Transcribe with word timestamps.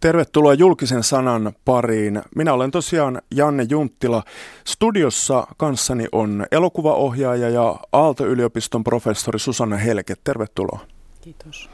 Tervetuloa 0.00 0.54
julkisen 0.54 1.02
sanan 1.02 1.52
pariin. 1.64 2.22
Minä 2.36 2.52
olen 2.52 2.70
tosiaan 2.70 3.22
Janne 3.34 3.66
Junttila. 3.70 4.22
Studiossa 4.64 5.46
kanssani 5.56 6.06
on 6.12 6.46
elokuvaohjaaja 6.52 7.48
ja 7.48 7.76
Aalto-yliopiston 7.92 8.84
professori 8.84 9.38
Susanna 9.38 9.76
Helke. 9.76 10.14
Tervetuloa. 10.24 10.80
Kiitos. 11.20 11.70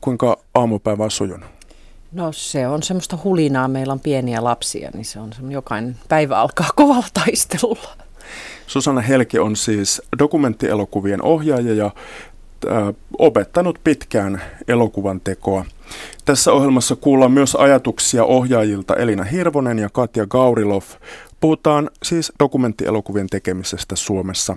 Kuinka 0.00 0.38
aamupäivä 0.54 1.04
on 1.04 1.10
sujunut? 1.10 1.48
No 2.12 2.32
se 2.32 2.68
on 2.68 2.82
semmoista 2.82 3.18
hulinaa. 3.24 3.68
Meillä 3.68 3.92
on 3.92 4.00
pieniä 4.00 4.44
lapsia, 4.44 4.90
niin 4.94 5.04
se 5.04 5.20
on 5.20 5.30
jokainen 5.48 5.96
päivä 6.08 6.36
alkaa 6.36 6.68
kovalla 6.74 7.06
taistelulla. 7.14 7.96
Susanna 8.66 9.00
Helke 9.00 9.40
on 9.40 9.56
siis 9.56 10.02
dokumenttielokuvien 10.18 11.22
ohjaaja 11.22 11.74
ja 11.74 11.90
opettanut 13.18 13.78
pitkään 13.84 14.42
elokuvan 14.68 15.20
tekoa. 15.20 15.64
Tässä 16.24 16.52
ohjelmassa 16.52 16.96
kuullaan 16.96 17.32
myös 17.32 17.54
ajatuksia 17.54 18.24
ohjaajilta 18.24 18.96
Elina 18.96 19.24
Hirvonen 19.24 19.78
ja 19.78 19.88
Katja 19.92 20.26
Gaurilov. 20.26 20.82
Puhutaan 21.40 21.90
siis 22.02 22.32
dokumenttielokuvien 22.40 23.26
tekemisestä 23.26 23.96
Suomessa. 23.96 24.56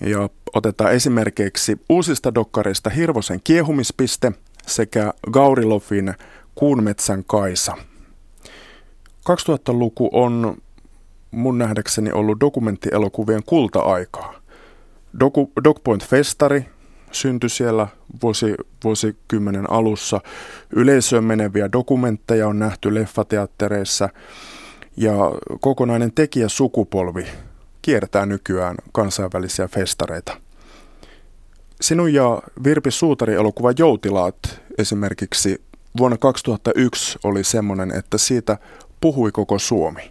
Ja 0.00 0.28
otetaan 0.54 0.92
esimerkiksi 0.92 1.80
uusista 1.88 2.34
dokkareista 2.34 2.90
Hirvosen 2.90 3.40
kiehumispiste 3.44 4.32
sekä 4.66 5.12
Gaurilovin 5.30 6.14
Kuunmetsän 6.54 7.24
Kaisa. 7.26 7.76
2000-luku 9.30 10.08
on 10.12 10.56
mun 11.30 11.58
nähdäkseni 11.58 12.12
ollut 12.12 12.40
dokumenttielokuvien 12.40 13.42
kulta-aikaa. 13.46 14.34
Doku, 15.20 15.52
Dogpoint 15.64 16.04
Festari 16.04 16.64
syntyi 17.12 17.50
siellä 17.50 17.86
vuosi, 18.22 18.54
vuosikymmenen 18.84 19.70
alussa. 19.70 20.20
Yleisöön 20.70 21.24
meneviä 21.24 21.72
dokumentteja 21.72 22.48
on 22.48 22.58
nähty 22.58 22.94
leffateattereissa 22.94 24.08
ja 24.96 25.14
kokonainen 25.60 26.12
tekijäsukupolvi 26.12 27.26
kiertää 27.82 28.26
nykyään 28.26 28.76
kansainvälisiä 28.92 29.68
festareita. 29.68 30.40
Sinun 31.80 32.14
ja 32.14 32.42
Virpi 32.64 32.90
Suutari 32.90 33.34
elokuva 33.34 33.72
Joutilaat 33.78 34.36
esimerkiksi 34.78 35.62
vuonna 35.98 36.18
2001 36.18 37.18
oli 37.24 37.44
semmoinen, 37.44 37.92
että 37.92 38.18
siitä 38.18 38.58
puhui 39.00 39.32
koko 39.32 39.58
Suomi. 39.58 40.10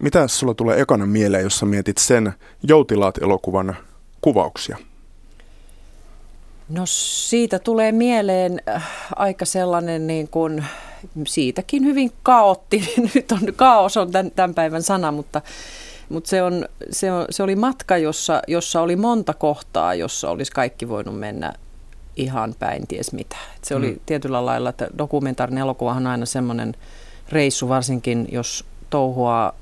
Mitä 0.00 0.28
sulla 0.28 0.54
tulee 0.54 0.80
ekana 0.80 1.06
mieleen, 1.06 1.42
jos 1.42 1.58
sä 1.58 1.66
mietit 1.66 1.98
sen 1.98 2.32
Joutilaat-elokuvan 2.62 3.76
kuvauksia? 4.20 4.78
No 6.68 6.82
siitä 6.86 7.58
tulee 7.58 7.92
mieleen 7.92 8.62
äh, 8.68 8.90
aika 9.16 9.44
sellainen 9.44 10.06
niin 10.06 10.28
kuin, 10.28 10.64
siitäkin 11.26 11.84
hyvin 11.84 12.12
kaotti. 12.22 12.94
Nyt 13.14 13.32
on 13.32 13.40
kaos 13.56 13.96
on 13.96 14.12
tämän, 14.12 14.30
tämän 14.30 14.54
päivän 14.54 14.82
sana, 14.82 15.12
mutta, 15.12 15.42
mutta 16.08 16.30
se, 16.30 16.42
on, 16.42 16.68
se, 16.90 17.12
on, 17.12 17.26
se 17.30 17.42
oli 17.42 17.56
matka, 17.56 17.96
jossa, 17.96 18.42
jossa 18.48 18.80
oli 18.80 18.96
monta 18.96 19.34
kohtaa, 19.34 19.94
jossa 19.94 20.30
olisi 20.30 20.52
kaikki 20.52 20.88
voinut 20.88 21.18
mennä 21.18 21.52
ihan 22.16 22.54
päin 22.58 22.86
ties 22.86 23.12
mitä. 23.12 23.36
Et 23.56 23.64
se 23.64 23.74
mm. 23.74 23.78
oli 23.78 24.00
tietyllä 24.06 24.46
lailla, 24.46 24.70
että 24.70 24.88
dokumentaarinen 24.98 25.62
elokuvahan 25.62 26.06
on 26.06 26.12
aina 26.12 26.26
semmoinen 26.26 26.74
reissu, 27.28 27.68
varsinkin 27.68 28.28
jos 28.32 28.64
touhua 28.90 29.54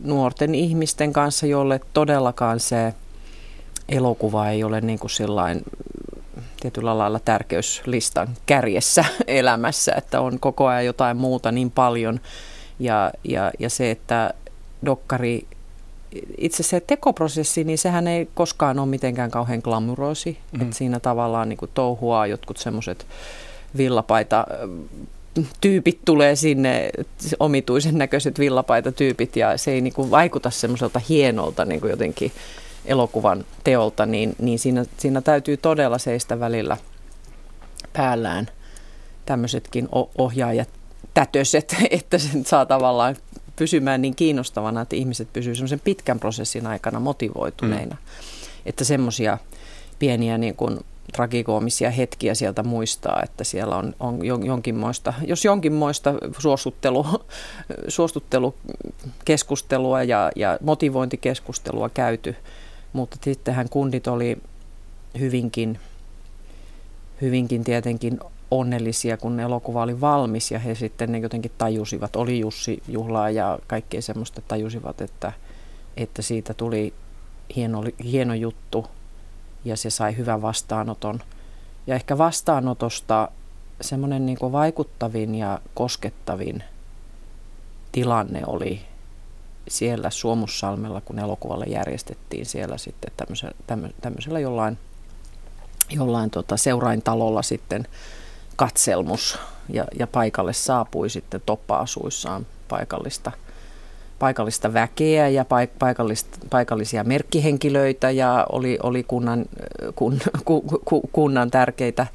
nuorten 0.00 0.54
ihmisten 0.54 1.12
kanssa, 1.12 1.46
jolle 1.46 1.80
todellakaan 1.92 2.60
se 2.60 2.94
elokuva 3.88 4.48
ei 4.48 4.64
ole 4.64 4.80
niin 4.80 4.98
kuin 4.98 5.10
sillain 5.10 5.62
tietyllä 6.60 6.98
lailla 6.98 7.18
tärkeyslistan 7.18 8.28
kärjessä 8.46 9.04
elämässä, 9.26 9.92
että 9.96 10.20
on 10.20 10.40
koko 10.40 10.66
ajan 10.66 10.84
jotain 10.84 11.16
muuta 11.16 11.52
niin 11.52 11.70
paljon. 11.70 12.20
Ja, 12.78 13.12
ja, 13.24 13.50
ja 13.58 13.70
se, 13.70 13.90
että 13.90 14.34
dokkari, 14.86 15.46
itse 16.38 16.62
se 16.62 16.80
tekoprosessi, 16.80 17.64
niin 17.64 17.78
sehän 17.78 18.08
ei 18.08 18.28
koskaan 18.34 18.78
ole 18.78 18.88
mitenkään 18.88 19.30
kauhean 19.30 19.60
glamuroosi. 19.64 20.38
Mm. 20.52 20.62
Että 20.62 20.76
siinä 20.76 21.00
tavallaan 21.00 21.48
niin 21.48 21.56
kuin 21.56 21.70
touhuaa 21.74 22.26
jotkut 22.26 22.56
semmoiset 22.56 23.06
villapaita 23.76 24.46
tyypit 25.60 25.98
tulee 26.04 26.36
sinne, 26.36 26.90
omituisen 27.40 27.98
näköiset 27.98 28.38
villapaita-tyypit, 28.38 29.36
ja 29.36 29.56
se 29.58 29.70
ei 29.70 29.80
niin 29.80 29.92
kuin 29.92 30.10
vaikuta 30.10 30.50
semmoiselta 30.50 31.00
hienolta 31.08 31.64
niin 31.64 31.80
kuin 31.80 31.90
jotenkin 31.90 32.32
elokuvan 32.84 33.44
teolta, 33.64 34.06
niin, 34.06 34.36
niin 34.38 34.58
siinä, 34.58 34.84
siinä 34.98 35.20
täytyy 35.20 35.56
todella 35.56 35.98
seistä 35.98 36.40
välillä 36.40 36.76
päällään 37.92 38.48
tämmöisetkin 39.26 39.88
ohjaajat 40.18 40.68
tätöset, 41.14 41.76
että 41.90 42.18
sen 42.18 42.44
saa 42.44 42.66
tavallaan 42.66 43.16
pysymään 43.56 44.02
niin 44.02 44.16
kiinnostavana, 44.16 44.80
että 44.80 44.96
ihmiset 44.96 45.32
pysyvät 45.32 45.56
semmoisen 45.56 45.80
pitkän 45.80 46.20
prosessin 46.20 46.66
aikana 46.66 47.00
motivoituneina. 47.00 47.94
Mm. 47.94 48.00
Että 48.66 48.84
semmoisia 48.84 49.38
pieniä 49.98 50.38
niin 50.38 50.56
kuin 50.56 50.78
tragikoomisia 51.12 51.90
hetkiä 51.90 52.34
sieltä 52.34 52.62
muistaa, 52.62 53.22
että 53.22 53.44
siellä 53.44 53.76
on, 53.76 53.94
on 54.00 54.24
jonkinmoista, 54.24 55.14
jos 55.26 55.44
jonkinmoista 55.44 56.14
suostuttelu, 56.38 57.06
suostuttelukeskustelua 57.88 60.02
ja, 60.02 60.30
ja 60.36 60.58
motivointikeskustelua 60.60 61.88
käyty– 61.88 62.36
mutta 62.92 63.16
sittenhän 63.22 63.68
kundit 63.68 64.06
oli 64.06 64.38
hyvinkin, 65.18 65.78
hyvinkin 67.20 67.64
tietenkin 67.64 68.20
onnellisia, 68.50 69.16
kun 69.16 69.40
elokuva 69.40 69.82
oli 69.82 70.00
valmis 70.00 70.50
ja 70.50 70.58
he 70.58 70.74
sitten 70.74 71.12
ne 71.12 71.18
jotenkin 71.18 71.52
tajusivat, 71.58 72.16
oli 72.16 72.40
Jussi 72.40 72.82
Juhlaa 72.88 73.30
ja 73.30 73.58
kaikkea 73.66 74.02
semmoista 74.02 74.42
tajusivat, 74.48 75.00
että, 75.00 75.32
että 75.96 76.22
siitä 76.22 76.54
tuli 76.54 76.94
hieno, 77.56 77.84
hieno 78.04 78.34
juttu 78.34 78.86
ja 79.64 79.76
se 79.76 79.90
sai 79.90 80.16
hyvän 80.16 80.42
vastaanoton. 80.42 81.20
Ja 81.86 81.94
ehkä 81.94 82.18
vastaanotosta 82.18 83.28
semmoinen 83.80 84.26
niin 84.26 84.38
vaikuttavin 84.40 85.34
ja 85.34 85.60
koskettavin 85.74 86.62
tilanne 87.92 88.42
oli 88.46 88.80
siellä 89.68 90.10
Suomussalmella, 90.10 91.00
kun 91.00 91.18
elokuvalle 91.18 91.64
järjestettiin 91.64 92.46
siellä 92.46 92.78
sitten 92.78 93.12
tämmöisellä, 93.16 93.54
tämmöisellä 94.00 94.40
jollain, 94.40 94.78
jollain 95.90 96.30
tota 96.30 96.56
seuraintalolla 96.56 97.42
sitten 97.42 97.86
katselmus 98.56 99.38
ja, 99.68 99.84
ja 99.98 100.06
paikalle 100.06 100.52
saapui 100.52 101.10
sitten 101.10 101.42
toppa-asuissaan 101.46 102.46
paikallista, 102.68 103.32
paikallista 104.18 104.72
väkeä 104.74 105.28
ja 105.28 105.44
paik, 105.44 105.70
paikallista, 105.78 106.38
paikallisia 106.50 107.04
merkkihenkilöitä 107.04 108.10
ja 108.10 108.46
oli, 108.52 108.78
oli 108.82 109.02
kunnan, 109.02 109.44
kun, 109.94 110.18
ku, 110.44 110.60
ku, 110.84 111.00
kunnan 111.12 111.50
tärkeitä, 111.50 112.06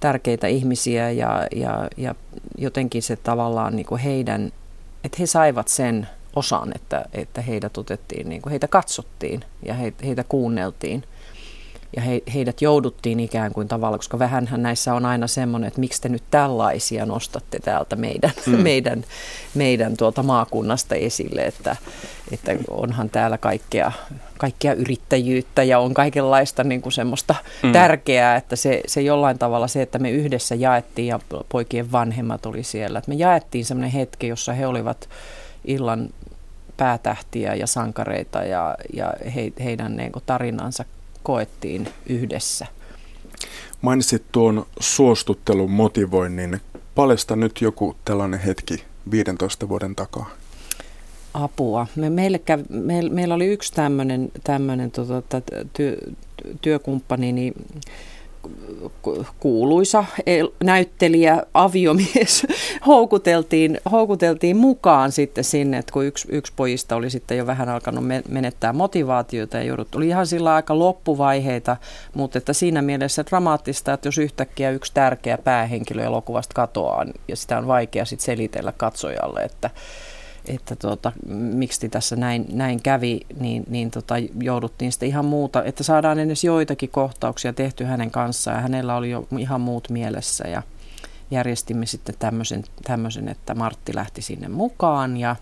tärkeitä 0.00 0.46
ihmisiä 0.46 1.10
ja, 1.10 1.46
ja, 1.56 1.88
ja 1.96 2.14
jotenkin 2.58 3.02
se 3.02 3.16
tavallaan 3.16 3.76
niin 3.76 3.86
kuin 3.86 4.00
heidän, 4.00 4.52
että 5.04 5.16
he 5.20 5.26
saivat 5.26 5.68
sen 5.68 6.08
osan, 6.36 6.72
että, 6.74 7.04
että 7.12 7.42
heidät 7.42 7.78
otettiin, 7.78 8.28
niin 8.28 8.42
kuin 8.42 8.50
heitä 8.50 8.68
katsottiin 8.68 9.44
ja 9.62 9.74
he, 9.74 9.92
heitä 10.04 10.24
kuunneltiin. 10.24 11.04
Ja 11.96 12.02
he, 12.02 12.22
heidät 12.34 12.62
jouduttiin 12.62 13.20
ikään 13.20 13.52
kuin 13.52 13.68
tavallaan, 13.68 13.98
koska 13.98 14.18
vähänhän 14.18 14.62
näissä 14.62 14.94
on 14.94 15.06
aina 15.06 15.26
semmoinen, 15.26 15.68
että 15.68 15.80
miksi 15.80 16.02
te 16.02 16.08
nyt 16.08 16.22
tällaisia 16.30 17.06
nostatte 17.06 17.58
täältä 17.58 17.96
meidän, 17.96 18.32
mm. 18.46 18.58
meidän, 18.70 19.04
meidän 19.54 19.96
tuolta 19.96 20.22
maakunnasta 20.22 20.94
esille, 20.94 21.42
että, 21.42 21.76
että 22.30 22.52
onhan 22.70 23.10
täällä 23.10 23.38
kaikkea, 23.38 23.92
kaikkea 24.38 24.72
yrittäjyyttä 24.72 25.62
ja 25.62 25.78
on 25.78 25.94
kaikenlaista 25.94 26.64
niin 26.64 26.82
kuin 26.82 26.92
semmoista 26.92 27.34
mm. 27.62 27.72
tärkeää, 27.72 28.36
että 28.36 28.56
se, 28.56 28.80
se 28.86 29.00
jollain 29.00 29.38
tavalla 29.38 29.68
se, 29.68 29.82
että 29.82 29.98
me 29.98 30.10
yhdessä 30.10 30.54
jaettiin 30.54 31.08
ja 31.08 31.20
poikien 31.48 31.92
vanhemmat 31.92 32.46
oli 32.46 32.62
siellä, 32.62 32.98
että 32.98 33.10
me 33.10 33.14
jaettiin 33.14 33.64
semmoinen 33.64 33.92
hetki, 33.92 34.28
jossa 34.28 34.52
he 34.52 34.66
olivat 34.66 35.08
illan 35.66 36.08
päätähtiä 36.76 37.54
ja 37.54 37.66
sankareita 37.66 38.44
ja, 38.44 38.76
ja 38.92 39.12
he, 39.34 39.52
heidän 39.64 39.96
niin 39.96 40.12
kuin, 40.12 40.22
tarinansa 40.26 40.84
koettiin 41.22 41.88
yhdessä. 42.06 42.66
Mainitsit 43.82 44.22
tuon 44.32 44.66
suostuttelun 44.80 45.70
motivoinnin. 45.70 46.60
Paljasta 46.94 47.36
nyt 47.36 47.60
joku 47.60 47.96
tällainen 48.04 48.40
hetki 48.40 48.84
15 49.10 49.68
vuoden 49.68 49.96
takaa. 49.96 50.30
Apua. 51.34 51.86
Me, 51.96 52.10
meille 52.10 52.38
käv, 52.38 52.60
me, 52.68 53.02
meillä 53.10 53.34
oli 53.34 53.46
yksi 53.46 53.72
tämmöinen, 53.72 54.30
tämmöinen 54.44 54.90
tota, 54.90 55.40
työ, 55.72 55.96
työkumppani, 56.60 57.32
niin 57.32 57.54
kuuluisa 59.40 60.04
näyttelijä, 60.64 61.42
aviomies 61.54 62.46
houkuteltiin, 62.86 63.80
houkuteltiin 63.90 64.56
mukaan 64.56 65.12
sitten 65.12 65.44
sinne, 65.44 65.78
että 65.78 65.92
kun 65.92 66.04
yksi, 66.04 66.28
yksi 66.30 66.52
pojista 66.56 66.96
oli 66.96 67.10
sitten 67.10 67.38
jo 67.38 67.46
vähän 67.46 67.68
alkanut 67.68 68.04
menettää 68.28 68.72
motivaatiota 68.72 69.56
ja 69.56 69.62
joudut, 69.62 69.94
oli 69.94 70.08
ihan 70.08 70.26
sillä 70.26 70.54
aika 70.54 70.78
loppuvaiheita, 70.78 71.76
mutta 72.14 72.38
että 72.38 72.52
siinä 72.52 72.82
mielessä 72.82 73.24
dramaattista, 73.30 73.92
että 73.92 74.08
jos 74.08 74.18
yhtäkkiä 74.18 74.70
yksi 74.70 74.94
tärkeä 74.94 75.38
päähenkilö 75.38 76.04
elokuvasta 76.04 76.54
katoaa 76.54 77.06
ja 77.28 77.36
sitä 77.36 77.58
on 77.58 77.66
vaikea 77.66 78.04
sitten 78.04 78.24
selitellä 78.24 78.72
katsojalle, 78.76 79.40
että 79.40 79.70
että 80.48 80.76
tuota, 80.76 81.12
miksi 81.28 81.88
tässä 81.88 82.16
näin, 82.16 82.46
näin 82.52 82.82
kävi, 82.82 83.20
niin, 83.40 83.64
niin 83.68 83.90
tota, 83.90 84.14
jouduttiin 84.40 84.92
sitten 84.92 85.08
ihan 85.08 85.24
muuta, 85.24 85.64
että 85.64 85.84
saadaan 85.84 86.18
edes 86.18 86.44
joitakin 86.44 86.90
kohtauksia 86.90 87.52
tehty 87.52 87.84
hänen 87.84 88.10
kanssaan 88.10 88.56
ja 88.56 88.60
hänellä 88.62 88.96
oli 88.96 89.10
jo 89.10 89.28
ihan 89.38 89.60
muut 89.60 89.90
mielessä 89.90 90.48
ja 90.48 90.62
järjestimme 91.30 91.86
sitten 91.86 92.14
tämmöisen, 92.18 92.64
tämmöisen 92.84 93.28
että 93.28 93.54
Martti 93.54 93.94
lähti 93.94 94.22
sinne 94.22 94.48
mukaan 94.48 95.16
ja 95.16 95.36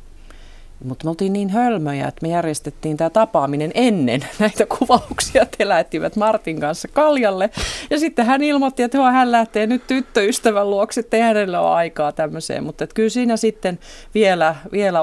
mutta 0.84 1.04
me 1.04 1.10
oltiin 1.10 1.32
niin 1.32 1.50
hölmöjä, 1.50 2.08
että 2.08 2.26
me 2.26 2.28
järjestettiin 2.28 2.96
tämä 2.96 3.10
tapaaminen 3.10 3.70
ennen 3.74 4.20
näitä 4.38 4.66
kuvauksia. 4.66 5.46
He 5.58 5.68
lähettivät 5.68 6.16
Martin 6.16 6.60
kanssa 6.60 6.88
kaljalle. 6.88 7.50
Ja 7.90 7.98
sitten 7.98 8.26
hän 8.26 8.42
ilmoitti, 8.42 8.82
että 8.82 9.12
hän 9.12 9.32
lähtee 9.32 9.66
nyt 9.66 9.86
tyttöystävän 9.86 10.70
luokse, 10.70 11.00
että 11.00 11.16
hänellä 11.16 11.60
ole 11.60 11.70
aikaa 11.70 12.12
tämmöiseen. 12.12 12.64
Mutta 12.64 12.86
kyllä 12.86 13.08
siinä 13.08 13.36
sitten 13.36 13.78
vielä, 14.14 14.54
vielä 14.72 15.00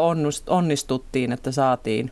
onnistuttiin, 0.48 1.32
että 1.32 1.52
saatiin 1.52 2.12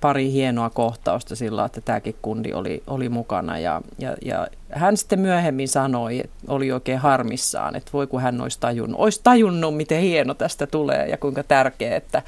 pari 0.00 0.32
hienoa 0.32 0.70
kohtausta 0.70 1.36
sillä, 1.36 1.64
että 1.64 1.80
tämäkin 1.80 2.16
kundi 2.22 2.52
oli, 2.52 2.82
oli 2.86 3.08
mukana. 3.08 3.58
Ja, 3.58 3.82
ja, 3.98 4.16
ja 4.24 4.48
hän 4.70 4.96
sitten 4.96 5.20
myöhemmin 5.20 5.68
sanoi, 5.68 6.20
että 6.20 6.36
oli 6.48 6.72
oikein 6.72 6.98
harmissaan, 6.98 7.76
että 7.76 7.90
voi 7.92 8.06
kun 8.06 8.20
hän 8.20 8.40
olisi 8.40 8.60
tajunnut, 8.60 9.00
olisi 9.00 9.20
tajunnut, 9.22 9.76
miten 9.76 10.00
hieno 10.00 10.34
tästä 10.34 10.66
tulee 10.66 11.08
ja 11.08 11.16
kuinka 11.16 11.42
tärkeä, 11.42 11.96
että, 11.96 12.22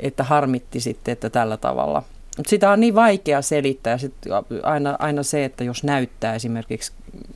että 0.00 0.24
harmitti 0.24 0.80
sitten, 0.80 1.12
että 1.12 1.30
tällä 1.30 1.56
tavalla. 1.56 2.02
Mutta 2.36 2.50
sitä 2.50 2.70
on 2.70 2.80
niin 2.80 2.94
vaikea 2.94 3.42
selittää. 3.42 3.98
Sit 3.98 4.14
aina, 4.62 4.96
aina 4.98 5.22
se, 5.22 5.44
että 5.44 5.64
jos 5.64 5.84
näyttää 5.84 6.34
esimerkiksi 6.34 6.92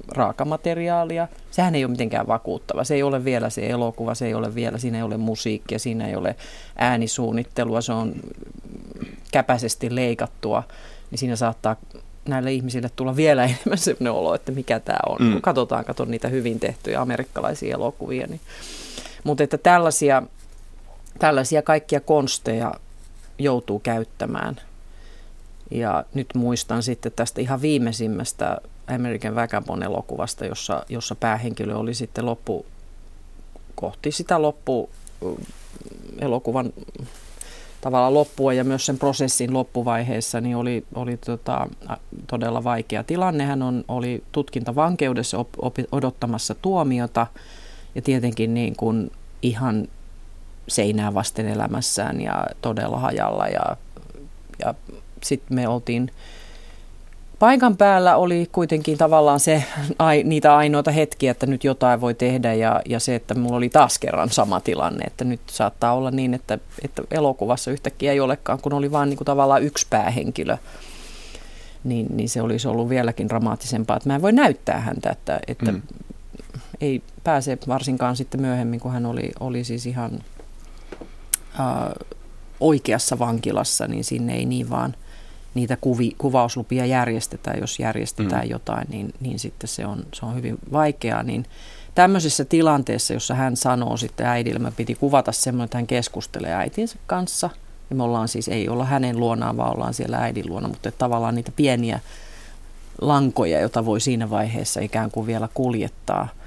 raakamateriaalia, 0.09 1.29
sehän 1.51 1.75
ei 1.75 1.85
ole 1.85 1.91
mitenkään 1.91 2.27
vakuuttava. 2.27 2.85
Se 2.85 2.95
ei 2.95 3.03
ole 3.03 3.25
vielä 3.25 3.51
se 3.51 3.67
elokuva, 3.67 4.15
se 4.15 4.27
ei 4.27 4.35
ole 4.35 4.55
vielä, 4.55 4.79
siinä 4.79 4.99
ei 4.99 5.03
ole 5.03 5.17
musiikkia, 5.17 5.79
siinä 5.79 6.09
ei 6.09 6.17
ole 6.17 6.37
äänisuunnittelua, 6.79 7.81
se 7.81 7.93
on 7.93 8.15
käpäisesti 9.33 9.95
leikattua, 9.95 10.63
niin 11.11 11.19
siinä 11.19 11.37
saattaa 11.37 11.77
näille 12.29 12.53
ihmisille 12.53 12.91
tulla 12.97 13.17
vielä 13.17 13.45
enemmän 13.51 13.79
sellainen 13.79 14.13
olo, 14.13 14.35
että 14.35 14.53
mikä 14.53 14.81
tämä 14.81 14.99
on. 15.09 15.17
Mm. 15.21 15.33
Kun 15.33 15.43
katsotaan, 15.43 15.85
katon 15.85 16.11
niitä 16.11 16.29
hyvin 16.29 16.61
tehtyjä 16.61 17.01
amerikkalaisia 17.01 17.75
elokuvia. 17.75 18.27
Niin. 18.27 18.41
Mutta 19.25 19.45
että 19.45 19.59
tällaisia, 19.59 20.23
tällaisia 21.19 21.63
kaikkia 21.63 22.01
konsteja 22.01 22.75
joutuu 23.39 23.79
käyttämään. 23.79 24.61
Ja 25.71 26.05
nyt 26.15 26.27
muistan 26.35 26.83
sitten 26.83 27.13
tästä 27.17 27.41
ihan 27.41 27.63
viimeisimmästä 27.63 28.59
American 28.95 29.35
Vagabond 29.35 29.83
elokuvasta, 29.83 30.47
jossa, 30.47 30.85
jossa 30.89 31.15
päähenkilö 31.15 31.77
oli 31.77 31.95
sitten 31.95 32.27
loppu, 32.27 32.67
kohti 33.75 34.13
sitä 34.13 34.43
loppu 34.43 34.91
elokuvan 36.19 36.73
tavallaan 37.81 38.15
loppua 38.15 38.53
ja 38.53 38.65
myös 38.65 38.87
sen 38.87 38.99
prosessin 38.99 39.55
loppuvaiheessa 39.55 40.41
niin 40.41 40.57
oli, 40.57 40.85
oli 40.95 41.17
tota, 41.17 41.69
todella 42.27 42.65
vaikea 42.65 43.05
tilanne. 43.05 43.45
Hän 43.45 43.63
on, 43.63 43.85
oli 43.89 44.25
tutkintavankeudessa 44.33 45.39
op, 45.39 45.49
op, 45.59 45.75
odottamassa 45.93 46.55
tuomiota 46.55 47.27
ja 47.95 48.03
tietenkin 48.03 48.55
niin 48.55 48.77
kuin 48.77 49.13
ihan 49.43 49.89
seinää 50.69 51.15
vasten 51.15 51.49
elämässään 51.49 52.21
ja 52.21 52.47
todella 52.63 52.99
hajalla 52.99 53.47
ja, 53.47 53.77
ja 54.59 54.75
sitten 55.25 55.55
me 55.55 55.69
oltiin 55.69 56.11
paikan 57.41 57.77
päällä 57.77 58.17
oli 58.17 58.49
kuitenkin 58.53 58.99
tavallaan 58.99 59.41
se, 59.41 59.65
ai, 59.99 60.23
niitä 60.23 60.57
ainoita 60.57 60.91
hetkiä, 60.91 61.31
että 61.31 61.47
nyt 61.47 61.65
jotain 61.65 62.01
voi 62.01 62.15
tehdä 62.15 62.55
ja, 62.55 62.83
ja 62.89 63.01
se, 63.01 63.15
että 63.15 63.35
mulla 63.35 63.57
oli 63.57 63.69
taas 63.69 63.99
kerran 63.99 64.31
sama 64.31 64.61
tilanne, 64.61 65.05
että 65.05 65.25
nyt 65.25 65.41
saattaa 65.47 65.95
olla 65.95 66.11
niin, 66.11 66.35
että, 66.35 66.59
että 66.85 67.03
elokuvassa 67.11 67.71
yhtäkkiä 67.71 68.13
ei 68.13 68.21
olekaan, 68.21 68.59
kun 68.61 68.73
oli 68.73 68.93
vain 68.93 69.09
niin 69.09 69.17
kuin 69.17 69.27
tavallaan 69.27 69.63
yksi 69.63 69.87
päähenkilö, 69.91 70.57
niin, 71.85 72.07
niin 72.17 72.29
se 72.29 72.43
olisi 72.43 72.69
ollut 72.69 72.89
vieläkin 72.89 73.29
dramaattisempaa, 73.29 73.97
että 73.97 74.09
mä 74.09 74.15
en 74.15 74.23
voi 74.23 74.33
näyttää 74.33 74.81
häntä, 74.81 75.11
että, 75.11 75.41
että 75.47 75.73
mm. 75.73 75.83
ei 76.81 77.03
pääse 77.25 77.59
varsinkaan 77.69 78.17
sitten 78.17 78.41
myöhemmin, 78.41 78.81
kun 78.81 78.93
hän 78.93 79.07
oli, 79.07 79.31
oli 79.41 79.65
siis 79.65 79.87
ihan 79.87 80.11
äh, 81.61 81.67
oikeassa 82.61 83.19
vankilassa, 83.19 83.87
niin 83.87 84.05
sinne 84.05 84.35
ei 84.35 84.45
niin 84.47 84.71
vaan– 84.71 84.95
niitä 85.55 85.77
kuvi, 85.81 86.15
kuvauslupia 86.19 86.87
järjestetään, 86.87 87.61
jos 87.61 87.79
järjestetään 87.79 88.45
mm. 88.45 88.51
jotain, 88.51 88.87
niin, 88.91 89.15
niin 89.21 89.39
sitten 89.39 89.69
se 89.69 89.87
on, 89.87 90.05
se 90.15 90.27
on 90.27 90.35
hyvin 90.35 90.59
vaikeaa. 90.73 91.23
Niin 91.23 91.47
tämmöisessä 91.95 92.45
tilanteessa, 92.45 93.15
jossa 93.15 93.35
hän 93.35 93.57
sanoo 93.57 93.97
sitten 93.97 94.27
äidille, 94.27 94.59
mä 94.59 94.71
piti 94.71 94.95
kuvata 94.95 95.33
semmoinen, 95.33 95.65
että 95.65 95.79
hän 95.79 95.87
keskustelee 95.87 96.55
äitinsä 96.55 96.97
kanssa, 97.07 97.51
ja 97.91 97.97
me 97.97 98.03
ollaan 98.03 98.29
siis, 98.29 98.49
ei 98.49 98.69
olla 98.69 98.85
hänen 98.85 99.21
luonaan, 99.21 99.57
vaan 99.57 99.75
ollaan 99.75 99.95
siellä 99.95 100.19
äidin 100.19 100.47
luona, 100.49 100.69
mutta 100.69 100.91
tavallaan 100.91 101.35
niitä 101.35 101.53
pieniä 101.57 102.01
lankoja, 103.01 103.61
joita 103.61 103.85
voi 103.85 104.01
siinä 104.01 104.31
vaiheessa 104.31 104.81
ikään 104.81 105.11
kuin 105.11 105.27
vielä 105.27 105.49
kuljettaa– 105.55 106.29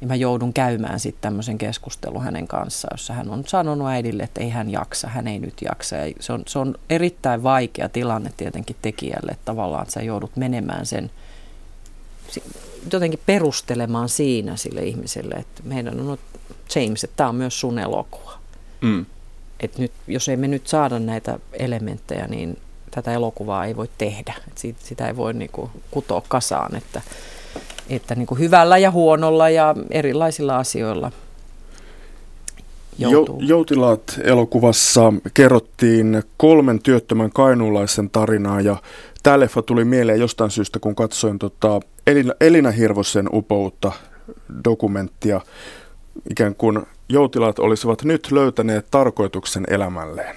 niin 0.00 0.08
mä 0.08 0.14
joudun 0.14 0.52
käymään 0.52 1.00
sitten 1.00 1.20
tämmöisen 1.20 1.58
keskustelun 1.58 2.22
hänen 2.22 2.48
kanssaan, 2.48 2.94
jossa 2.94 3.14
hän 3.14 3.30
on 3.30 3.44
sanonut 3.46 3.88
äidille, 3.88 4.22
että 4.22 4.40
ei 4.40 4.50
hän 4.50 4.70
jaksa, 4.70 5.08
hän 5.08 5.28
ei 5.28 5.38
nyt 5.38 5.54
jaksa. 5.62 5.96
Ja 5.96 6.12
se, 6.20 6.32
on, 6.32 6.42
se 6.46 6.58
on 6.58 6.74
erittäin 6.90 7.42
vaikea 7.42 7.88
tilanne 7.88 8.32
tietenkin 8.36 8.76
tekijälle, 8.82 9.32
että 9.32 9.44
tavallaan 9.44 9.82
että 9.82 9.92
sä 9.92 10.02
joudut 10.02 10.36
menemään 10.36 10.86
sen, 10.86 11.10
jotenkin 12.92 13.20
perustelemaan 13.26 14.08
siinä 14.08 14.56
sille 14.56 14.82
ihmiselle, 14.82 15.34
että 15.34 15.62
meidän 15.64 16.00
on, 16.00 16.18
James, 16.74 17.04
että 17.04 17.16
tämä 17.16 17.28
on 17.28 17.34
myös 17.34 17.60
sun 17.60 17.78
elokuva. 17.78 18.38
Mm. 18.80 19.06
Et 19.60 19.78
nyt, 19.78 19.92
jos 20.06 20.28
emme 20.28 20.48
nyt 20.48 20.66
saada 20.66 20.98
näitä 20.98 21.38
elementtejä, 21.52 22.26
niin 22.26 22.58
tätä 22.90 23.12
elokuvaa 23.12 23.64
ei 23.64 23.76
voi 23.76 23.90
tehdä. 23.98 24.34
Et 24.48 24.58
siitä, 24.58 24.78
sitä 24.82 25.06
ei 25.06 25.16
voi 25.16 25.34
niinku 25.34 25.70
kutoa 25.90 26.22
kasaan, 26.28 26.76
että 26.76 27.02
että 27.90 28.14
niin 28.14 28.26
kuin 28.26 28.38
hyvällä 28.38 28.78
ja 28.78 28.90
huonolla 28.90 29.50
ja 29.50 29.74
erilaisilla 29.90 30.56
asioilla 30.56 31.12
joutuu. 32.98 33.40
Joutilaat 33.40 34.20
elokuvassa 34.24 35.12
kerrottiin 35.34 36.22
kolmen 36.36 36.82
työttömän 36.82 37.32
kainuulaisen 37.32 38.10
tarinaa 38.10 38.60
ja 38.60 38.76
tämä 39.22 39.40
leffa 39.40 39.62
tuli 39.62 39.84
mieleen 39.84 40.20
jostain 40.20 40.50
syystä, 40.50 40.78
kun 40.78 40.94
katsoin 40.94 41.38
tota 41.38 41.80
Elina, 42.06 42.32
Elina 42.40 42.70
Hirvosen 42.70 43.28
upoutta 43.32 43.92
dokumenttia. 44.64 45.40
Ikään 46.30 46.54
kuin 46.54 46.82
joutilaat 47.08 47.58
olisivat 47.58 48.04
nyt 48.04 48.32
löytäneet 48.32 48.86
tarkoituksen 48.90 49.64
elämälleen. 49.68 50.36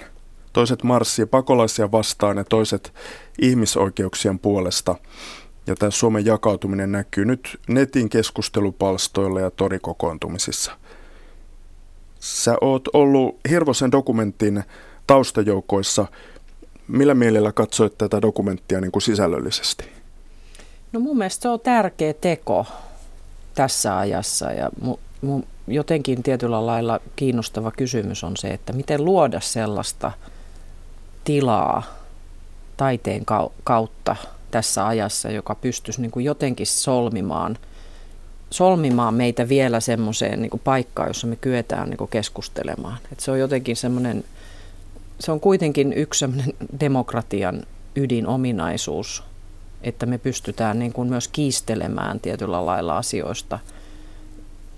Toiset 0.52 0.82
marssii 0.82 1.26
pakolaisia 1.26 1.92
vastaan 1.92 2.36
ja 2.36 2.44
toiset 2.44 2.92
ihmisoikeuksien 3.38 4.38
puolesta. 4.38 4.94
Ja 5.68 5.74
tämä 5.74 5.90
Suomen 5.90 6.26
jakautuminen 6.26 6.92
näkyy 6.92 7.24
nyt 7.24 7.60
netin 7.68 8.08
keskustelupalstoilla 8.08 9.40
ja 9.40 9.50
torikokoontumisissa. 9.50 10.72
Sä 12.20 12.56
oot 12.60 12.88
ollut 12.92 13.36
Hirvosen 13.50 13.92
dokumentin 13.92 14.64
taustajoukoissa. 15.06 16.06
Millä 16.88 17.14
mielellä 17.14 17.52
katsoit 17.52 17.98
tätä 17.98 18.22
dokumenttia 18.22 18.80
niin 18.80 18.92
kuin 18.92 19.02
sisällöllisesti? 19.02 19.84
No 20.92 21.00
mun 21.00 21.18
mielestä 21.18 21.42
se 21.42 21.48
on 21.48 21.60
tärkeä 21.60 22.14
teko 22.14 22.66
tässä 23.54 23.98
ajassa 23.98 24.52
ja 24.52 24.70
mu, 24.80 24.96
mu, 25.22 25.42
jotenkin 25.66 26.22
tietyllä 26.22 26.66
lailla 26.66 27.00
kiinnostava 27.16 27.70
kysymys 27.70 28.24
on 28.24 28.36
se, 28.36 28.48
että 28.48 28.72
miten 28.72 29.04
luoda 29.04 29.40
sellaista 29.40 30.12
tilaa 31.24 31.82
taiteen 32.76 33.22
kautta– 33.64 34.16
tässä 34.50 34.86
ajassa, 34.86 35.30
joka 35.30 35.54
pystyisi 35.54 36.00
niin 36.00 36.10
kuin 36.10 36.24
jotenkin 36.24 36.66
solmimaan, 36.66 37.58
solmimaan 38.50 39.14
meitä 39.14 39.48
vielä 39.48 39.80
semmoiseen 39.80 40.42
niin 40.42 40.60
paikkaan, 40.64 41.08
jossa 41.08 41.26
me 41.26 41.36
kyetään 41.36 41.90
niin 41.90 41.98
kuin 41.98 42.10
keskustelemaan. 42.10 42.98
Et 43.12 43.20
se 43.20 43.30
on 43.30 43.38
jotenkin 43.38 43.76
semmoinen, 43.76 44.24
se 45.20 45.32
on 45.32 45.40
kuitenkin 45.40 45.92
yksi 45.92 46.18
semmoinen 46.18 46.54
demokratian 46.80 47.62
ydinominaisuus, 47.96 49.22
että 49.82 50.06
me 50.06 50.18
pystytään 50.18 50.78
niin 50.78 50.92
kuin 50.92 51.08
myös 51.08 51.28
kiistelemään 51.28 52.20
tietyllä 52.20 52.66
lailla 52.66 52.98
asioista 52.98 53.58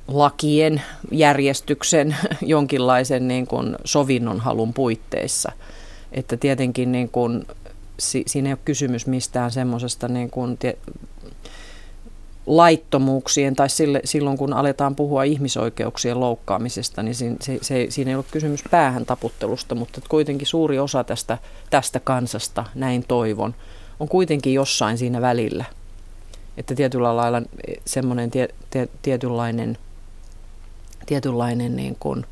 lakien, 0.09 0.83
järjestyksen, 1.11 2.17
jonkinlaisen 2.43 3.29
niin 3.29 3.47
kuin 3.47 3.77
sovinnon 3.85 4.41
halun 4.41 4.75
puitteissa. 4.75 5.53
Että 6.12 6.37
tietenkin 6.37 6.93
niin 6.93 7.09
kuin 7.09 7.47
si, 8.00 8.23
siinä 8.26 8.49
ei 8.49 8.52
ole 8.52 8.59
kysymys 8.64 9.07
mistään 9.07 9.50
semmoisesta 9.50 10.09
niin 10.09 10.30
kuin, 10.30 10.59
tie, 10.59 10.76
laittomuuksien 12.47 13.57
tai 13.57 13.69
sille, 13.69 14.00
silloin 14.04 14.38
kun 14.38 14.52
aletaan 14.52 14.97
puhua 14.97 15.23
ihmisoikeuksien 15.23 16.21
loukkaamisesta, 16.21 17.02
niin 17.02 17.14
siinä, 17.14 17.37
se, 17.40 17.59
se, 17.62 17.87
siinä 17.88 18.11
ei 18.11 18.14
ole 18.14 18.25
kysymys 18.30 18.64
päähän 18.71 19.07
taputtelusta, 19.07 19.75
mutta 19.75 20.00
kuitenkin 20.09 20.47
suuri 20.47 20.78
osa 20.78 21.04
tästä, 21.04 21.38
tästä 21.71 22.00
kansasta, 22.00 22.64
näin 22.75 23.04
toivon, 23.09 23.54
on 24.00 24.09
kuitenkin 24.09 24.54
jossain 24.54 24.99
siinä 24.99 25.21
välillä. 25.21 25.64
Että 26.57 26.75
tietyllä 26.75 27.16
lailla 27.16 27.42
semmoinen 27.85 28.30
tie, 28.30 28.49
tie, 28.71 28.88
tietynlainen, 29.02 29.78
tietynlainen 31.07 31.76
niin 31.76 31.97
kuin, 32.00 32.26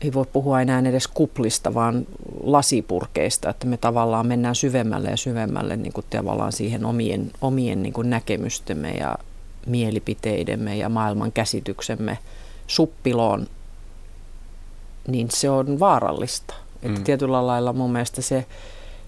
ei 0.00 0.12
voi 0.12 0.26
puhua 0.32 0.60
enää 0.60 0.80
edes 0.80 1.08
kuplista, 1.08 1.74
vaan 1.74 2.06
lasipurkeista, 2.42 3.50
että 3.50 3.66
me 3.66 3.76
tavallaan 3.76 4.26
mennään 4.26 4.54
syvemmälle 4.54 5.10
ja 5.10 5.16
syvemmälle 5.16 5.76
niin 5.76 5.92
kuin 5.92 6.06
tavallaan 6.10 6.52
siihen 6.52 6.84
omien, 6.84 7.30
omien 7.40 7.82
niin 7.82 7.92
kuin 7.92 8.10
näkemystemme 8.10 8.90
ja 8.90 9.18
mielipiteidemme 9.66 10.76
ja 10.76 10.88
maailman 10.88 11.32
käsityksemme 11.32 12.18
suppiloon, 12.66 13.46
niin 15.08 15.30
se 15.30 15.50
on 15.50 15.80
vaarallista. 15.80 16.54
Mm. 16.82 16.90
Että 16.90 17.04
tietyllä 17.04 17.46
lailla 17.46 17.72
mun 17.72 17.92
mielestä 17.92 18.22
se, 18.22 18.46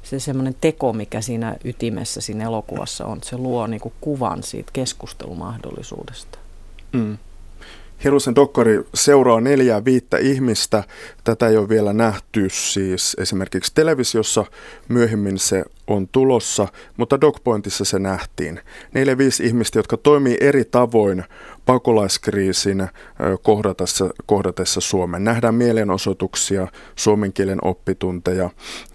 se 0.03 0.21
semmoinen 0.21 0.57
teko, 0.61 0.93
mikä 0.93 1.21
siinä 1.21 1.57
ytimessä 1.65 2.21
siinä 2.21 2.45
elokuvassa 2.45 3.07
on, 3.07 3.19
se 3.23 3.37
luo 3.37 3.67
niin 3.67 3.81
kuin 3.81 3.95
kuvan 4.01 4.43
siitä 4.43 4.71
keskustelumahdollisuudesta. 4.73 6.39
Mm. 6.93 7.19
Hirusen 8.05 8.35
dokkari 8.35 8.81
seuraa 8.95 9.41
neljää 9.41 9.85
viittä 9.85 10.19
ihmistä. 10.19 10.85
Tätä 11.25 11.49
ei 11.49 11.57
ole 11.57 11.69
vielä 11.69 11.93
nähty 11.93 12.49
siis 12.51 13.17
esimerkiksi 13.21 13.73
televisiossa. 13.75 14.45
Myöhemmin 14.89 15.39
se 15.39 15.65
on 15.87 16.09
tulossa, 16.09 16.69
mutta 16.97 17.21
DocPointissa 17.21 17.85
se 17.85 17.99
nähtiin. 17.99 18.61
Neljä 18.95 19.19
viisi 19.19 19.47
ihmistä, 19.47 19.79
jotka 19.79 19.97
toimii 19.97 20.37
eri 20.41 20.65
tavoin 20.65 21.25
pakolaiskriisin 21.67 22.89
kohdatessa, 23.43 24.11
kohdatessa 24.27 24.81
Suomen. 24.81 25.25
Nähdään 25.25 25.55
mielenosoituksia, 25.55 26.69
suomen 26.97 27.33
kielen 27.33 27.59
oppitunteja, 27.63 28.51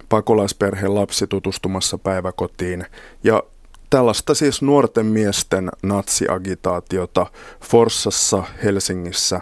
pakolaisperheen 0.09 0.95
lapsi 0.95 1.27
tutustumassa 1.27 1.97
päiväkotiin 1.97 2.85
ja 3.23 3.43
Tällaista 3.89 4.35
siis 4.35 4.61
nuorten 4.61 5.05
miesten 5.05 5.69
natsiagitaatiota 5.83 7.25
Forssassa, 7.61 8.43
Helsingissä. 8.63 9.41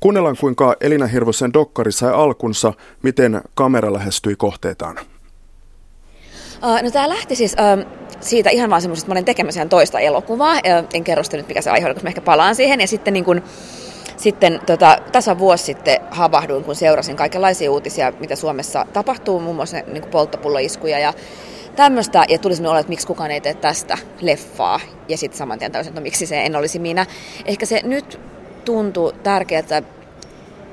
Kuunnellaan 0.00 0.36
kuinka 0.40 0.76
Elina 0.80 1.06
Hirvosen 1.06 1.52
dokkari 1.52 1.92
sai 1.92 2.12
alkunsa, 2.12 2.72
miten 3.02 3.42
kamera 3.54 3.92
lähestyi 3.92 4.36
kohteitaan. 4.36 4.96
No 6.82 6.90
tämä 6.92 7.08
lähti 7.08 7.36
siis 7.36 7.56
siitä 8.20 8.50
ihan 8.50 8.70
vaan 8.70 8.82
semmoisesta, 8.82 9.04
että 9.04 9.10
mä 9.10 9.14
olin 9.14 9.24
tekemässä 9.24 9.66
toista 9.66 10.00
elokuvaa. 10.00 10.54
En 10.94 11.04
kerro 11.04 11.22
sitä 11.22 11.36
nyt 11.36 11.48
mikä 11.48 11.62
se 11.62 11.70
aihe 11.70 11.86
oli, 11.86 11.94
koska 11.94 12.04
mä 12.04 12.08
ehkä 12.08 12.20
palaan 12.20 12.54
siihen. 12.54 12.80
Ja 12.80 12.86
sitten 12.86 13.14
niin 13.14 13.24
kun, 13.24 13.42
sitten 14.16 14.60
tota, 14.66 14.98
tasa 15.12 15.38
vuosi 15.38 15.64
sitten 15.64 16.00
havahduin, 16.10 16.64
kun 16.64 16.76
seurasin 16.76 17.16
kaikenlaisia 17.16 17.70
uutisia, 17.70 18.12
mitä 18.20 18.36
Suomessa 18.36 18.86
tapahtuu, 18.92 19.40
muun 19.40 19.56
muassa 19.56 19.76
niin 19.86 20.10
polttopulloiskuja 20.10 20.98
ja 20.98 21.12
tämmöistä, 21.78 22.24
ja 22.28 22.38
tuli 22.38 22.54
sellainen 22.54 22.70
olo, 22.70 22.80
että 22.80 22.90
miksi 22.90 23.06
kukaan 23.06 23.30
ei 23.30 23.40
tee 23.40 23.54
tästä 23.54 23.98
leffaa, 24.20 24.80
ja 25.08 25.16
sitten 25.16 25.38
saman 25.38 25.58
tien 25.58 25.72
täysin, 25.72 25.90
että 25.90 26.00
no 26.00 26.02
miksi 26.02 26.26
se 26.26 26.44
en 26.44 26.56
olisi 26.56 26.78
minä. 26.78 27.06
Ehkä 27.44 27.66
se 27.66 27.80
nyt 27.84 28.20
tuntuu 28.64 29.12
tärkeältä 29.12 29.82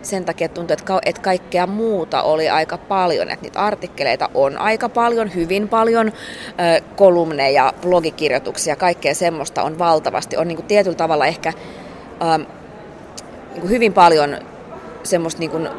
sen 0.01 0.25
takia, 0.25 0.49
tuntuu, 0.49 0.73
että, 0.73 0.99
että 1.05 1.21
kaikkea 1.21 1.67
muuta 1.67 2.23
oli 2.23 2.49
aika 2.49 2.77
paljon, 2.77 3.29
että 3.29 3.43
niitä 3.43 3.59
artikkeleita 3.59 4.29
on 4.33 4.57
aika 4.57 4.89
paljon, 4.89 5.35
hyvin 5.35 5.69
paljon, 5.69 6.11
kolumneja, 6.95 7.73
blogikirjoituksia, 7.81 8.75
kaikkea 8.75 9.15
semmoista 9.15 9.63
on 9.63 9.79
valtavasti. 9.79 10.37
On 10.37 10.47
niin 10.47 10.57
kuin 10.57 10.67
tietyllä 10.67 10.97
tavalla 10.97 11.25
ehkä 11.25 11.53
ähm, 12.21 12.41
niin 13.51 13.61
kuin 13.61 13.69
hyvin 13.69 13.93
paljon 13.93 14.37
semmoista 15.03 15.39
niin 15.39 15.51
kuin 15.51 15.69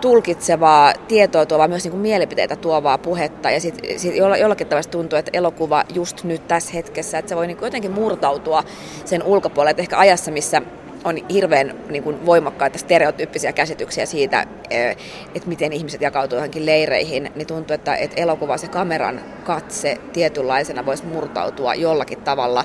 tulkitsevaa, 0.00 0.92
tietoa 1.08 1.46
tuovaa, 1.46 1.68
myös 1.68 1.84
niin 1.84 1.90
kuin 1.92 2.00
mielipiteitä 2.00 2.56
tuovaa 2.56 2.98
puhetta. 2.98 3.50
Ja 3.50 3.60
sitten 3.60 3.98
sit 3.98 4.16
jollakin 4.16 4.66
tavalla 4.66 4.90
tuntuu, 4.90 5.18
että 5.18 5.30
elokuva 5.34 5.84
just 5.94 6.24
nyt 6.24 6.48
tässä 6.48 6.72
hetkessä, 6.72 7.18
että 7.18 7.28
se 7.28 7.36
voi 7.36 7.46
niin 7.46 7.56
kuin 7.56 7.66
jotenkin 7.66 7.92
murtautua 7.92 8.62
sen 9.04 9.22
ulkopuolelle. 9.22 9.70
Että 9.70 9.82
ehkä 9.82 9.98
ajassa, 9.98 10.30
missä 10.30 10.62
on 11.04 11.16
hirveän 11.30 11.74
niin 11.90 12.02
kuin 12.02 12.26
voimakkaita 12.26 12.78
stereotyyppisiä 12.78 13.52
käsityksiä 13.52 14.06
siitä, 14.06 14.46
eh, 14.70 14.96
että 15.34 15.48
miten 15.48 15.72
ihmiset 15.72 16.00
jakautuu 16.00 16.36
johonkin 16.36 16.66
leireihin, 16.66 17.32
niin 17.34 17.46
tuntuu, 17.46 17.74
että, 17.74 17.96
että 17.96 18.20
elokuva, 18.20 18.56
se 18.56 18.68
kameran 18.68 19.20
katse 19.44 19.98
tietynlaisena 20.12 20.86
voisi 20.86 21.04
murtautua 21.06 21.74
jollakin 21.74 22.22
tavalla 22.22 22.64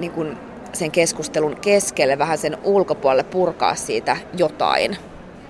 niin 0.00 0.12
kuin 0.12 0.36
sen 0.72 0.90
keskustelun 0.90 1.56
keskelle, 1.56 2.18
vähän 2.18 2.38
sen 2.38 2.58
ulkopuolelle 2.64 3.24
purkaa 3.24 3.74
siitä 3.74 4.16
jotain. 4.36 4.96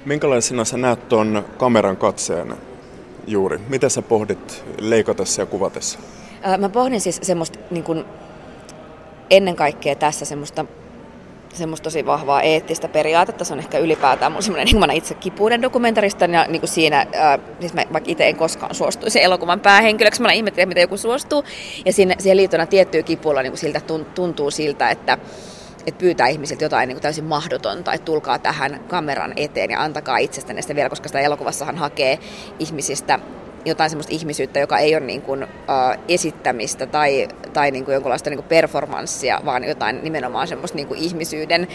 Minkälaisena 0.05 0.65
sä 0.65 0.77
näet 0.77 1.09
tuon 1.09 1.45
kameran 1.59 1.97
katseen 1.97 2.55
juuri? 3.27 3.59
Mitä 3.69 3.89
sä 3.89 4.03
pohdit 4.03 4.65
leikatessa 4.81 5.43
ja 5.43 5.47
kuvatessa? 5.47 5.99
Mä 6.59 6.69
pohdin 6.69 7.01
siis 7.01 7.21
semmoista 7.23 7.59
niin 7.71 7.85
kuin, 7.85 8.05
ennen 9.31 9.57
kaikkea 9.57 9.95
tässä 9.95 10.25
semmoista 10.25 10.65
semmoista 11.55 11.85
tosi 11.85 12.07
vahvaa 12.07 12.43
eettistä 12.43 12.89
periaatetta. 12.89 13.45
Se 13.45 13.53
on 13.53 13.59
ehkä 13.59 13.79
ylipäätään 13.79 14.33
mun 14.33 14.43
semmoinen, 14.43 14.67
niin 14.73 14.79
kuin 14.79 14.91
itse 14.91 15.15
kipuuden 15.15 15.63
dokumentarista, 15.63 16.25
ja 16.25 16.47
niin 16.49 16.61
kuin 16.61 16.71
siinä, 16.71 17.01
äh, 17.01 17.41
siis 17.61 17.75
mä 17.75 17.85
vaikka 17.93 18.11
itse 18.11 18.29
en 18.29 18.37
koskaan 18.37 18.75
suostuisi 18.75 19.23
elokuvan 19.23 19.61
päähenkilöksi, 19.61 20.23
mä 20.23 20.33
ihmettelen, 20.33 20.69
miten 20.69 20.81
joku 20.81 20.97
suostuu, 20.97 21.45
ja 21.85 21.93
siinä, 21.93 22.15
siihen 22.19 22.37
liittona 22.37 22.67
tiettyä 22.67 23.03
kipuilla 23.03 23.43
niin 23.43 23.57
siltä 23.57 23.81
tuntuu 24.15 24.51
siltä, 24.51 24.91
että 24.91 25.19
että 25.87 25.99
pyytää 25.99 26.29
ihmisiltä 26.29 26.65
jotain 26.65 26.89
niin 26.89 26.97
kuin 26.97 27.03
täysin 27.03 27.25
mahdotonta, 27.25 27.93
että 27.93 28.05
tulkaa 28.05 28.39
tähän 28.39 28.81
kameran 28.89 29.33
eteen 29.37 29.71
ja 29.71 29.83
antakaa 29.83 30.19
itsestänne 30.19 30.63
sitä 30.63 30.75
vielä, 30.75 30.89
koska 30.89 31.09
sitä 31.09 31.21
elokuvassahan 31.21 31.77
hakee 31.77 32.19
ihmisistä 32.59 33.19
jotain 33.65 33.91
semmoista 33.91 34.13
ihmisyyttä, 34.13 34.59
joka 34.59 34.79
ei 34.79 34.95
ole 34.95 35.05
niin 35.07 35.23
kuin, 35.23 35.43
uh, 35.43 35.49
esittämistä 36.09 36.87
tai, 36.87 37.29
tai 37.53 37.71
niin 37.71 37.85
kuin 37.85 37.93
jonkunlaista 37.93 38.31
niin 38.31 38.39
kuin 38.39 38.49
performanssia, 38.49 39.41
vaan 39.45 39.65
jotain 39.65 40.01
nimenomaan 40.03 40.49
semmoista 40.49 40.77
niin 40.77 40.89
kuin 40.89 41.01
ihmisyyden, 41.01 41.69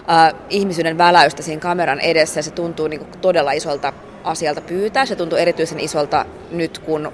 uh, 0.00 0.38
ihmisyyden 0.50 0.98
väläystä 0.98 1.42
siinä 1.42 1.60
kameran 1.60 2.00
edessä. 2.00 2.42
Se 2.42 2.50
tuntuu 2.50 2.88
niin 2.88 3.00
kuin 3.00 3.20
todella 3.20 3.52
isolta 3.52 3.92
asialta 4.24 4.60
pyytää. 4.60 5.06
Se 5.06 5.16
tuntuu 5.16 5.38
erityisen 5.38 5.80
isolta 5.80 6.26
nyt, 6.50 6.78
kun 6.78 7.12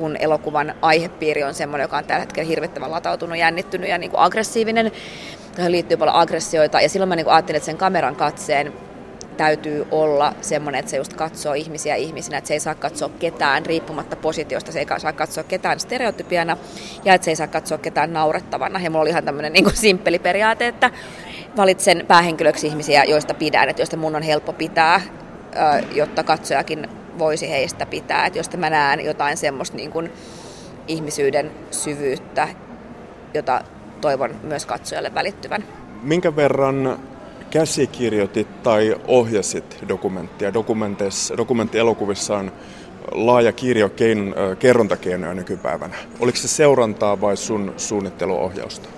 kun 0.00 0.16
elokuvan 0.20 0.74
aihepiiri 0.82 1.44
on 1.44 1.54
semmoinen, 1.54 1.84
joka 1.84 1.96
on 1.96 2.04
tällä 2.04 2.20
hetkellä 2.20 2.48
hirvittävän 2.48 2.90
latautunut, 2.90 3.38
jännittynyt 3.38 3.90
ja 3.90 3.98
niin 3.98 4.10
kuin 4.10 4.20
aggressiivinen. 4.20 4.92
Tähän 5.54 5.72
liittyy 5.72 5.96
paljon 5.96 6.16
aggressioita 6.16 6.80
ja 6.80 6.88
silloin 6.88 7.08
mä 7.08 7.16
niin 7.16 7.24
kuin 7.24 7.34
ajattelin, 7.34 7.56
että 7.56 7.66
sen 7.66 7.76
kameran 7.76 8.16
katseen 8.16 8.72
täytyy 9.36 9.86
olla 9.90 10.34
semmoinen, 10.40 10.78
että 10.78 10.90
se 10.90 10.96
just 10.96 11.14
katsoo 11.14 11.54
ihmisiä 11.54 11.94
ihmisinä, 11.94 12.38
että 12.38 12.48
se 12.48 12.54
ei 12.54 12.60
saa 12.60 12.74
katsoa 12.74 13.10
ketään 13.18 13.66
riippumatta 13.66 14.16
positiosta, 14.16 14.72
se 14.72 14.78
ei 14.78 14.86
saa 14.98 15.12
katsoa 15.12 15.44
ketään 15.44 15.80
stereotypiana 15.80 16.56
ja 17.04 17.14
että 17.14 17.24
se 17.24 17.30
ei 17.30 17.36
saa 17.36 17.46
katsoa 17.46 17.78
ketään 17.78 18.12
naurettavana. 18.12 18.80
Ja 18.80 18.90
mulla 18.90 19.02
oli 19.02 19.10
ihan 19.10 19.24
tämmöinen 19.24 19.52
niin 19.52 19.76
simppeli 19.86 20.18
periaate, 20.18 20.66
että 20.66 20.90
valitsen 21.56 22.04
päähenkilöksi 22.08 22.66
ihmisiä, 22.66 23.04
joista 23.04 23.34
pidän, 23.34 23.68
että 23.68 23.82
joista 23.82 23.96
mun 23.96 24.16
on 24.16 24.22
helppo 24.22 24.52
pitää, 24.52 25.00
jotta 25.94 26.22
katsojakin 26.22 26.88
voisi 27.20 27.50
heistä 27.50 27.86
pitää. 27.86 28.26
Että 28.26 28.38
jos 28.38 28.56
mä 28.56 28.70
näen 28.70 29.04
jotain 29.04 29.36
semmoista 29.36 29.76
niin 29.76 29.90
kuin 29.90 30.12
ihmisyyden 30.88 31.50
syvyyttä, 31.70 32.48
jota 33.34 33.64
toivon 34.00 34.30
myös 34.42 34.66
katsojalle 34.66 35.14
välittyvän. 35.14 35.64
Minkä 36.02 36.36
verran 36.36 36.98
käsikirjoitit 37.50 38.62
tai 38.62 38.96
ohjasit 39.06 39.78
dokumenttia? 39.88 40.54
Dokumenteissa, 40.54 41.36
dokumenttielokuvissa 41.36 42.36
on 42.36 42.52
laaja 43.12 43.52
kirjo 43.52 43.88
kein, 43.88 44.34
kerrontakeinoja 44.58 45.34
nykypäivänä. 45.34 45.94
Oliko 46.20 46.38
se 46.38 46.48
seurantaa 46.48 47.20
vai 47.20 47.36
sun 47.36 47.74
suunnitteluohjausta? 47.76 48.88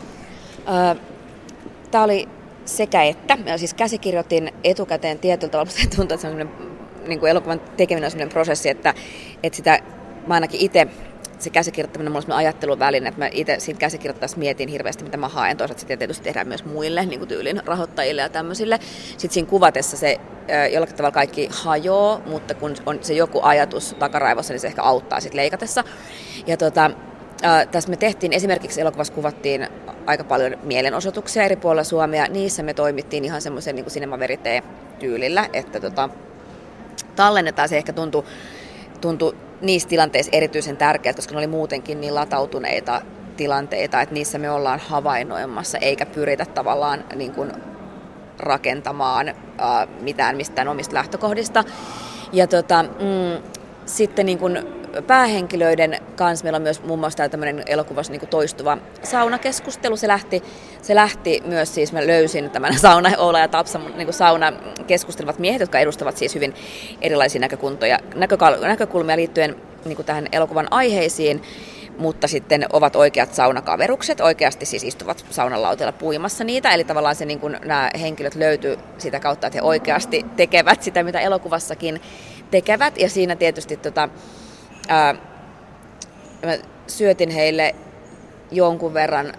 Tämä 1.90 2.04
oli 2.04 2.28
sekä 2.64 3.02
että. 3.02 3.36
Mä 3.36 3.58
siis 3.58 3.74
käsikirjoitin 3.74 4.52
etukäteen 4.64 5.18
tietyllä 5.18 5.50
tavalla, 5.50 5.70
mutta 5.78 5.96
tuntuu, 5.96 6.14
että 6.14 6.28
se 6.28 6.42
on 6.42 6.50
niin 7.06 7.20
kuin 7.20 7.30
elokuvan 7.30 7.60
tekeminen 7.76 8.06
on 8.06 8.10
sellainen 8.10 8.32
prosessi, 8.32 8.68
että, 8.68 8.94
että 9.42 9.56
sitä 9.56 9.78
mä 10.26 10.34
ainakin 10.34 10.60
itse 10.60 10.86
se 11.38 11.50
käsikirjoittaminen 11.50 12.16
on 12.16 12.22
mulla 12.26 12.36
ajattelun 12.36 12.78
väline, 12.78 13.08
että 13.08 13.20
mä 13.20 13.28
itse 13.32 13.56
siinä 13.58 13.78
käsikirjoittaessa 13.78 14.38
mietin 14.38 14.68
hirveästi, 14.68 15.04
mitä 15.04 15.16
mä 15.16 15.28
haen. 15.28 15.56
Toisaalta 15.56 15.80
sitä 15.80 15.96
tietysti 15.96 16.24
tehdään 16.24 16.48
myös 16.48 16.64
muille, 16.64 17.06
niin 17.06 17.18
kuin 17.18 17.28
tyylin 17.28 17.62
rahoittajille 17.66 18.22
ja 18.22 18.28
tämmöisille. 18.28 18.78
Sitten 19.10 19.30
siinä 19.30 19.48
kuvatessa 19.48 19.96
se 19.96 20.20
jollakin 20.72 20.96
tavalla 20.96 21.14
kaikki 21.14 21.48
hajoaa, 21.50 22.20
mutta 22.26 22.54
kun 22.54 22.74
on 22.86 22.98
se 23.00 23.14
joku 23.14 23.40
ajatus 23.42 23.96
takaraivossa, 23.98 24.52
niin 24.52 24.60
se 24.60 24.66
ehkä 24.66 24.82
auttaa 24.82 25.20
sitten 25.20 25.36
leikatessa. 25.36 25.84
Ja 26.46 26.56
tota, 26.56 26.90
tässä 27.70 27.90
me 27.90 27.96
tehtiin, 27.96 28.32
esimerkiksi 28.32 28.80
elokuvassa 28.80 29.12
kuvattiin 29.12 29.68
aika 30.06 30.24
paljon 30.24 30.56
mielenosoituksia 30.62 31.42
eri 31.42 31.56
puolilla 31.56 31.84
Suomea. 31.84 32.26
Niissä 32.28 32.62
me 32.62 32.74
toimittiin 32.74 33.24
ihan 33.24 33.42
semmoisen 33.42 33.76
niin 33.76 33.84
kuin 33.84 34.62
tyylillä, 34.98 35.48
että 35.52 35.80
tota, 35.80 36.08
tallennetaan. 37.16 37.68
Se 37.68 37.76
ehkä 37.76 37.92
tuntui, 37.92 38.24
tuntui 39.00 39.36
niissä 39.60 39.88
tilanteissa 39.88 40.32
erityisen 40.34 40.76
tärkeää, 40.76 41.14
koska 41.14 41.32
ne 41.34 41.38
oli 41.38 41.46
muutenkin 41.46 42.00
niin 42.00 42.14
latautuneita 42.14 43.02
tilanteita, 43.36 44.00
että 44.00 44.14
niissä 44.14 44.38
me 44.38 44.50
ollaan 44.50 44.80
havainnoimassa, 44.88 45.78
eikä 45.78 46.06
pyritä 46.06 46.44
tavallaan 46.44 47.04
niin 47.14 47.32
kuin 47.32 47.52
rakentamaan 48.38 49.34
ää, 49.58 49.86
mitään 50.00 50.36
mistään 50.36 50.68
omista 50.68 50.94
lähtökohdista. 50.94 51.64
Ja 52.32 52.46
tota, 52.46 52.82
mm, 52.82 53.42
sitten 53.86 54.26
niin 54.26 54.38
kuin 54.38 54.81
päähenkilöiden 55.06 56.00
kanssa 56.16 56.44
meillä 56.44 56.56
on 56.56 56.62
myös 56.62 56.82
muun 56.82 56.98
muassa 56.98 57.28
tämmöinen 57.28 57.62
elokuvassa 57.66 58.12
niin 58.12 58.28
toistuva 58.28 58.78
saunakeskustelu. 59.02 59.96
Se 59.96 60.08
lähti, 60.08 60.42
se 60.82 60.94
lähti 60.94 61.42
myös 61.44 61.74
siis, 61.74 61.92
mä 61.92 62.06
löysin 62.06 62.50
tämän 62.50 62.78
sauna, 62.78 63.10
Oula 63.18 63.38
ja 63.38 63.48
Tapsa, 63.48 63.80
niin 63.96 64.12
sauna 64.12 64.52
keskustelevat 64.86 65.38
miehet, 65.38 65.60
jotka 65.60 65.78
edustavat 65.78 66.16
siis 66.16 66.34
hyvin 66.34 66.54
erilaisia 67.00 67.40
näkökulmia, 67.40 67.98
näkökulmia 68.60 69.16
liittyen 69.16 69.56
niin 69.84 70.04
tähän 70.04 70.28
elokuvan 70.32 70.66
aiheisiin 70.70 71.42
mutta 71.98 72.28
sitten 72.28 72.66
ovat 72.72 72.96
oikeat 72.96 73.34
saunakaverukset, 73.34 74.20
oikeasti 74.20 74.66
siis 74.66 74.84
istuvat 74.84 75.24
saunalautilla 75.30 75.92
puimassa 75.92 76.44
niitä, 76.44 76.74
eli 76.74 76.84
tavallaan 76.84 77.14
se, 77.14 77.24
niin 77.24 77.40
kuin 77.40 77.56
nämä 77.64 77.90
henkilöt 78.00 78.34
löytyy 78.34 78.78
sitä 78.98 79.20
kautta, 79.20 79.46
että 79.46 79.56
he 79.56 79.62
oikeasti 79.62 80.26
tekevät 80.36 80.82
sitä, 80.82 81.02
mitä 81.02 81.20
elokuvassakin 81.20 82.00
tekevät, 82.50 82.98
ja 82.98 83.08
siinä 83.08 83.36
tietysti 83.36 83.76
tota, 83.76 84.08
ää, 84.88 85.14
mä 86.46 86.58
syötin 86.86 87.30
heille 87.30 87.74
jonkun 88.50 88.94
verran 88.94 89.32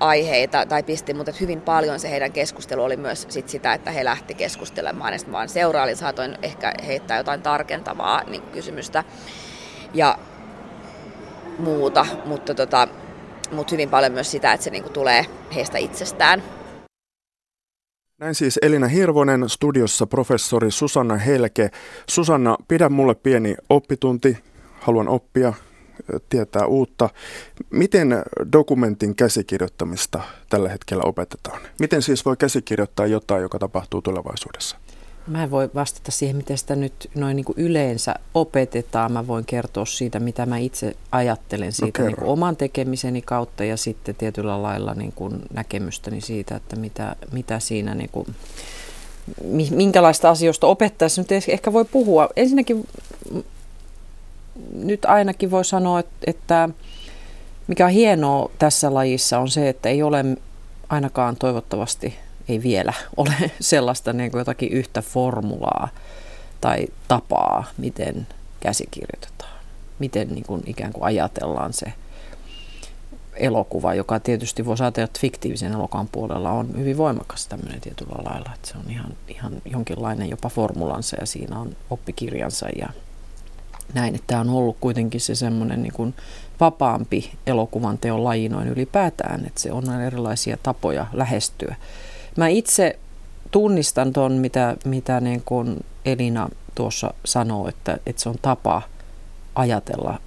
aiheita 0.00 0.66
tai 0.66 0.82
pistin, 0.82 1.16
mutta 1.16 1.32
hyvin 1.40 1.60
paljon 1.60 2.00
se 2.00 2.10
heidän 2.10 2.32
keskustelu 2.32 2.82
oli 2.82 2.96
myös 2.96 3.26
sit 3.28 3.48
sitä, 3.48 3.72
että 3.72 3.90
he 3.90 4.04
lähti 4.04 4.34
keskustelemaan 4.34 5.12
ja 5.12 5.18
vaan 5.32 5.48
seuraali 5.48 5.96
saatoin 5.96 6.38
ehkä 6.42 6.72
heittää 6.86 7.16
jotain 7.16 7.42
tarkentavaa 7.42 8.24
niin 8.24 8.42
kysymystä 8.42 9.04
ja 9.94 10.18
muuta, 11.58 12.06
mutta, 12.24 12.54
tota, 12.54 12.88
mutta 13.52 13.70
hyvin 13.70 13.90
paljon 13.90 14.12
myös 14.12 14.30
sitä, 14.30 14.52
että 14.52 14.64
se 14.64 14.70
niin 14.70 14.92
tulee 14.92 15.26
heistä 15.54 15.78
itsestään. 15.78 16.42
Näin 18.18 18.34
siis 18.34 18.58
Elina 18.62 18.88
Hirvonen, 18.88 19.48
studiossa 19.48 20.06
professori 20.06 20.70
Susanna 20.70 21.16
Helke. 21.16 21.70
Susanna, 22.08 22.56
pidä 22.68 22.88
mulle 22.88 23.14
pieni 23.14 23.54
oppitunti 23.70 24.38
haluan 24.88 25.08
oppia, 25.08 25.52
tietää 26.28 26.66
uutta. 26.66 27.10
Miten 27.70 28.22
dokumentin 28.52 29.14
käsikirjoittamista 29.14 30.20
tällä 30.50 30.68
hetkellä 30.68 31.02
opetetaan? 31.06 31.60
Miten 31.78 32.02
siis 32.02 32.24
voi 32.24 32.36
käsikirjoittaa 32.36 33.06
jotain, 33.06 33.42
joka 33.42 33.58
tapahtuu 33.58 34.02
tulevaisuudessa? 34.02 34.76
Mä 35.26 35.42
en 35.42 35.50
voi 35.50 35.70
vastata 35.74 36.10
siihen, 36.10 36.36
miten 36.36 36.58
sitä 36.58 36.76
nyt 36.76 37.10
noin 37.14 37.36
niin 37.36 37.44
kuin 37.44 37.58
yleensä 37.58 38.14
opetetaan. 38.34 39.12
Mä 39.12 39.26
voin 39.26 39.44
kertoa 39.44 39.84
siitä, 39.84 40.20
mitä 40.20 40.46
mä 40.46 40.58
itse 40.58 40.96
ajattelen 41.12 41.72
siitä 41.72 42.02
no 42.02 42.06
niin 42.06 42.16
kuin 42.16 42.28
oman 42.28 42.56
tekemiseni 42.56 43.22
kautta 43.22 43.64
ja 43.64 43.76
sitten 43.76 44.14
tietyllä 44.14 44.62
lailla 44.62 44.94
niin 44.94 45.12
kuin 45.12 45.42
näkemystäni 45.52 46.20
siitä, 46.20 46.56
että 46.56 46.76
mitä, 46.76 47.16
mitä 47.32 47.60
siinä 47.60 47.94
niin 47.94 48.10
kuin, 48.12 48.26
minkälaista 49.70 50.30
asioista 50.30 50.66
opettaessa 50.66 51.22
nyt 51.22 51.48
ehkä 51.48 51.72
voi 51.72 51.84
puhua. 51.84 52.28
Ensinnäkin 52.36 52.86
nyt 54.72 55.04
ainakin 55.04 55.50
voi 55.50 55.64
sanoa, 55.64 56.02
että 56.26 56.68
mikä 57.66 57.84
on 57.84 57.92
hienoa 57.92 58.50
tässä 58.58 58.94
lajissa 58.94 59.38
on 59.38 59.48
se, 59.48 59.68
että 59.68 59.88
ei 59.88 60.02
ole 60.02 60.24
ainakaan 60.88 61.36
toivottavasti, 61.36 62.18
ei 62.48 62.62
vielä 62.62 62.92
ole 63.16 63.34
sellaista 63.60 64.12
niin 64.12 64.30
kuin 64.30 64.38
jotakin 64.38 64.72
yhtä 64.72 65.02
formulaa 65.02 65.88
tai 66.60 66.86
tapaa, 67.08 67.64
miten 67.78 68.26
käsikirjoitetaan. 68.60 69.58
Miten 69.98 70.28
niin 70.28 70.44
kuin 70.44 70.62
ikään 70.66 70.92
kuin 70.92 71.04
ajatellaan 71.04 71.72
se 71.72 71.92
elokuva, 73.38 73.94
joka 73.94 74.20
tietysti 74.20 74.66
voisi 74.66 74.82
ajatella, 74.82 75.04
että 75.04 75.20
fiktiivisen 75.20 75.72
elokuvan 75.72 76.08
puolella 76.08 76.50
on 76.50 76.78
hyvin 76.78 76.96
voimakas 76.96 77.46
tämmöinen 77.46 77.80
tietyllä 77.80 78.24
lailla, 78.24 78.50
että 78.54 78.68
se 78.68 78.78
on 78.78 78.90
ihan, 78.90 79.12
ihan 79.28 79.52
jonkinlainen 79.64 80.30
jopa 80.30 80.48
formulansa 80.48 81.16
ja 81.20 81.26
siinä 81.26 81.58
on 81.58 81.76
oppikirjansa 81.90 82.68
ja 82.68 82.88
näin, 83.94 84.14
että 84.14 84.26
tämä 84.26 84.40
on 84.40 84.50
ollut 84.50 84.76
kuitenkin 84.80 85.20
se 85.20 85.34
semmoinen 85.34 85.82
niin 85.82 85.92
kuin 85.92 86.14
vapaampi 86.60 87.30
elokuvan 87.46 87.98
teon 87.98 88.24
laji 88.24 88.48
noin 88.48 88.68
ylipäätään, 88.68 89.46
että 89.46 89.60
se 89.60 89.72
on 89.72 90.00
erilaisia 90.00 90.56
tapoja 90.62 91.06
lähestyä. 91.12 91.76
Mä 92.36 92.48
itse 92.48 92.98
tunnistan 93.50 94.12
ton, 94.12 94.32
mitä, 94.32 94.76
mitä 94.84 95.20
niin 95.20 95.42
kuin 95.44 95.84
Elina 96.04 96.48
tuossa 96.74 97.14
sanoo, 97.24 97.68
että, 97.68 97.98
että 98.06 98.22
se 98.22 98.28
on 98.28 98.38
tapa 98.42 98.82
ajatella 99.54 100.20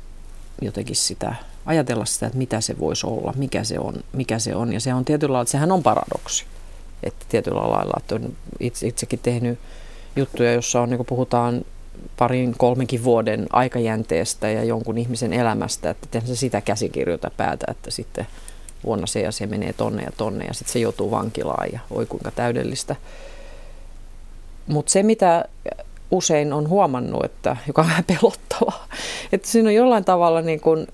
jotenkin 0.62 0.96
sitä, 0.96 1.36
ajatella 1.66 2.06
sitä, 2.06 2.26
että 2.26 2.38
mitä 2.38 2.62
se 2.62 2.80
voisi 2.80 3.08
olla, 3.08 3.34
mikä 3.36 3.64
se 3.64 3.80
on, 3.80 3.94
mikä 4.14 4.40
se 4.40 4.56
on. 4.56 4.74
Ja 4.74 4.80
se 4.80 4.94
on 4.94 5.06
tietyllä 5.06 5.34
lailla, 5.34 5.52
sehän 5.52 5.72
on 5.72 5.84
paradoksi. 5.84 6.46
Että 7.04 7.26
tietyllä 7.30 7.70
lailla, 7.72 7.94
että 7.98 8.16
on 8.16 8.34
itse, 8.60 8.88
itsekin 8.88 9.20
tehnyt 9.20 9.60
juttuja, 10.16 10.54
jossa 10.54 10.82
on, 10.82 10.90
niin 10.90 11.06
puhutaan 11.06 11.66
parin 12.18 12.56
kolmenkin 12.58 13.04
vuoden 13.04 13.48
aikajänteestä 13.54 14.50
ja 14.50 14.64
jonkun 14.64 14.98
ihmisen 14.98 15.34
elämästä, 15.34 15.90
että 15.90 16.08
miten 16.08 16.28
se 16.28 16.36
sitä 16.36 16.62
käsikirjoita 16.62 17.32
päätä, 17.38 17.66
että 17.72 17.92
sitten 17.92 18.28
vuonna 18.84 19.08
se 19.08 19.22
ja 19.22 19.32
se 19.32 19.46
menee 19.46 19.74
tonne 19.74 20.04
ja 20.04 20.12
tonne 20.18 20.46
ja 20.46 20.54
sitten 20.54 20.74
se 20.74 20.80
joutuu 20.80 21.12
vankilaan 21.12 21.68
ja 21.74 21.80
oi 21.92 22.06
kuinka 22.06 22.32
täydellistä. 22.32 22.96
Mutta 24.68 24.92
se, 24.92 25.04
mitä 25.04 25.46
usein 26.12 26.54
on 26.54 26.70
huomannut, 26.70 27.26
että, 27.26 27.58
joka 27.68 27.82
on 27.82 27.88
vähän 27.88 28.04
pelottavaa, 28.04 28.88
että 29.32 29.48
siinä 29.48 29.70
on 29.70 29.76
jollain 29.76 30.06
tavalla 30.06 30.42
niin 30.42 30.60
kuin 30.60 30.88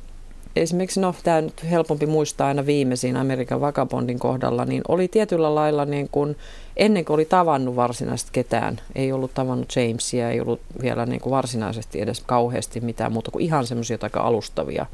esimerkiksi, 0.61 0.99
no 0.99 1.15
tämä 1.23 1.41
nyt 1.41 1.63
helpompi 1.69 2.05
muistaa 2.05 2.47
aina 2.47 2.65
viimeisin 2.65 3.17
Amerikan 3.17 3.61
Vagabondin 3.61 4.19
kohdalla, 4.19 4.65
niin 4.65 4.81
oli 4.87 5.07
tietyllä 5.07 5.55
lailla 5.55 5.85
niin 5.85 6.09
kuin, 6.11 6.37
ennen 6.77 7.05
kuin 7.05 7.13
oli 7.15 7.25
tavannut 7.25 7.75
varsinaisesti 7.75 8.31
ketään, 8.33 8.81
ei 8.95 9.11
ollut 9.11 9.33
tavannut 9.33 9.73
Jamesia, 9.75 10.29
ei 10.29 10.41
ollut 10.41 10.61
vielä 10.81 11.05
niin 11.05 11.21
kuin 11.21 11.31
varsinaisesti 11.31 12.01
edes 12.01 12.23
kauheasti 12.25 12.81
mitään 12.81 13.11
muuta 13.11 13.31
kuin 13.31 13.45
ihan 13.45 13.67
semmoisia 13.67 13.97
aika 14.01 14.21
alustavia 14.21 14.85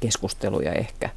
keskusteluja 0.00 0.72
ehkä. 0.72 1.10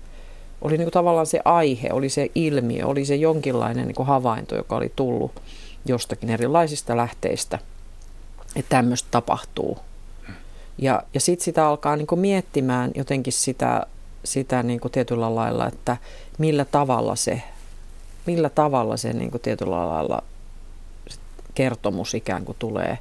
Oli 0.62 0.78
niin 0.78 0.86
kuin 0.86 0.94
tavallaan 0.94 1.26
se 1.26 1.40
aihe, 1.46 1.90
oli 1.92 2.10
se 2.10 2.32
ilmiö, 2.36 2.86
oli 2.86 3.06
se 3.06 3.16
jonkinlainen 3.16 3.88
niin 3.88 3.96
kuin 3.96 4.08
havainto, 4.08 4.56
joka 4.56 4.76
oli 4.76 4.92
tullut 4.96 5.32
jostakin 5.86 6.30
erilaisista 6.30 6.98
lähteistä, 6.98 7.60
että 8.56 8.70
tämmöistä 8.70 9.08
tapahtuu 9.12 9.78
ja, 10.78 11.04
ja 11.14 11.20
sitten 11.20 11.46
sitä 11.46 11.68
alkaa 11.68 11.96
niin 11.96 12.08
kuin 12.08 12.20
miettimään 12.20 12.92
jotenkin 12.96 13.34
sitä, 13.34 13.86
sitä 14.24 14.64
niin 14.64 14.80
kuin 14.80 14.92
tietyllä 14.92 15.36
lailla, 15.36 15.68
että 15.68 15.98
millä 16.38 16.66
tavalla 16.66 17.16
se, 17.16 17.42
millä 18.26 18.50
tavalla 18.50 18.98
se 18.98 19.14
niin 19.14 19.32
kuin 19.32 19.42
tietyllä 19.42 19.88
lailla 19.88 20.24
kertomus 21.56 22.14
ikään 22.14 22.46
kuin 22.46 22.56
tulee 22.60 22.98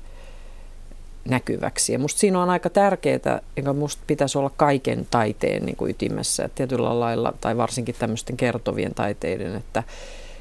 näkyväksi. 1.29 1.93
Ja 1.93 1.99
musta 1.99 2.21
siinä 2.21 2.43
on 2.43 2.51
aika 2.51 2.71
tärkeää, 2.71 3.41
joka 3.57 3.73
musta 3.73 4.03
pitäisi 4.07 4.39
olla 4.39 4.51
kaiken 4.57 5.07
taiteen 5.11 5.67
niin 5.67 5.77
kuin 5.77 5.91
ytimessä, 5.91 6.45
että 6.45 6.57
tietyllä 6.57 7.01
lailla, 7.01 7.33
tai 7.41 7.57
varsinkin 7.57 7.95
tämmöisten 7.99 8.37
kertovien 8.37 8.95
taiteiden, 8.95 9.55
että, 9.55 9.83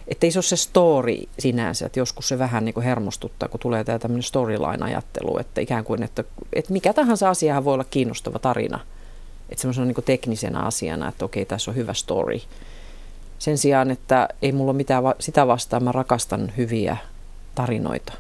että 0.07 0.27
ei 0.27 0.31
se 0.31 0.39
ole 0.39 0.43
se 0.43 0.55
story 0.55 1.15
sinänsä, 1.39 1.85
että 1.85 1.99
joskus 1.99 2.27
se 2.27 2.39
vähän 2.39 2.65
niin 2.65 2.73
kuin 2.73 2.83
hermostuttaa, 2.83 3.49
kun 3.49 3.59
tulee 3.59 3.83
tämä 3.83 3.99
tämmöinen 3.99 4.23
storyline-ajattelu, 4.23 5.37
että 5.39 5.61
ikään 5.61 5.83
kuin, 5.83 6.03
että, 6.03 6.23
että 6.53 6.73
mikä 6.73 6.93
tahansa 6.93 7.29
asia 7.29 7.65
voi 7.65 7.73
olla 7.73 7.83
kiinnostava 7.83 8.39
tarina. 8.39 8.79
Että 9.49 9.61
semmoisena 9.61 9.85
niin 9.85 10.03
teknisenä 10.05 10.59
asiana, 10.59 11.07
että 11.07 11.25
okei, 11.25 11.45
tässä 11.45 11.71
on 11.71 11.75
hyvä 11.75 11.93
story. 11.93 12.39
Sen 13.39 13.57
sijaan, 13.57 13.91
että 13.91 14.27
ei 14.41 14.51
mulla 14.51 14.71
ole 14.71 14.77
mitään 14.77 15.03
sitä 15.19 15.47
vastaan, 15.47 15.83
mä 15.83 15.91
rakastan 15.91 16.53
hyviä 16.57 16.97
tarinoita. 17.55 18.13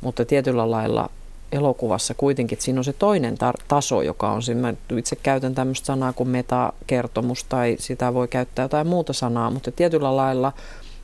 Mutta 0.00 0.24
tietyllä 0.24 0.70
lailla 0.70 1.10
elokuvassa 1.54 2.14
kuitenkin, 2.14 2.56
että 2.56 2.64
siinä 2.64 2.80
on 2.80 2.84
se 2.84 2.92
toinen 2.92 3.34
tar- 3.34 3.64
taso, 3.68 4.02
joka 4.02 4.30
on 4.30 4.42
siinä, 4.42 4.60
mä 4.60 4.74
itse 4.98 5.16
käytän 5.16 5.54
tämmöistä 5.54 5.86
sanaa 5.86 6.12
kuin 6.12 6.28
metakertomus 6.28 7.44
tai 7.44 7.76
sitä 7.78 8.14
voi 8.14 8.28
käyttää 8.28 8.64
jotain 8.64 8.86
muuta 8.86 9.12
sanaa, 9.12 9.50
mutta 9.50 9.72
tietyllä 9.72 10.16
lailla 10.16 10.52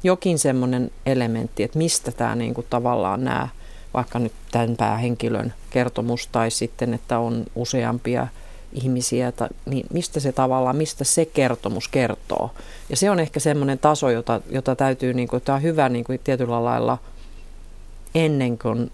jokin 0.02 0.38
semmoinen 0.38 0.90
elementti, 1.06 1.62
että 1.62 1.78
mistä 1.78 2.12
tämä 2.12 2.34
niin 2.34 2.54
kuin 2.54 2.66
tavallaan 2.70 3.24
nämä, 3.24 3.48
vaikka 3.94 4.18
nyt 4.18 4.32
tämän 4.52 4.76
päähenkilön 4.76 5.54
kertomus 5.70 6.26
tai 6.26 6.50
sitten, 6.50 6.94
että 6.94 7.18
on 7.18 7.44
useampia 7.54 8.26
ihmisiä, 8.72 9.32
niin 9.66 9.86
mistä 9.92 10.20
se 10.20 10.32
tavallaan, 10.32 10.76
mistä 10.76 11.04
se 11.04 11.24
kertomus 11.24 11.88
kertoo. 11.88 12.50
Ja 12.88 12.96
se 12.96 13.10
on 13.10 13.20
ehkä 13.20 13.40
semmoinen 13.40 13.78
taso, 13.78 14.10
jota, 14.10 14.40
jota 14.50 14.76
täytyy, 14.76 15.14
niin 15.14 15.28
kuin, 15.28 15.42
tämä 15.42 15.56
on 15.56 15.62
hyvä 15.62 15.88
niin 15.88 16.04
kuin 16.04 16.20
tietyllä 16.24 16.64
lailla 16.64 16.98
ennen 18.14 18.58
kuin 18.58 18.90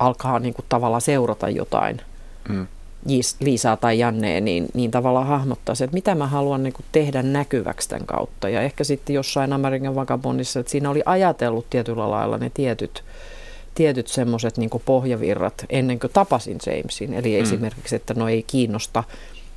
alkaa 0.00 0.38
niin 0.38 0.54
kuin 0.54 0.64
tavallaan 0.68 1.00
seurata 1.00 1.48
jotain, 1.48 2.00
mm. 2.48 2.66
Liisaa 3.40 3.76
tai 3.76 3.98
Jannea, 3.98 4.40
niin, 4.40 4.68
niin 4.74 4.90
tavallaan 4.90 5.26
hahmottaa 5.26 5.74
se, 5.74 5.84
että 5.84 5.94
mitä 5.94 6.14
mä 6.14 6.26
haluan 6.26 6.62
niin 6.62 6.72
kuin 6.72 6.84
tehdä 6.92 7.22
näkyväksi 7.22 7.88
tämän 7.88 8.06
kautta. 8.06 8.48
Ja 8.48 8.62
ehkä 8.62 8.84
sitten 8.84 9.14
jossain 9.14 9.52
Amerikan 9.52 9.94
Vagabondissa, 9.94 10.60
että 10.60 10.70
siinä 10.72 10.90
oli 10.90 11.02
ajatellut 11.06 11.70
tietyllä 11.70 12.10
lailla 12.10 12.38
ne 12.38 12.50
tietyt, 12.54 13.04
tietyt 13.74 14.08
semmoiset 14.08 14.56
niin 14.56 14.70
pohjavirrat 14.84 15.64
ennen 15.70 16.00
kuin 16.00 16.12
tapasin 16.12 16.58
Jamesin. 16.66 17.14
Eli 17.14 17.36
mm. 17.36 17.42
esimerkiksi, 17.42 17.96
että 17.96 18.14
no 18.14 18.28
ei 18.28 18.42
kiinnosta 18.42 19.04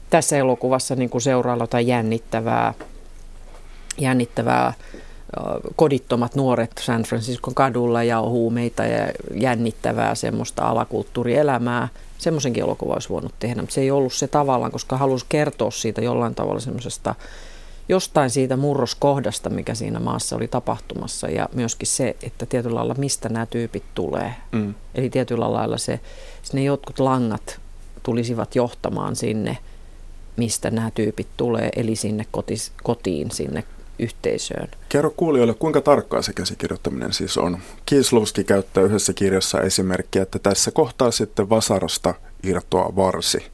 tässä 0.10 0.38
elokuvassa 0.38 0.95
niin 0.95 1.10
kuin 1.10 1.21
seurailla 1.21 1.63
jotain 1.63 1.88
jännittävää, 1.88 2.73
jännittävää 3.97 4.73
kodittomat 5.76 6.36
nuoret 6.36 6.72
San 6.80 7.04
Franciscon 7.04 7.56
kadulla 7.56 8.04
ja 8.04 8.22
huumeita 8.22 8.84
ja 8.84 9.12
jännittävää 9.34 10.15
semmoista 10.15 10.69
alakulttuurielämää. 10.69 11.88
Semmoisenkin 12.17 12.63
elokuva 12.63 12.93
olisi 12.93 13.10
voinut 13.10 13.34
tehdä, 13.39 13.62
mutta 13.62 13.74
se 13.74 13.82
ei 13.82 13.91
ollut 13.91 14.13
se 14.13 14.28
tavallaan, 14.28 14.72
koska 14.72 14.98
halusi 14.98 15.26
kertoa 15.30 15.72
siitä 15.72 16.02
jollain 16.02 16.36
tavalla 16.36 16.60
semmoisesta 16.60 17.15
jostain 17.89 18.30
siitä 18.30 18.58
murroskohdasta, 18.58 19.50
mikä 19.50 19.76
siinä 19.76 20.00
maassa 20.00 20.36
oli 20.36 20.48
tapahtumassa 20.48 21.28
ja 21.28 21.50
myöskin 21.54 21.88
se, 21.88 22.15
että 22.24 22.46
tietyllä 22.46 22.76
lailla 22.76 22.96
mistä 22.98 23.30
nämä 23.30 23.46
tyypit 23.46 23.84
tulee. 23.96 24.36
Mm. 24.52 24.74
Eli 24.96 25.10
tietyllä 25.10 25.54
lailla 25.54 25.78
se, 25.78 26.00
ne 26.54 26.63
jotkut 26.63 27.00
langat 27.00 27.60
tulisivat 28.04 28.56
johtamaan 28.56 29.15
sinne, 29.15 29.58
mistä 30.38 30.72
nämä 30.72 30.91
tyypit 30.91 31.28
tulee, 31.38 31.69
eli 31.76 31.96
sinne 31.96 32.26
kotis, 32.32 32.72
kotiin, 32.84 33.32
sinne 33.32 33.63
yhteisöön. 33.99 34.67
Kerro 34.89 35.13
kuulijoille, 35.17 35.53
kuinka 35.53 35.82
tarkkaa 35.82 36.21
se 36.21 36.34
käsikirjoittaminen 36.34 37.13
siis 37.13 37.38
on. 37.38 37.58
Kieslovski 37.86 38.43
käyttää 38.43 38.84
yhdessä 38.84 39.13
kirjassa 39.13 39.62
esimerkkiä, 39.62 40.21
että 40.21 40.39
tässä 40.39 40.71
kohtaa 40.71 41.12
sitten 41.12 41.49
vasarasta 41.49 42.13
irtoaa 42.43 42.95
varsi. 42.95 43.45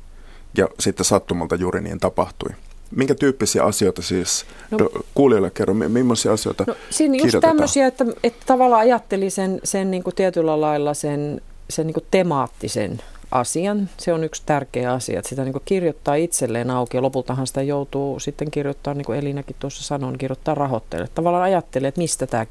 Ja 0.57 0.67
sitten 0.79 1.05
sattumalta 1.05 1.55
juuri 1.55 1.81
niin 1.81 1.99
tapahtui. 1.99 2.49
Minkä 2.95 3.15
tyyppisiä 3.15 3.63
asioita 3.63 4.01
siis 4.01 4.45
no, 4.71 4.89
kuulijoille 5.13 5.51
kerro, 5.51 5.73
millaisia 5.73 6.33
asioita 6.33 6.63
no, 6.67 6.75
Siinä 6.89 7.17
just 7.17 7.37
tämmöisiä, 7.41 7.87
että, 7.87 8.05
että 8.23 8.43
tavallaan 8.45 8.81
ajatteli 8.81 9.29
sen, 9.29 9.59
sen 9.63 9.91
niin 9.91 10.03
kuin 10.03 10.15
tietyllä 10.15 10.61
lailla 10.61 10.93
sen, 10.93 11.41
sen 11.69 11.87
niin 11.87 11.93
kuin 11.93 12.05
temaattisen 12.11 13.01
asian. 13.31 13.89
Se 13.97 14.13
on 14.13 14.23
yksi 14.23 14.43
tärkeä 14.45 14.93
asia, 14.93 15.19
että 15.19 15.29
sitä 15.29 15.43
niin 15.43 15.53
kirjoittaa 15.65 16.15
itselleen 16.15 16.71
auki 16.71 16.97
ja 16.97 17.01
lopultahan 17.01 17.47
sitä 17.47 17.61
joutuu 17.61 18.19
sitten 18.19 18.51
kirjoittaa, 18.51 18.93
niin 18.93 19.05
kuin 19.05 19.19
Elinäkin 19.19 19.55
tuossa 19.59 19.83
sanoi, 19.83 20.11
niin 20.11 20.19
kirjoittaa 20.19 20.55
rahoitteelle. 20.55 21.09
Tavallaan 21.15 21.43
ajattelee, 21.43 21.87
että 21.87 22.01
mistä 22.01 22.27
tämä 22.27 22.45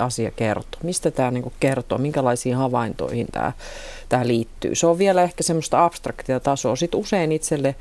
asia 0.00 0.30
kertoo, 0.30 0.80
mistä 0.82 1.10
tämä 1.10 1.30
niin 1.30 1.52
kertoo, 1.60 1.98
minkälaisiin 1.98 2.56
havaintoihin 2.56 3.26
tämä, 3.32 3.52
tämä 4.08 4.26
liittyy. 4.26 4.74
Se 4.74 4.86
on 4.86 4.98
vielä 4.98 5.22
ehkä 5.22 5.42
semmoista 5.42 5.84
abstraktia 5.84 6.40
tasoa. 6.40 6.76
Sitten 6.76 7.00
usein 7.00 7.32
itselle 7.32 7.74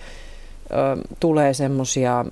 ö, 0.72 1.16
tulee 1.20 1.54
semmoisia 1.54 2.26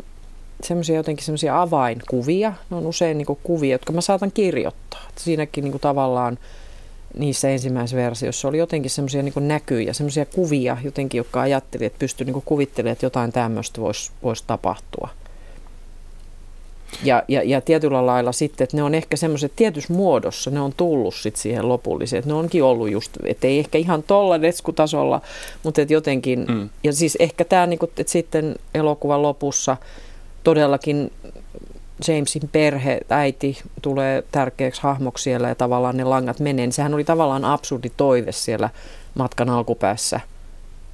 semmoisia 0.64 0.96
jotenkin 0.96 1.26
semmoisia 1.26 1.62
avainkuvia. 1.62 2.54
Ne 2.70 2.78
on 2.78 2.86
usein 2.86 3.18
niin 3.18 3.38
kuvia, 3.44 3.72
jotka 3.72 3.94
mä 3.94 4.02
saatan 4.02 4.32
kirjoittaa. 4.32 5.02
Siinäkin 5.16 5.64
niin 5.64 5.80
tavallaan 5.80 6.38
niissä 7.18 7.50
ensimmäisessä 7.50 7.98
versiossa 7.98 8.48
oli 8.48 8.58
jotenkin 8.58 8.92
semmoisia 8.92 9.24
niin 9.24 9.48
näkyjä, 9.48 9.94
semmoisia 9.94 10.26
kuvia 10.26 10.78
jotenkin, 10.84 11.18
jotka 11.18 11.42
ajatteli, 11.42 11.86
että 11.86 12.00
pystyi 12.00 12.26
niin 12.26 12.42
kuvittelemaan, 12.46 12.92
että 12.92 13.06
jotain 13.06 13.32
tämmöistä 13.32 13.82
voisi, 13.82 14.12
voisi 14.24 14.44
tapahtua. 14.48 15.10
Ja, 17.04 17.24
ja, 17.28 17.44
ja 17.44 17.62
tietyllä 17.62 18.06
lailla 18.06 18.32
sitten, 18.32 18.64
että 18.64 18.78
ne 18.78 18.84
on 18.84 18.96
ehkä 18.96 19.18
semmoiset 19.18 19.52
tietyssä 19.56 19.94
muodossa, 19.94 20.52
ne 20.52 20.60
on 20.60 20.74
tullut 20.78 21.16
sitten 21.16 21.42
siihen 21.42 21.70
lopulliseen. 21.70 22.20
Että 22.20 22.30
ne 22.30 22.34
onkin 22.34 22.64
ollut 22.64 22.92
just, 22.92 23.12
että 23.26 23.48
ei 23.48 23.60
ehkä 23.60 23.78
ihan 23.78 24.04
tolla 24.04 24.42
deskutasolla, 24.42 25.22
mutta 25.64 25.82
että 25.82 25.94
jotenkin, 25.94 26.46
mm. 26.48 26.70
ja 26.84 26.94
siis 26.94 27.18
ehkä 27.20 27.46
tämä, 27.46 27.68
niin 27.68 27.80
kuin, 27.80 27.90
että 27.98 28.12
sitten 28.12 28.56
elokuvan 28.74 29.22
lopussa 29.22 29.78
todellakin 30.44 31.12
Jamesin 32.08 32.50
perhe, 32.52 33.00
äiti 33.10 33.58
tulee 33.82 34.24
tärkeäksi 34.32 34.82
hahmoksi 34.84 35.24
siellä 35.24 35.48
ja 35.48 35.56
tavallaan 35.56 35.98
ne 35.98 36.04
langat 36.04 36.40
menee. 36.40 36.66
Niin 36.66 36.74
sehän 36.74 36.94
oli 36.94 37.04
tavallaan 37.04 37.46
absurdi 37.46 37.92
toive 37.98 38.32
siellä 38.32 38.70
matkan 39.16 39.50
alkupäässä, 39.50 40.20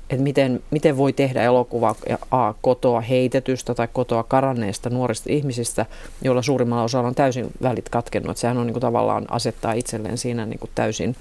että 0.09 0.23
miten, 0.23 0.63
miten 0.71 0.97
voi 0.97 1.13
tehdä 1.13 1.43
elokuva 1.43 1.95
A, 2.31 2.53
kotoa 2.61 3.01
heitetystä 3.01 3.75
tai 3.75 3.87
kotoa 3.93 4.23
karanneista 4.23 4.89
nuorista 4.89 5.33
ihmisistä, 5.33 5.85
joilla 6.21 6.41
suurimmalla 6.41 6.83
osalla 6.83 7.07
on 7.07 7.15
täysin 7.15 7.51
välit 7.61 7.89
katkennut. 7.89 8.31
Että 8.31 8.41
sehän 8.41 8.57
on 8.57 8.67
niin 8.67 8.73
kuin 8.73 8.81
tavallaan 8.81 9.25
asettaa 9.31 9.73
itselleen 9.73 10.17
siinä 10.17 10.45
niin 10.45 10.59
kuin 10.59 10.71
täysin 10.75 11.15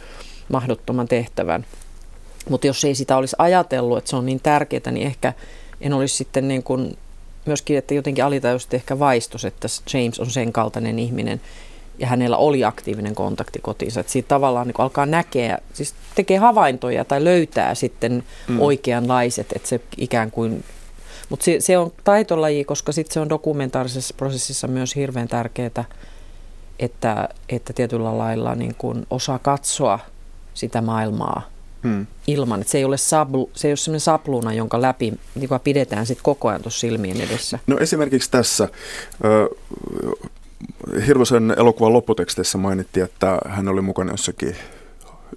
mahdottoman 0.49 1.09
tehtävän. 1.09 1.66
Mutta 2.51 2.66
jos 2.66 2.85
ei 2.85 2.94
sitä 2.94 3.16
olisi 3.16 3.37
ajatellut, 3.38 3.99
että 3.99 4.11
se 4.11 4.16
on 4.16 4.27
niin 4.27 4.40
tärkeää, 4.40 4.90
niin 4.90 5.07
ehkä 5.07 5.33
en 5.81 5.92
olisi 5.92 6.16
sitten 6.16 6.49
niin 6.49 6.62
kuin 6.62 6.96
myöskin, 7.47 7.79
että 7.79 7.95
jotenkin 7.95 8.25
alitajuisesti 8.25 8.77
ehkä 8.77 8.99
vaistos, 8.99 9.45
että 9.45 9.69
James 9.93 10.21
on 10.21 10.31
sen 10.31 10.53
kaltainen 10.53 10.99
ihminen 10.99 11.41
ja 11.99 12.07
hänellä 12.07 12.37
oli 12.37 12.65
aktiivinen 12.65 13.15
kontakti 13.15 13.59
kotiinsa. 13.63 14.01
Että 14.01 14.13
siitä 14.13 14.29
tavallaan 14.29 14.67
niin 14.67 14.75
alkaa 14.79 15.07
näkeä, 15.07 15.59
siis 15.73 15.95
tekee 16.15 16.39
havaintoja 16.39 17.05
tai 17.05 17.25
löytää 17.25 17.75
sitten 17.75 18.25
mm. 18.49 18.61
oikeanlaiset, 18.61 19.53
että 19.53 19.69
se 19.69 19.81
ikään 19.97 20.31
kuin 20.31 20.65
mutta 21.29 21.45
se, 21.45 21.57
se 21.61 21.79
on 21.79 21.93
taitolaji, 22.05 22.65
koska 22.65 22.93
sitten 22.93 23.15
se 23.15 23.21
on 23.21 23.29
dokumentaarisessa 23.29 24.15
prosessissa 24.17 24.69
myös 24.69 24.97
hirveän 24.97 25.29
tärkeää, 25.29 25.85
että, 26.79 27.29
että 27.49 27.73
tietyllä 27.73 28.19
lailla 28.19 28.55
niin 28.55 28.75
kun 28.79 29.07
osaa 29.11 29.39
katsoa 29.39 29.99
sitä 30.55 30.83
maailmaa 30.83 31.56
hmm. 31.87 32.07
ilman, 32.27 32.61
että 32.61 32.70
se 32.70 32.79
ei 32.79 32.85
ole, 32.85 32.96
sablu, 32.96 33.51
se 33.55 33.68
ei 33.68 33.72
ole 33.72 33.77
sellainen 33.77 34.01
sapluuna, 34.01 34.53
jonka 34.53 34.83
läpi 34.83 35.12
joka 35.40 35.59
pidetään 35.59 36.07
sitten 36.07 36.25
koko 36.25 36.49
ajan 36.49 36.62
tuossa 36.62 36.81
silmien 36.81 37.20
edessä. 37.20 37.59
No 37.66 37.79
esimerkiksi 37.79 38.31
tässä 38.31 38.68
Hirvosen 41.07 41.55
elokuvan 41.57 41.92
lopputeksteissä 41.92 42.59
mainittiin, 42.59 43.05
että 43.05 43.38
hän 43.49 43.68
oli 43.68 43.81
mukana 43.81 44.12
jossakin 44.12 44.57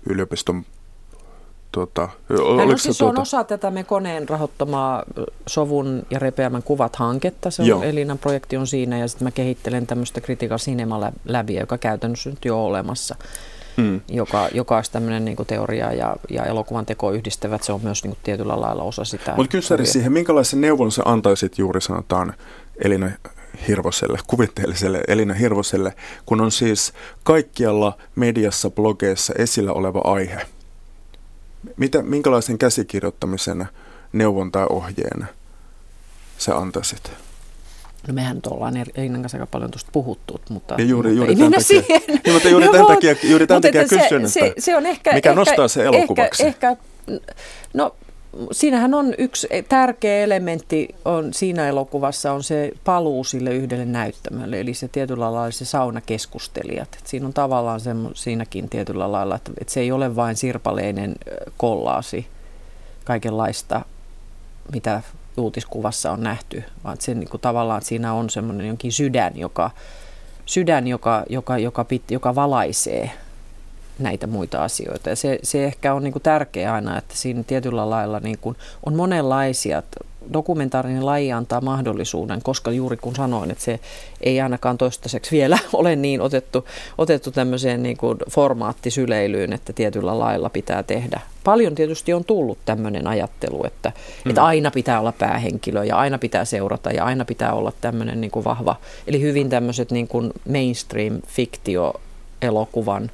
yliopiston 0.10 0.66
Tuota, 1.72 2.10
no, 2.30 2.78
siis 2.78 2.98
se 2.98 3.04
tuota... 3.04 3.20
on 3.20 3.22
osa 3.22 3.44
tätä 3.44 3.72
me 3.72 3.84
koneen 3.84 4.30
rahoittamaa 4.30 5.04
Sovun 5.48 6.04
ja 6.10 6.20
Repeämän 6.20 6.64
kuvat 6.64 6.96
hanketta. 6.96 7.52
Se 7.52 7.62
on, 7.62 7.68
Joo. 7.68 7.84
Elinan 7.84 8.18
projekti 8.18 8.58
on 8.58 8.68
siinä 8.68 8.98
ja 8.98 9.08
sitten 9.08 9.26
mä 9.26 9.32
kehittelen 9.32 9.88
tämmöistä 9.88 10.22
Critical 10.22 10.58
Cinema 10.58 11.12
läbiä, 11.26 11.60
joka 11.60 11.78
käytännössä 11.78 12.30
nyt 12.30 12.46
jo 12.46 12.60
on 12.60 12.66
olemassa 12.66 13.16
mm. 13.80 14.02
joka, 14.08 14.48
joka 14.54 14.76
olisi 14.76 14.92
tämmöinen 14.92 15.26
niin 15.26 15.38
teoria 15.48 15.94
ja, 15.94 16.16
ja 16.30 16.46
elokuvan 16.46 16.86
teko 16.86 17.12
yhdistävät. 17.12 17.64
Se 17.64 17.74
on 17.74 17.82
myös 17.84 18.04
niin 18.04 18.12
kuin 18.12 18.20
tietyllä 18.24 18.62
lailla 18.62 18.84
osa 18.84 19.06
sitä. 19.06 19.34
Mutta 19.36 19.52
kysyä 19.52 19.78
siihen, 19.84 20.12
minkälaisen 20.12 20.62
neuvon 20.62 20.92
sä 20.92 21.02
antaisit 21.06 21.58
juuri 21.58 21.82
sanotaan 21.82 22.34
Elina 22.84 23.10
Hirvoselle, 23.68 24.20
kuvitteelliselle 24.28 25.02
Elina 25.08 25.34
Hirvoselle, 25.34 25.94
kun 26.26 26.42
on 26.42 26.52
siis 26.52 26.94
kaikkialla 27.24 27.98
mediassa, 28.16 28.70
blogeissa 28.70 29.34
esillä 29.38 29.74
oleva 29.74 30.02
aihe. 30.04 30.42
Mitä, 31.78 32.02
minkälaisen 32.02 32.58
käsikirjoittamisen 32.58 33.68
neuvon 34.14 34.52
tai 34.52 34.66
ohjeen 34.70 35.28
sä 36.38 36.58
antaisit? 36.58 37.12
No 38.08 38.14
mehän 38.14 38.36
nyt 38.36 38.48
ollaan 38.48 38.74
Einan 38.96 39.22
kanssa 39.22 39.38
aika 39.38 39.48
paljon 39.48 39.72
tuosta 39.72 39.90
puhuttu, 39.94 40.42
mutta, 40.50 40.76
ja 40.78 40.84
juuri, 40.84 41.16
juuri 41.16 41.32
ei 41.32 41.36
mennä 41.36 41.60
siihen. 41.60 42.02
Niin, 42.08 42.34
mutta 42.34 42.50
juuri 42.50 42.66
no, 42.66 42.72
tämän 42.72 42.88
takia, 42.88 43.16
juuri 43.24 43.48
tämän 43.48 43.62
takia 43.62 43.88
kysyn, 43.88 44.30
se, 44.30 44.54
se, 44.58 44.76
on 44.76 44.86
ehkä, 44.86 45.14
mikä 45.14 45.30
ehkä, 45.30 45.40
nostaa 45.40 45.68
se 45.68 45.86
elokuvaksi? 45.86 46.44
Ehkä, 46.44 46.70
ehkä, 46.70 46.84
no 47.74 47.96
siinähän 48.52 48.94
on 48.94 49.14
yksi 49.18 49.48
tärkeä 49.70 50.24
elementti 50.24 50.96
on 51.06 51.34
siinä 51.34 51.68
elokuvassa 51.68 52.32
on 52.32 52.44
se 52.44 52.72
paluu 52.84 53.24
sille 53.24 53.56
yhdelle 53.56 53.86
näyttämölle, 53.86 54.60
eli 54.60 54.74
se 54.74 54.88
tietyllä 54.88 55.34
lailla 55.34 55.52
se 55.52 55.66
saunakeskustelijat. 55.66 56.96
Et 56.96 57.08
siinä 57.08 57.26
on 57.26 57.34
tavallaan 57.34 57.80
se, 57.80 57.90
siinäkin 58.14 58.70
tietyllä 58.70 59.12
lailla, 59.12 59.36
että, 59.36 59.52
että 59.62 59.74
se 59.74 59.80
ei 59.80 59.92
ole 59.92 60.16
vain 60.16 60.36
sirpaleinen 60.36 61.16
kollaasi 61.58 62.28
kaikenlaista, 63.06 63.82
mitä 64.74 65.02
uutiskuvassa 65.38 66.12
on 66.12 66.24
nähty, 66.24 66.64
vaan 66.84 66.98
se 67.00 67.14
niin 67.14 67.30
kuin 67.30 67.42
tavallaan 67.42 67.78
että 67.78 67.88
siinä 67.88 68.14
on 68.14 68.30
semmoinen 68.30 68.68
jonkin 68.68 68.92
sydän, 68.92 69.38
joka, 69.38 69.72
sydän, 70.46 70.88
joka, 70.88 71.24
joka, 71.30 71.58
joka, 71.58 71.84
pit, 71.84 72.12
joka 72.12 72.36
valaisee 72.36 73.12
näitä 74.00 74.28
muita 74.28 74.64
asioita. 74.64 75.10
Ja 75.10 75.16
se, 75.16 75.40
se 75.44 75.66
ehkä 75.66 75.94
on 75.94 76.04
niin 76.04 76.12
kuin 76.12 76.24
tärkeää 76.24 76.74
aina, 76.74 76.98
että 76.98 77.16
siinä 77.16 77.44
tietyllä 77.44 77.90
lailla 77.90 78.20
niin 78.20 78.38
kuin 78.42 78.56
on 78.86 78.96
monenlaisia 78.96 79.84
dokumentaarinen 80.34 81.06
laji 81.06 81.32
antaa 81.32 81.62
mahdollisuuden, 81.62 82.42
koska 82.44 82.72
juuri 82.72 82.98
kun 82.98 83.16
sanoin, 83.16 83.52
että 83.52 83.64
se 83.64 83.80
ei 84.22 84.42
ainakaan 84.42 84.78
toistaiseksi 84.78 85.32
vielä 85.32 85.60
ole 85.74 85.96
niin 85.96 86.22
otettu, 86.22 86.66
otettu 86.98 87.32
tämmöiseen 87.32 87.84
niin 87.84 87.98
kuin 87.98 88.18
formaattisyleilyyn, 88.30 89.54
että 89.54 89.74
tietyllä 89.74 90.20
lailla 90.20 90.50
pitää 90.50 90.84
tehdä. 90.84 91.20
Paljon 91.44 91.76
tietysti 91.76 92.14
on 92.14 92.26
tullut 92.26 92.58
tämmöinen 92.66 93.08
ajattelu, 93.08 93.66
että, 93.66 93.92
mm. 94.26 94.30
että 94.30 94.46
aina 94.46 94.72
pitää 94.72 95.00
olla 95.00 95.12
päähenkilö 95.12 95.84
ja 95.84 95.98
aina 95.98 96.18
pitää 96.18 96.46
seurata 96.46 96.92
ja 96.92 97.06
aina 97.06 97.26
pitää 97.26 97.54
olla 97.54 97.74
tämmöinen 97.82 98.22
niin 98.22 98.32
kuin 98.32 98.46
vahva, 98.46 98.76
eli 99.08 99.22
hyvin 99.22 99.50
tämmöiset 99.50 99.92
niin 99.92 100.08
kuin 100.08 100.32
mainstream-fiktio-elokuvan 100.50 103.12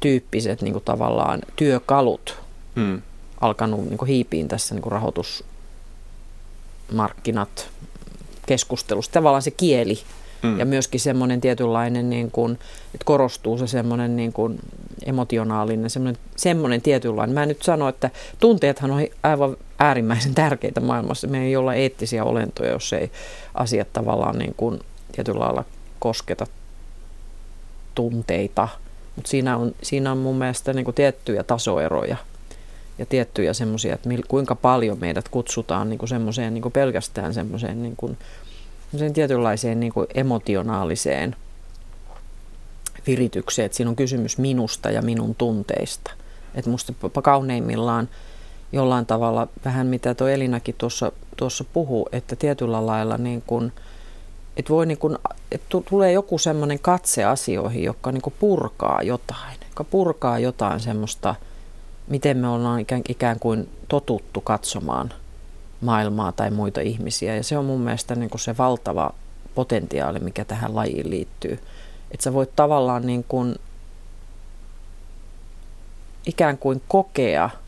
tyyppiset 0.00 0.62
niin 0.62 0.72
kuin 0.72 0.84
tavallaan 0.84 1.40
työkalut 1.56 2.38
mm. 2.74 3.02
alkanut 3.40 3.88
niin 3.88 3.98
kuin 3.98 4.08
hiipiin 4.08 4.48
tässä 4.48 4.74
niin 4.74 4.82
kuin 4.82 4.92
rahoitus 4.92 5.44
markkinat 6.92 7.68
keskustelusta, 8.46 9.12
tavallaan 9.12 9.42
se 9.42 9.50
kieli 9.50 9.98
mm. 10.42 10.58
ja 10.58 10.64
myöskin 10.64 11.00
semmoinen 11.00 11.40
tietynlainen, 11.40 12.10
niin 12.10 12.30
kuin, 12.30 12.52
että 12.94 13.04
korostuu 13.04 13.58
se 13.58 13.66
semmoinen 13.66 14.16
niin 14.16 14.32
kuin 14.32 14.58
emotionaalinen, 15.06 15.90
semmoinen, 15.90 16.22
semmoinen 16.36 16.82
tietynlainen. 16.82 17.34
Mä 17.34 17.42
en 17.42 17.48
nyt 17.48 17.62
sano, 17.62 17.88
että 17.88 18.10
tunteethan 18.40 18.90
on 18.90 19.06
aivan 19.22 19.56
äärimmäisen 19.78 20.34
tärkeitä 20.34 20.80
maailmassa. 20.80 21.26
Me 21.26 21.44
ei 21.44 21.56
olla 21.56 21.74
eettisiä 21.74 22.24
olentoja, 22.24 22.70
jos 22.70 22.92
ei 22.92 23.10
asiat 23.54 23.92
tavallaan 23.92 24.38
niin 24.38 24.54
kuin 24.56 24.80
tietyllä 25.12 25.40
lailla 25.40 25.64
kosketa 25.98 26.46
tunteita. 27.94 28.68
Mutta 29.16 29.30
siinä 29.30 29.56
on, 29.56 29.74
siinä 29.82 30.12
on 30.12 30.18
mun 30.18 30.38
mielestä 30.38 30.72
niin 30.72 30.84
kuin 30.84 30.94
tiettyjä 30.94 31.42
tasoeroja 31.42 32.16
ja 32.98 33.06
tiettyjä 33.06 33.52
semmoisia, 33.52 33.94
että 33.94 34.08
mil, 34.08 34.22
kuinka 34.28 34.54
paljon 34.54 34.98
meidät 35.00 35.28
kutsutaan 35.28 35.90
niin 35.90 35.98
kuin 35.98 36.08
semmoiseen 36.08 36.54
niin 36.54 36.62
kuin 36.62 36.72
pelkästään 36.72 37.34
semmoiseen 37.34 37.82
niin 37.82 37.96
kuin, 37.96 38.18
tietynlaiseen 39.14 39.80
niin 39.80 39.92
kuin 39.92 40.06
emotionaaliseen 40.14 41.36
viritykseen, 43.06 43.66
että 43.66 43.76
siinä 43.76 43.90
on 43.90 43.96
kysymys 43.96 44.38
minusta 44.38 44.90
ja 44.90 45.02
minun 45.02 45.34
tunteista. 45.34 46.10
Että 46.54 46.70
musta 46.70 46.92
kauneimmillaan 47.22 48.08
jollain 48.72 49.06
tavalla 49.06 49.48
vähän 49.64 49.86
mitä 49.86 50.14
tuo 50.14 50.28
Elinakin 50.28 50.74
tuossa, 50.78 51.12
tuossa 51.36 51.64
puhuu, 51.72 52.08
että 52.12 52.36
tietyllä 52.36 52.86
lailla 52.86 53.18
niin 53.18 53.42
kuin, 53.46 53.72
että 54.56 54.68
voi 54.68 54.86
niin 54.86 54.98
kuin, 54.98 55.18
että 55.52 55.66
tulee 55.90 56.12
joku 56.12 56.38
semmoinen 56.38 56.78
katse 56.78 57.24
asioihin, 57.24 57.82
joka 57.82 58.12
niin 58.12 58.22
kuin 58.22 58.34
purkaa 58.40 59.02
jotain, 59.02 59.58
joka 59.68 59.84
purkaa 59.84 60.38
jotain 60.38 60.80
semmoista, 60.80 61.34
miten 62.08 62.36
me 62.36 62.48
ollaan 62.48 62.80
ikään, 62.80 63.02
ikään 63.08 63.38
kuin 63.38 63.68
totuttu 63.88 64.40
katsomaan 64.40 65.12
maailmaa 65.80 66.32
tai 66.32 66.50
muita 66.50 66.80
ihmisiä. 66.80 67.36
Ja 67.36 67.42
se 67.42 67.58
on 67.58 67.64
mun 67.64 67.80
mielestä 67.80 68.14
niin 68.14 68.30
kuin 68.30 68.40
se 68.40 68.58
valtava 68.58 69.14
potentiaali, 69.54 70.18
mikä 70.18 70.44
tähän 70.44 70.76
lajiin 70.76 71.10
liittyy. 71.10 71.58
Että 72.10 72.24
sä 72.24 72.32
voit 72.32 72.56
tavallaan 72.56 73.06
niin 73.06 73.24
kuin 73.28 73.56
ikään 76.26 76.58
kuin 76.58 76.82
kokea– 76.88 77.50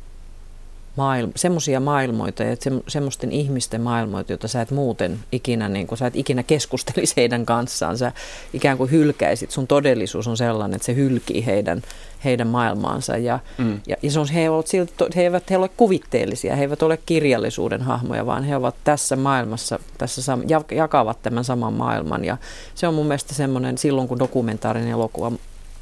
maailma, 0.97 1.33
semmoisia 1.37 1.81
maailmoita 1.81 2.43
ja 2.43 2.57
se, 2.61 2.71
semmoisten 2.89 3.33
ihmisten 3.33 3.81
maailmoita, 3.81 4.33
joita 4.33 4.49
sä 4.49 4.63
et 4.63 4.71
muuten 4.71 5.19
ikinä, 5.33 5.69
niin 5.69 5.87
kun 5.87 5.99
sä 5.99 6.07
et 6.07 6.17
ikinä 6.17 6.43
keskustelisi 6.43 7.15
heidän 7.17 7.47
kanssaan. 7.47 7.99
Sä 7.99 8.13
ikään 8.53 8.79
kuin 8.79 8.91
hylkäisit. 8.91 9.51
Sun 9.51 9.67
todellisuus 9.67 10.29
on 10.29 10.37
sellainen, 10.37 10.77
että 10.77 10.87
se 10.87 10.95
hylkii 10.95 11.47
heidän, 11.47 11.83
heidän 12.25 12.47
maailmaansa. 12.47 13.17
Ja, 13.17 13.39
mm. 13.59 13.81
ja, 13.87 13.97
ja 14.03 14.11
se 14.11 14.21
on, 14.21 14.29
he, 14.29 14.51
ovat 14.51 14.67
silti, 14.67 14.95
he 15.17 15.23
eivät 15.23 15.51
he 15.51 15.57
ole 15.57 15.69
kuvitteellisia, 15.69 16.57
he 16.57 16.63
eivät 16.63 16.83
ole 16.83 16.99
kirjallisuuden 17.07 17.83
hahmoja, 17.83 18.27
vaan 18.27 18.45
he 18.45 18.57
ovat 18.57 18.75
tässä 18.85 19.17
maailmassa, 19.17 19.79
tässä 19.99 20.39
jakavat 20.71 21.23
tämän 21.23 21.45
saman 21.45 21.73
maailman. 21.73 22.25
Ja 22.25 22.37
se 22.75 22.89
on 22.89 22.95
mun 22.95 23.07
mielestä 23.07 23.35
semmoinen, 23.35 23.79
silloin 23.79 24.09
kun 24.09 24.19
dokumentaarinen 24.19 24.91
elokuva 24.91 25.33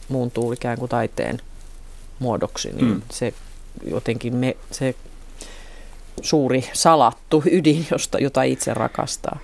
muuntuu 0.08 0.52
ikään 0.52 0.78
kuin 0.78 0.88
taiteen 0.88 1.40
muodoksi, 2.18 2.72
niin 2.72 2.86
mm. 2.86 3.02
se 3.10 3.34
jotenkin 3.84 4.36
me, 4.36 4.56
se 4.70 4.94
suuri 6.22 6.64
salattu 6.72 7.42
ydin, 7.50 7.86
josta, 7.90 8.18
jota 8.18 8.42
itse 8.42 8.74
rakastaa. 8.74 9.38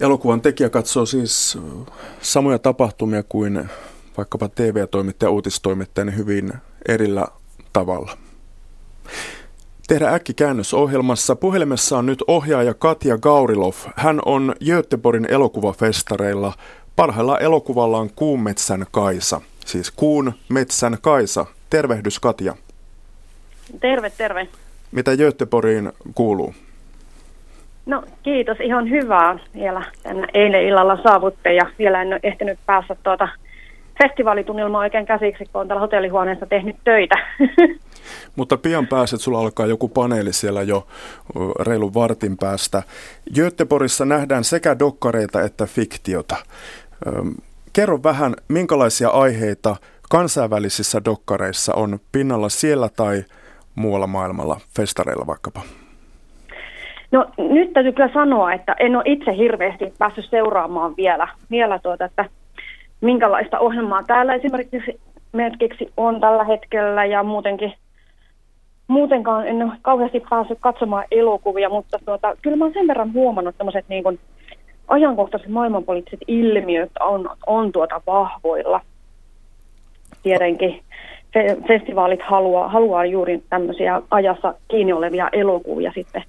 Elokuvan 0.00 0.40
tekijä 0.40 0.70
katsoo 0.70 1.06
siis 1.06 1.58
samoja 2.20 2.58
tapahtumia 2.58 3.22
kuin 3.22 3.68
vaikkapa 4.16 4.48
TV-toimittaja, 4.48 5.30
uutistoimittaja 5.30 6.10
hyvin 6.10 6.52
erillä 6.88 7.26
tavalla. 7.72 8.18
Tehdä 9.88 10.14
äkkikäännös 10.14 10.74
ohjelmassa. 10.74 11.36
Puhelimessa 11.36 11.98
on 11.98 12.06
nyt 12.06 12.24
ohjaaja 12.26 12.74
Katja 12.74 13.18
Gaurilov. 13.18 13.74
Hän 13.96 14.20
on 14.24 14.54
Göteborgin 14.64 15.26
elokuvafestareilla. 15.30 16.52
Parhailla 16.96 17.38
elokuvallaan 17.38 18.10
Kuun 18.16 18.40
metsän 18.40 18.86
Kaisa. 18.90 19.40
Siis 19.66 19.90
Kuun 19.90 20.32
metsän 20.48 20.98
Kaisa. 21.02 21.46
Tervehdys 21.70 22.20
Katja. 22.20 22.56
Terve, 23.80 24.10
terve. 24.10 24.48
Mitä 24.92 25.16
Göteborgiin 25.16 25.92
kuuluu? 26.14 26.54
No 27.86 28.02
kiitos, 28.22 28.60
ihan 28.60 28.90
hyvää 28.90 29.38
vielä 29.54 29.84
tänne 30.02 30.26
eilen 30.34 30.62
illalla 30.62 31.02
saavutte 31.02 31.54
ja 31.54 31.66
vielä 31.78 32.02
en 32.02 32.08
ole 32.08 32.20
ehtinyt 32.22 32.58
päästä 32.66 32.96
tuota 33.02 33.28
festivaalitunnelmaa 34.02 34.80
oikein 34.80 35.06
käsiksi, 35.06 35.44
kun 35.44 35.50
olen 35.54 35.68
täällä 35.68 35.80
hotellihuoneessa 35.80 36.46
tehnyt 36.46 36.76
töitä. 36.84 37.14
Mutta 38.36 38.56
pian 38.56 38.86
pääset, 38.86 39.20
sulla 39.20 39.38
alkaa 39.38 39.66
joku 39.66 39.88
paneeli 39.88 40.32
siellä 40.32 40.62
jo 40.62 40.86
reilun 41.60 41.94
vartin 41.94 42.36
päästä. 42.36 42.82
Göteborgissa 43.34 44.04
nähdään 44.04 44.44
sekä 44.44 44.78
dokkareita 44.78 45.42
että 45.42 45.66
fiktiota. 45.66 46.36
Kerro 47.72 48.02
vähän, 48.02 48.34
minkälaisia 48.48 49.08
aiheita 49.08 49.76
kansainvälisissä 50.10 51.00
dokkareissa 51.04 51.74
on 51.74 51.98
pinnalla 52.12 52.48
siellä 52.48 52.88
tai 52.88 53.24
muualla 53.74 54.06
maailmalla, 54.06 54.60
festareilla 54.76 55.26
vaikkapa? 55.26 55.60
No 57.12 57.26
nyt 57.38 57.72
täytyy 57.72 57.92
kyllä 57.92 58.10
sanoa, 58.14 58.52
että 58.52 58.76
en 58.80 58.96
ole 58.96 59.04
itse 59.06 59.36
hirveästi 59.36 59.92
päässyt 59.98 60.30
seuraamaan 60.30 60.96
vielä, 60.96 61.28
vielä 61.50 61.78
tuota, 61.78 62.04
että 62.04 62.24
minkälaista 63.00 63.58
ohjelmaa 63.58 64.02
täällä 64.02 64.34
esimerkiksi 64.34 65.00
merkiksi 65.32 65.92
on 65.96 66.20
tällä 66.20 66.44
hetkellä 66.44 67.04
ja 67.04 67.22
muutenkin 67.22 67.72
muutenkaan 68.88 69.46
en 69.46 69.62
ole 69.62 69.72
kauheasti 69.82 70.22
päässyt 70.30 70.58
katsomaan 70.60 71.04
elokuvia, 71.10 71.68
mutta 71.68 71.98
tuota, 72.04 72.36
kyllä 72.42 72.56
mä 72.56 72.64
olen 72.64 72.74
sen 72.74 72.88
verran 72.88 73.12
huomannut 73.12 73.58
tämmöiset 73.58 73.84
niin 73.88 74.02
kuin 74.02 74.18
ajankohtaiset 74.88 75.48
maailmanpoliittiset 75.48 76.20
ilmiöt 76.28 76.90
on, 77.00 77.30
on 77.46 77.72
tuota 77.72 78.00
vahvoilla. 78.06 78.80
Tietenkin 80.22 80.83
festivaalit 81.68 82.22
haluaa, 82.22 82.68
haluaa 82.68 83.04
juuri 83.06 83.42
tämmöisiä 83.50 84.02
ajassa 84.10 84.54
kiinni 84.68 84.92
olevia 84.92 85.28
elokuvia 85.32 85.92
sitten 85.94 86.22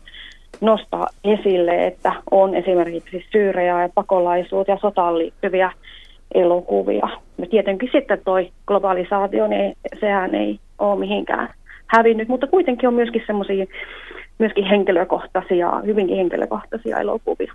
nostaa 0.61 1.07
esille, 1.23 1.87
että 1.87 2.13
on 2.31 2.55
esimerkiksi 2.55 3.25
syyrejä 3.31 3.81
ja 3.81 3.89
pakolaisuut 3.95 4.67
ja 4.67 4.77
sotaan 4.81 5.17
liittyviä 5.17 5.71
elokuvia. 6.33 7.09
Ja 7.37 7.47
tietenkin 7.49 7.89
sitten 7.91 8.21
toi 8.25 8.51
globalisaatio, 8.67 9.47
niin 9.47 9.77
sehän 9.99 10.35
ei 10.35 10.59
ole 10.79 10.99
mihinkään 10.99 11.49
hävinnyt, 11.87 12.27
mutta 12.27 12.47
kuitenkin 12.47 12.87
on 12.87 12.93
myöskin 12.93 13.23
semmoisia 13.27 13.65
myöskin 14.39 14.65
henkilökohtaisia, 14.65 15.81
hyvinkin 15.85 16.17
henkilökohtaisia 16.17 16.99
elokuvia. 16.99 17.53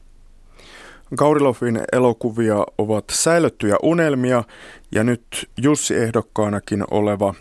Kaurilovin 1.17 1.81
elokuvia 1.93 2.67
ovat 2.79 3.05
säilyttyjä 3.13 3.77
unelmia 3.83 4.45
ja 4.93 5.05
nyt 5.05 5.51
Jussi 5.57 5.95
ehdokkaanakin 5.97 6.85
oleva 6.91 7.35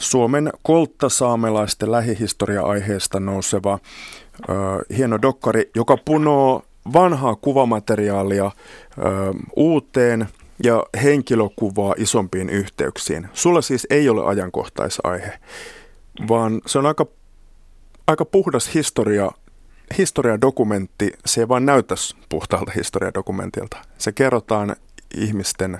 Suomen 0.00 0.52
kolttasaamelaisten 0.62 1.92
lähihistoria-aiheesta 1.92 3.20
nouseva 3.20 3.78
ö, 4.48 4.52
hieno 4.96 5.18
dokkari, 5.22 5.70
joka 5.74 5.96
punoo 6.04 6.62
vanhaa 6.92 7.36
kuvamateriaalia 7.36 8.44
ö, 8.44 8.50
uuteen 9.56 10.28
ja 10.64 10.84
henkilökuvaa 11.02 11.94
isompiin 11.96 12.50
yhteyksiin. 12.50 13.28
Sulla 13.32 13.62
siis 13.62 13.86
ei 13.90 14.08
ole 14.08 14.24
ajankohtaisaihe, 14.24 15.38
vaan 16.28 16.60
se 16.66 16.78
on 16.78 16.86
aika, 16.86 17.06
aika 18.06 18.24
puhdas 18.24 18.74
historia 18.74 19.30
historiadokumentti, 19.98 21.12
se 21.26 21.40
ei 21.40 21.48
vaan 21.48 21.66
näytä 21.66 21.94
puhtaalta 22.28 22.72
historiadokumentilta. 22.76 23.76
Se 23.98 24.12
kerrotaan 24.12 24.76
ihmisten, 25.16 25.78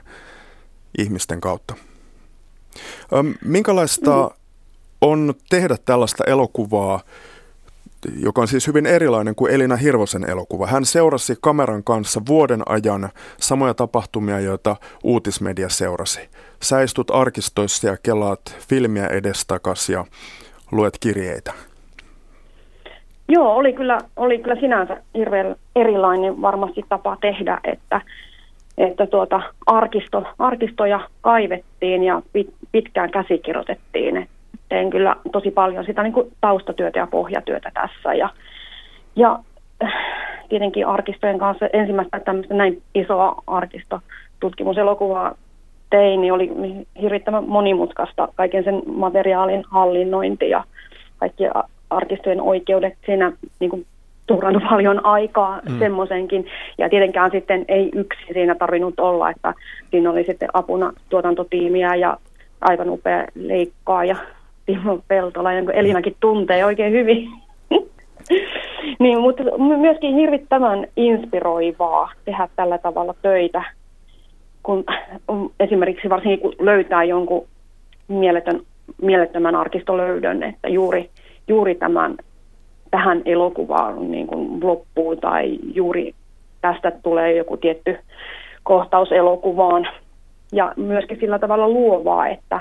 ihmisten 0.98 1.40
kautta. 1.40 1.74
Minkälaista 3.44 4.30
on 5.00 5.34
tehdä 5.50 5.76
tällaista 5.84 6.24
elokuvaa, 6.26 7.00
joka 8.16 8.40
on 8.40 8.48
siis 8.48 8.66
hyvin 8.66 8.86
erilainen 8.86 9.34
kuin 9.34 9.52
Elina 9.52 9.76
Hirvosen 9.76 10.30
elokuva. 10.30 10.66
Hän 10.66 10.84
seurasi 10.84 11.36
kameran 11.40 11.84
kanssa 11.84 12.22
vuoden 12.28 12.62
ajan 12.66 13.10
samoja 13.40 13.74
tapahtumia, 13.74 14.40
joita 14.40 14.76
uutismedia 15.04 15.68
seurasi. 15.68 16.20
Sä 16.62 16.82
istut 16.82 17.10
arkistoissa 17.10 17.86
ja 17.86 17.96
kelaat 17.96 18.56
filmiä 18.68 19.06
edestakas 19.06 19.88
ja 19.88 20.04
luet 20.72 20.98
kirjeitä. 21.00 21.52
Joo, 23.28 23.54
oli 23.54 23.72
kyllä, 23.72 23.98
oli 24.16 24.38
kyllä 24.38 24.60
sinänsä 24.60 24.96
hirveän 25.14 25.56
erilainen 25.76 26.42
varmasti 26.42 26.84
tapa 26.88 27.16
tehdä, 27.20 27.60
että, 27.64 28.00
että 28.78 29.06
tuota, 29.06 29.42
arkisto, 29.66 30.24
arkistoja 30.38 31.00
kaivettiin 31.20 32.04
ja 32.04 32.22
pit, 32.32 32.54
pitkään 32.72 33.10
käsikirjoitettiin. 33.10 34.28
Tein 34.68 34.90
kyllä 34.90 35.16
tosi 35.32 35.50
paljon 35.50 35.84
sitä 35.84 36.02
niin 36.02 36.12
kuin 36.12 36.32
taustatyötä 36.40 36.98
ja 36.98 37.06
pohjatyötä 37.06 37.70
tässä. 37.74 38.14
Ja, 38.14 38.28
ja 39.16 39.38
tietenkin 40.48 40.86
arkistojen 40.86 41.38
kanssa 41.38 41.66
ensimmäistä 41.72 42.20
tämmöistä 42.20 42.54
näin 42.54 42.82
isoa 42.94 43.42
arkistotutkimuselokuvaa 43.46 45.34
tein, 45.90 46.20
niin 46.20 46.32
oli 46.32 46.50
hirvittävän 47.00 47.48
monimutkaista 47.48 48.28
kaiken 48.34 48.64
sen 48.64 48.82
materiaalin 48.86 49.64
hallinnointi 49.70 50.50
ja 50.50 50.64
kaikki 51.18 51.44
arkistojen 51.92 52.40
oikeudet 52.40 52.94
siinä 53.06 53.32
niin 53.60 53.70
kuin 53.70 53.86
tuhrannut 54.26 54.62
paljon 54.70 55.06
aikaa 55.06 55.60
mm. 55.68 55.78
semmoisenkin. 55.78 56.46
Ja 56.78 56.88
tietenkään 56.88 57.30
sitten 57.30 57.64
ei 57.68 57.90
yksi 57.94 58.20
siinä 58.32 58.54
tarvinnut 58.54 59.00
olla, 59.00 59.30
että 59.30 59.54
siinä 59.90 60.10
oli 60.10 60.24
sitten 60.24 60.48
apuna 60.52 60.92
tuotantotiimiä 61.08 61.94
ja 61.94 62.16
aivan 62.60 62.90
upea 62.90 63.26
leikkaaja 63.34 64.16
Timo 64.66 64.98
Peltola, 65.08 65.52
jonka 65.52 65.72
Elinakin 65.72 66.16
tuntee 66.20 66.64
oikein 66.64 66.92
hyvin. 66.92 67.28
niin, 69.00 69.20
mutta 69.20 69.42
myöskin 69.58 70.14
hirvittävän 70.14 70.86
inspiroivaa 70.96 72.12
tehdä 72.24 72.48
tällä 72.56 72.78
tavalla 72.78 73.14
töitä, 73.22 73.62
kun 74.62 74.84
esimerkiksi 75.60 76.10
varsinkin 76.10 76.40
kun 76.40 76.54
löytää 76.58 77.04
jonkun 77.04 77.46
mieletön, 78.08 78.60
mielettömän 79.02 79.54
arkistolöydön, 79.54 80.42
että 80.42 80.68
juuri, 80.68 81.10
juuri 81.52 81.74
tämän 81.74 82.16
tähän 82.90 83.22
elokuvaan 83.24 84.10
niin 84.10 84.26
kuin 84.26 84.66
loppuu 84.66 85.16
tai 85.16 85.58
juuri 85.74 86.14
tästä 86.60 86.92
tulee 87.02 87.36
joku 87.36 87.56
tietty 87.56 87.98
kohtaus 88.62 89.12
elokuvaan 89.12 89.88
ja 90.52 90.72
myöskin 90.76 91.20
sillä 91.20 91.38
tavalla 91.38 91.68
luovaa, 91.68 92.28
että, 92.28 92.60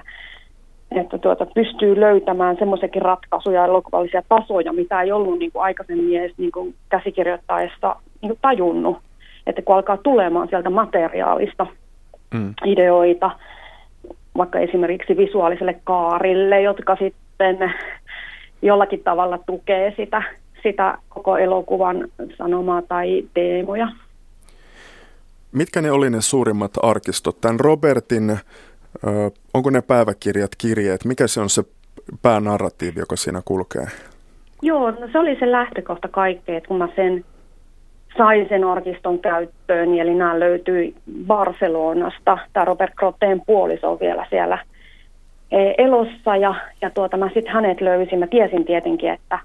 että 0.92 1.18
tuota, 1.18 1.46
pystyy 1.46 2.00
löytämään 2.00 2.56
semmoisiakin 2.60 3.02
ratkaisuja 3.02 3.66
elokuvallisia 3.66 4.22
tasoja, 4.30 4.74
mitä 4.74 5.02
ei 5.02 5.12
ollut 5.12 5.40
niin 5.40 5.52
kuin 5.52 5.64
aikaisemmin 5.64 6.20
edes 6.20 6.38
niin 6.38 6.52
kuin 6.52 6.76
käsikirjoittaessa 6.90 7.96
niin 8.22 8.30
kuin 8.30 8.40
tajunnut. 8.42 8.98
Että 9.48 9.62
kun 9.62 9.76
alkaa 9.76 9.98
tulemaan 9.98 10.48
sieltä 10.48 10.70
materiaalista 10.70 11.68
mm. 12.34 12.54
ideoita, 12.66 13.32
vaikka 14.38 14.60
esimerkiksi 14.60 15.18
visuaaliselle 15.18 15.80
kaarille, 15.84 16.62
jotka 16.62 16.96
sitten 16.96 17.74
jollakin 18.62 19.04
tavalla 19.04 19.38
tukee 19.38 19.93
sitä, 19.97 20.24
sitä 20.63 20.97
koko 21.10 21.38
elokuvan 21.38 22.08
sanomaa 22.38 22.82
tai 22.82 23.24
teemoja. 23.34 23.88
Mitkä 25.52 25.82
ne 25.82 25.91
oli 25.91 26.10
ne 26.10 26.21
suurimmat 26.21 26.71
arkistot? 26.84 27.41
Tämän 27.41 27.60
Robertin, 27.60 28.39
onko 29.54 29.69
ne 29.69 29.82
päiväkirjat, 29.82 30.52
kirjeet, 30.58 31.06
mikä 31.06 31.28
se 31.28 31.41
on 31.41 31.50
se 31.50 31.63
päänarratiivi, 32.21 33.00
joka 33.00 33.15
siinä 33.15 33.41
kulkee? 33.45 33.86
Joo, 34.62 34.91
no 34.91 35.10
se 35.12 35.19
oli 35.19 35.36
se 35.39 35.52
lähtökohta 35.52 36.08
kaikkea, 36.08 36.58
että 36.58 36.67
kun 36.67 36.78
mä 36.78 36.88
sen 36.95 37.26
sain 38.17 38.45
sen 38.50 38.63
arkiston 38.63 39.19
käyttöön, 39.19 39.91
niin 39.91 40.02
eli 40.02 40.15
nämä 40.15 40.39
löytyi 40.39 40.95
Barcelonasta. 41.28 42.38
Tämä 42.54 42.65
Robert 42.65 42.93
Crotteen 42.95 43.41
puoliso 43.45 43.91
on 43.91 44.00
vielä 44.00 44.26
siellä 44.30 44.65
elossa 45.78 46.36
ja, 46.36 46.56
ja 46.82 46.90
tuota, 46.90 47.18
mä 47.18 47.30
sitten 47.34 47.54
hänet 47.54 47.82
löysin. 47.82 48.20
Mä 48.20 48.28
tiesin 48.28 48.66
tietenkin, 48.66 49.10
että 49.10 49.40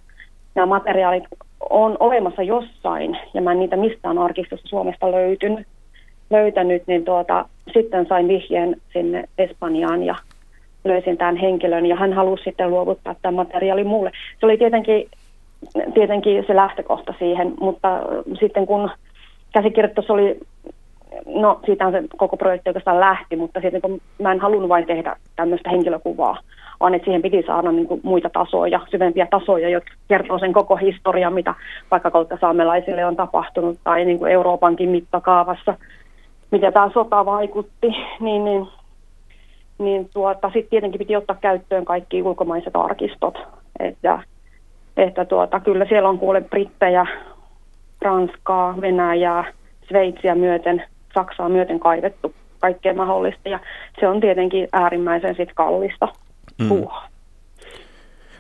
nämä 0.55 0.67
materiaalit 0.67 1.25
on 1.71 1.97
olemassa 2.01 2.43
jossain 2.43 3.19
ja 3.35 3.41
mä 3.41 3.53
en 3.53 3.59
niitä 3.59 3.77
mistään 3.77 4.19
arkistosta 4.19 4.69
Suomesta 4.69 5.11
löytynyt 5.13 5.67
löytänyt, 6.31 6.83
niin 6.87 7.05
tuota, 7.05 7.49
sitten 7.73 8.07
sain 8.07 8.29
vihjeen 8.29 8.77
sinne 8.93 9.25
Espanjaan 9.39 10.03
ja 10.03 10.15
löysin 10.85 11.17
tämän 11.17 11.37
henkilön 11.37 11.87
ja 11.87 11.97
hän 11.97 12.13
halusi 12.13 12.45
sitten 12.45 12.71
luovuttaa 12.71 13.15
tämän 13.23 13.35
materiaalin 13.35 13.87
mulle. 13.87 14.11
Se 14.41 14.47
oli 14.47 14.57
tietenkin, 14.57 15.09
tietenkin 15.95 16.45
se 16.47 16.57
lähtökohta 16.57 17.15
siihen, 17.19 17.55
mutta 17.61 17.89
sitten 18.41 18.67
kun 18.67 18.91
käsikirjoitus 19.53 20.11
oli, 20.11 20.41
no 21.27 21.61
siitä 21.67 21.91
se 21.91 22.03
koko 22.17 22.37
projekti 22.37 22.71
oikeastaan 22.71 23.01
lähti, 23.01 23.37
mutta 23.37 23.61
sitten 23.61 23.81
kun 23.81 24.01
mä 24.23 24.33
en 24.33 24.41
halunnut 24.41 24.69
vain 24.69 24.87
tehdä 24.87 25.17
tämmöistä 25.37 25.71
henkilökuvaa, 25.71 26.39
vaan 26.81 26.95
että 26.95 27.05
siihen 27.05 27.23
piti 27.23 27.43
saada 27.47 27.73
niin 27.73 27.87
kuin 27.87 28.01
muita 28.05 28.31
tasoja, 28.31 28.81
syvempiä 28.91 29.27
tasoja, 29.31 29.69
jotka 29.69 29.91
kertoo 30.09 30.39
sen 30.39 30.53
koko 30.53 30.77
historian, 30.77 31.33
mitä 31.33 31.55
vaikka 31.91 32.11
kautta 32.11 32.39
saamelaisille 32.41 33.07
on 33.07 33.17
tapahtunut 33.17 33.79
tai 33.85 34.05
niin 34.05 34.19
kuin 34.19 34.33
Euroopankin 34.33 34.91
mittakaavassa– 34.91 35.75
miten 36.51 36.73
tämä 36.73 36.91
sota 36.95 37.27
vaikutti, 37.27 37.87
niin, 38.21 38.45
niin, 38.45 38.67
niin 39.79 40.09
tuota, 40.15 40.51
sitten 40.53 40.71
tietenkin 40.71 40.99
piti 40.99 41.17
ottaa 41.17 41.37
käyttöön 41.41 41.85
kaikki 41.85 42.23
ulkomaiset 42.23 42.77
arkistot. 42.77 43.39
Että, 43.81 44.19
että 44.97 45.25
tuota, 45.25 45.61
kyllä 45.61 45.85
siellä 45.85 46.09
on 46.09 46.19
kuule 46.19 46.41
Brittejä, 46.41 47.07
Ranskaa, 48.03 48.81
Venäjää, 48.81 49.45
Sveitsiä 49.89 50.35
myöten, 50.35 50.85
Saksaa 51.17 51.49
myöten 51.49 51.81
kaivettu 51.81 52.35
kaikkea 52.59 52.95
mahdollista. 52.95 53.49
Ja 53.49 53.61
se 54.01 54.09
on 54.09 54.21
tietenkin 54.21 54.69
äärimmäisen 54.73 55.35
sit 55.37 55.49
kallista 55.55 56.09
mm. 56.59 56.69
puuhaa. 56.69 57.09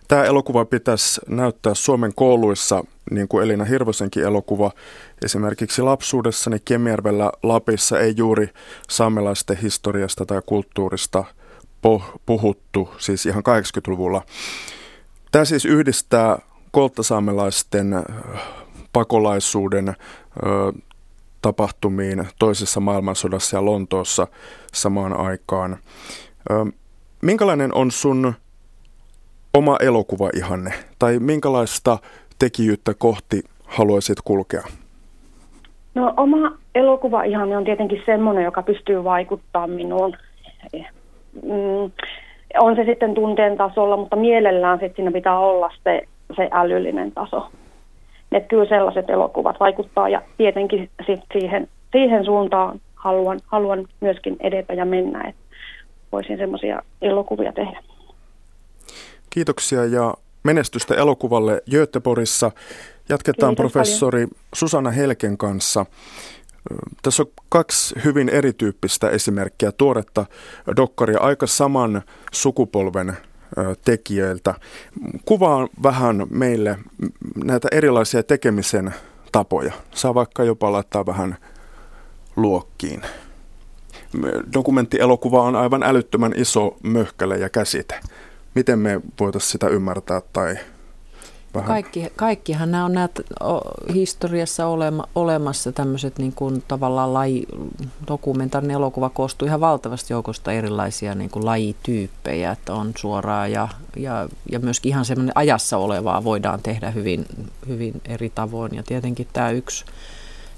Tämä 0.08 0.24
elokuva 0.24 0.64
pitäisi 0.64 1.20
näyttää 1.28 1.74
Suomen 1.74 2.12
kouluissa, 2.14 2.84
niin 3.10 3.28
kuin 3.28 3.44
Elina 3.44 3.64
Hirvosenkin 3.64 4.22
elokuva. 4.22 4.70
Esimerkiksi 5.24 5.82
lapsuudessani 5.82 6.56
Kemijärvellä 6.64 7.32
Lapissa 7.42 8.00
ei 8.00 8.14
juuri 8.16 8.48
saamelaisten 8.88 9.56
historiasta 9.56 10.26
tai 10.26 10.42
kulttuurista 10.46 11.24
puhuttu, 12.26 12.88
siis 12.98 13.26
ihan 13.26 13.42
80-luvulla. 13.48 14.22
Tämä 15.32 15.44
siis 15.44 15.64
yhdistää 15.64 16.38
kolttasaamelaisten 16.70 17.94
pakolaisuuden 18.92 19.94
tapahtumiin 21.46 22.28
toisessa 22.38 22.80
maailmansodassa 22.80 23.56
ja 23.56 23.64
Lontoossa 23.64 24.26
samaan 24.72 25.16
aikaan. 25.20 25.76
Minkälainen 27.22 27.74
on 27.74 27.90
sun 27.90 28.34
oma 29.54 29.76
elokuva 29.80 30.30
ihanne? 30.36 30.72
Tai 30.98 31.18
minkälaista 31.18 31.98
tekijyyttä 32.38 32.94
kohti 32.98 33.42
haluaisit 33.64 34.18
kulkea? 34.24 34.62
No 35.94 36.14
oma 36.16 36.52
elokuva 36.74 37.22
ihanne 37.22 37.56
on 37.56 37.64
tietenkin 37.64 38.02
semmoinen, 38.06 38.44
joka 38.44 38.62
pystyy 38.62 39.04
vaikuttamaan 39.04 39.70
minuun. 39.70 40.16
Mm, 41.42 41.90
on 42.58 42.76
se 42.76 42.84
sitten 42.84 43.14
tunteen 43.14 43.56
tasolla, 43.56 43.96
mutta 43.96 44.16
mielellään 44.16 44.78
sitten 44.78 44.96
siinä 44.96 45.12
pitää 45.12 45.38
olla 45.38 45.70
se, 45.84 46.02
se 46.36 46.48
älyllinen 46.52 47.12
taso. 47.12 47.50
Että 48.36 48.48
kyllä 48.48 48.68
sellaiset 48.68 49.10
elokuvat 49.10 49.60
vaikuttaa 49.60 50.08
ja 50.08 50.22
tietenkin 50.36 50.90
sit 51.06 51.20
siihen, 51.32 51.68
siihen 51.92 52.24
suuntaan 52.24 52.80
haluan, 52.94 53.40
haluan 53.46 53.86
myöskin 54.00 54.36
edetä 54.40 54.72
ja 54.72 54.84
mennä, 54.84 55.24
että 55.28 55.42
voisin 56.12 56.38
semmoisia 56.38 56.82
elokuvia 57.02 57.52
tehdä. 57.52 57.82
Kiitoksia 59.30 59.84
ja 59.84 60.14
menestystä 60.42 60.94
elokuvalle 60.94 61.62
Göteborgissa. 61.70 62.50
Jatketaan 63.08 63.56
Kiitos 63.56 63.72
professori 63.72 64.26
paljon. 64.26 64.42
Susanna 64.54 64.90
Helken 64.90 65.38
kanssa. 65.38 65.86
Tässä 67.02 67.22
on 67.22 67.28
kaksi 67.48 67.94
hyvin 68.04 68.28
erityyppistä 68.28 69.10
esimerkkiä, 69.10 69.72
tuoretta 69.72 70.26
dokkaria 70.76 71.20
aika 71.20 71.46
saman 71.46 72.02
sukupolven 72.32 73.16
tekijöiltä. 73.84 74.54
Kuvaa 75.24 75.68
vähän 75.82 76.26
meille 76.30 76.78
näitä 77.44 77.68
erilaisia 77.72 78.22
tekemisen 78.22 78.94
tapoja. 79.32 79.72
Saa 79.94 80.14
vaikka 80.14 80.44
jopa 80.44 80.72
laittaa 80.72 81.06
vähän 81.06 81.36
luokkiin. 82.36 83.02
Dokumenttielokuva 84.54 85.42
on 85.42 85.56
aivan 85.56 85.82
älyttömän 85.82 86.32
iso 86.36 86.76
möhkäle 86.82 87.36
ja 87.36 87.48
käsite 87.48 88.00
miten 88.56 88.78
me 88.78 89.00
voitaisiin 89.20 89.52
sitä 89.52 89.68
ymmärtää 89.68 90.20
tai 90.32 90.56
vähän? 91.54 91.68
Kaikki, 91.68 92.12
kaikkihan 92.16 92.70
nämä 92.70 92.84
on 92.84 92.92
nämä 92.92 93.08
historiassa 93.94 94.66
olema, 94.66 95.08
olemassa 95.14 95.72
tämmöiset 95.72 96.18
niin 96.18 96.32
kuin 96.32 96.64
tavallaan 96.68 97.14
laji, 97.14 97.46
dokumentaarinen 98.08 98.74
elokuva 98.74 99.08
koostuu 99.08 99.46
ihan 99.46 99.60
valtavasti 99.60 100.12
joukosta 100.12 100.52
erilaisia 100.52 101.14
niin 101.14 101.30
kuin 101.30 101.44
lajityyppejä, 101.44 102.52
että 102.52 102.74
on 102.74 102.92
suoraa 102.96 103.46
ja, 103.46 103.68
ja, 103.96 104.28
ja 104.52 104.58
myöskin 104.58 104.90
ihan 104.90 105.04
semmoinen 105.04 105.36
ajassa 105.36 105.76
olevaa 105.76 106.24
voidaan 106.24 106.62
tehdä 106.62 106.90
hyvin, 106.90 107.26
hyvin 107.68 108.00
eri 108.04 108.30
tavoin 108.34 108.74
ja 108.74 108.82
tietenkin 108.82 109.28
tämä 109.32 109.50
yksi 109.50 109.84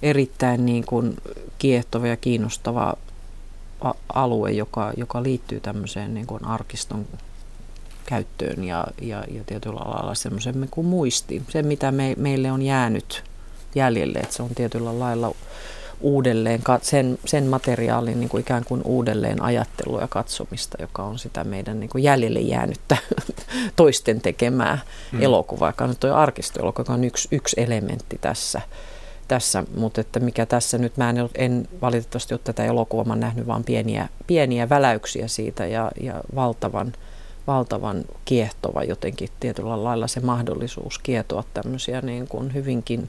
erittäin 0.03 0.67
niin 0.67 0.85
kuin 0.87 1.17
kiehtova 1.59 2.07
ja 2.07 2.17
kiinnostava 2.17 2.95
alue, 4.15 4.51
joka, 4.51 4.93
joka 4.97 5.23
liittyy 5.23 5.61
tämmöiseen 5.61 6.15
niin 6.15 6.27
kuin 6.27 6.45
arkiston 6.45 7.07
käyttöön 8.09 8.65
ja, 8.65 8.87
ja, 9.03 9.25
ja 9.31 9.45
tietyllä 9.47 9.81
lailla 9.81 10.15
semmoisen 10.15 10.69
kuin 10.71 10.87
muisti. 10.87 11.43
Se, 11.49 11.63
mitä 11.63 11.93
me, 11.93 12.15
meille 12.17 12.53
on 12.53 12.63
jäänyt 12.63 13.25
jäljelle, 13.75 14.19
että 14.19 14.35
se 14.35 14.43
on 14.43 14.51
tietyllä 14.55 14.99
lailla 14.99 15.35
uudelleen, 16.01 16.61
sen, 16.83 17.19
sen 17.25 17.47
materiaalin 17.47 18.21
niin 18.21 18.29
kuin 18.29 18.41
ikään 18.41 18.65
kuin 18.65 18.83
uudelleen 18.85 19.43
ajattelua 19.43 20.01
ja 20.01 20.09
katsomista, 20.09 20.77
joka 20.81 21.03
on 21.03 21.19
sitä 21.19 21.45
meidän 21.45 21.81
niin 21.81 21.91
kuin 21.91 22.05
jäljelle 22.05 22.41
jäänyttä 22.41 22.97
toisten 23.77 24.21
tekemää 24.21 24.79
mm. 25.13 25.23
elokuvaa, 25.23 25.69
joka 25.69 25.85
on 25.85 25.97
tuo 26.01 26.15
arkistoelokuva, 26.15 26.81
joka 26.81 26.93
on 26.93 27.05
yksi, 27.05 27.29
yksi 27.33 27.61
elementti 27.61 28.19
tässä. 28.21 28.61
tässä. 29.29 29.65
Mutta 29.77 30.01
että 30.01 30.21
mikä 30.21 30.47
tässä 30.47 30.79
nyt, 30.79 30.97
mä 30.97 31.11
en, 31.11 31.17
en 31.35 31.69
valitettavasti 31.81 32.35
ole 32.35 32.41
tätä 32.45 32.65
elokuvaa, 32.65 33.05
mä 33.05 33.17
nähnyt 33.17 33.47
vain 33.47 33.65
pieniä, 33.65 34.09
pieniä 34.27 34.69
väläyksiä 34.69 35.29
siitä 35.29 35.67
ja, 35.67 35.91
ja 36.01 36.15
valtavan– 36.35 36.93
valtavan 37.49 38.05
kiehtova 38.25 38.85
jotenkin 38.85 39.29
tietyllä 39.41 39.85
lailla 39.85 40.07
se 40.07 40.21
mahdollisuus 40.21 40.99
kietoa 40.99 41.45
tämmöisiä 41.55 42.01
niin 42.01 42.29
kuin 42.29 42.55
hyvinkin 42.55 43.09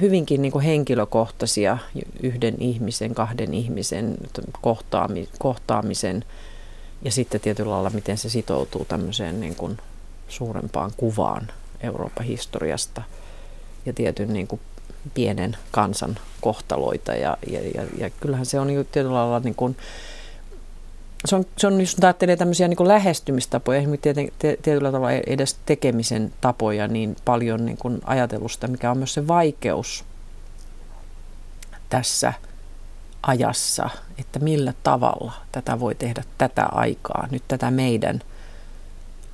hyvinkin 0.00 0.42
niin 0.42 0.52
kuin 0.52 0.64
henkilökohtaisia 0.64 1.78
yhden 2.22 2.54
ihmisen, 2.60 3.14
kahden 3.14 3.54
ihmisen 3.54 4.16
kohtaami, 4.60 5.28
kohtaamisen 5.38 6.24
ja 7.02 7.10
sitten 7.10 7.40
tietyllä 7.40 7.70
lailla, 7.70 7.90
miten 7.90 8.18
se 8.18 8.28
sitoutuu 8.28 8.84
tämmöiseen 8.84 9.40
niin 9.40 9.54
kuin 9.54 9.78
suurempaan 10.28 10.90
kuvaan 10.96 11.48
Euroopan 11.80 12.26
historiasta 12.26 13.02
ja 13.86 13.92
tietyn 13.92 14.32
niin 14.32 14.46
kuin 14.46 14.60
pienen 15.14 15.56
kansan 15.70 16.18
kohtaloita. 16.40 17.14
Ja, 17.14 17.36
ja, 17.50 17.60
ja, 17.74 17.82
ja 17.98 18.10
kyllähän 18.10 18.46
se 18.46 18.60
on 18.60 18.66
niin 18.66 18.88
tietyllä 18.92 19.14
lailla 19.14 19.40
niin 19.40 19.54
kuin, 19.54 19.76
se 21.24 21.36
on, 21.36 21.44
se 21.56 21.66
on, 21.66 21.80
jos 21.80 21.96
ajattelee 22.02 22.36
tämmöisiä 22.36 22.68
niin 22.68 22.88
lähestymistapoja, 22.88 23.78
esimerkiksi 23.78 24.36
tietyllä 24.38 24.92
tavalla 24.92 25.12
edes 25.26 25.56
tekemisen 25.66 26.32
tapoja, 26.40 26.88
niin 26.88 27.16
paljon 27.24 27.66
niin 27.66 27.78
kuin 27.78 28.00
ajatelusta, 28.04 28.68
mikä 28.68 28.90
on 28.90 28.98
myös 28.98 29.14
se 29.14 29.28
vaikeus 29.28 30.04
tässä 31.90 32.32
ajassa, 33.22 33.90
että 34.18 34.38
millä 34.38 34.74
tavalla 34.82 35.32
tätä 35.52 35.80
voi 35.80 35.94
tehdä 35.94 36.24
tätä 36.38 36.66
aikaa, 36.66 37.28
nyt 37.30 37.42
tätä 37.48 37.70
meidän 37.70 38.20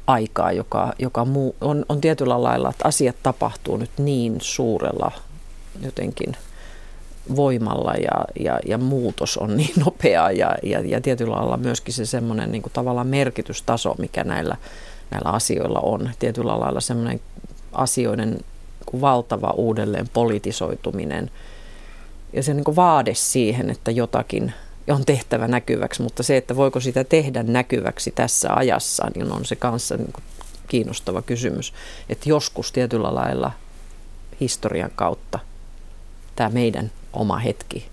aikaa, 0.06 0.52
joka, 0.52 0.92
joka 0.98 1.24
muu, 1.24 1.56
on, 1.60 1.84
on 1.88 2.00
tietyllä 2.00 2.42
lailla, 2.42 2.70
että 2.70 2.88
asiat 2.88 3.16
tapahtuu 3.22 3.76
nyt 3.76 3.90
niin 3.98 4.38
suurella 4.40 5.12
jotenkin– 5.82 6.36
voimalla 7.36 7.92
ja, 7.94 8.44
ja, 8.44 8.58
ja 8.66 8.78
muutos 8.78 9.36
on 9.38 9.56
niin 9.56 9.74
nopeaa 9.84 10.30
ja, 10.30 10.54
ja, 10.62 10.80
ja 10.80 11.00
tietyllä 11.00 11.36
lailla 11.36 11.56
myöskin 11.56 11.94
se 11.94 12.06
semmoinen 12.06 12.52
niin 12.52 12.62
tavallaan 12.72 13.06
merkitystaso, 13.06 13.94
mikä 13.98 14.24
näillä, 14.24 14.56
näillä 15.10 15.30
asioilla 15.30 15.80
on. 15.80 16.10
Tietyllä 16.18 16.60
lailla 16.60 16.80
semmoinen 16.80 17.20
asioiden 17.72 18.38
kuin 18.86 19.00
valtava 19.00 19.50
uudelleen 19.50 20.08
politisoituminen 20.12 21.30
ja 22.32 22.42
se 22.42 22.54
niin 22.54 22.76
vaade 22.76 23.14
siihen, 23.14 23.70
että 23.70 23.90
jotakin 23.90 24.52
on 24.88 25.04
tehtävä 25.04 25.48
näkyväksi, 25.48 26.02
mutta 26.02 26.22
se, 26.22 26.36
että 26.36 26.56
voiko 26.56 26.80
sitä 26.80 27.04
tehdä 27.04 27.42
näkyväksi 27.42 28.10
tässä 28.10 28.54
ajassa, 28.54 29.10
niin 29.14 29.32
on 29.32 29.44
se 29.44 29.56
kanssa 29.56 29.96
niin 29.96 30.12
kiinnostava 30.68 31.22
kysymys. 31.22 31.72
Että 32.08 32.28
joskus 32.28 32.72
tietyllä 32.72 33.14
lailla 33.14 33.52
historian 34.40 34.90
kautta 34.94 35.38
tämä 36.36 36.50
meidän 36.50 36.90
oma 37.14 37.38
hetki 37.38 37.88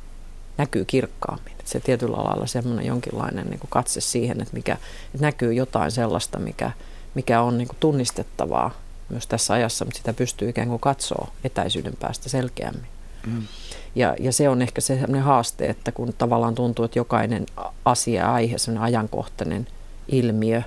näkyy 0.57 0.86
kirkkaammin. 0.86 1.51
Että 1.51 1.72
se 1.72 1.80
tietyllä 1.80 2.17
lailla 2.17 2.47
semmoinen 2.47 2.86
jonkinlainen 2.86 3.47
niin 3.47 3.59
kuin 3.59 3.69
katse 3.69 4.01
siihen, 4.01 4.41
että, 4.41 4.53
mikä, 4.53 4.74
että 5.05 5.26
näkyy 5.26 5.53
jotain 5.53 5.91
sellaista, 5.91 6.39
mikä, 6.39 6.72
mikä 7.15 7.41
on 7.41 7.57
niin 7.57 7.67
kuin 7.67 7.78
tunnistettavaa 7.80 8.72
myös 9.09 9.28
tässä 9.28 9.53
ajassa, 9.53 9.86
mutta 9.86 9.97
sitä 9.97 10.13
pystyy 10.13 10.49
ikään 10.49 10.67
kuin 10.67 10.80
katsoa 10.80 11.32
etäisyyden 11.43 11.97
päästä 11.99 12.30
selkeämmin. 12.30 12.89
Mm. 13.28 13.47
Ja, 13.95 14.15
ja 14.19 14.32
se 14.32 14.49
on 14.49 14.61
ehkä 14.61 14.82
se 14.82 14.93
sellainen 14.93 15.22
haaste, 15.22 15.65
että 15.65 15.91
kun 15.91 16.13
tavallaan 16.17 16.55
tuntuu, 16.55 16.86
että 16.86 16.99
jokainen 16.99 17.45
asia, 17.86 18.34
aihe, 18.34 18.57
sellainen 18.57 18.84
ajankohtainen 18.84 19.67
ilmiö 20.07 20.61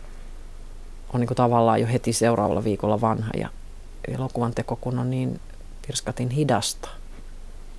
on 1.15 1.21
niin 1.21 1.29
kuin 1.29 1.37
tavallaan 1.37 1.81
jo 1.81 1.87
heti 1.87 2.13
seuraavalla 2.13 2.65
viikolla 2.65 3.01
vanha 3.01 3.31
ja 3.37 3.49
elokuvan 4.09 4.55
teko 4.55 4.77
kun 4.77 4.99
on 4.99 5.11
niin 5.11 5.41
pirskatin 5.87 6.31
hidasta, 6.31 6.89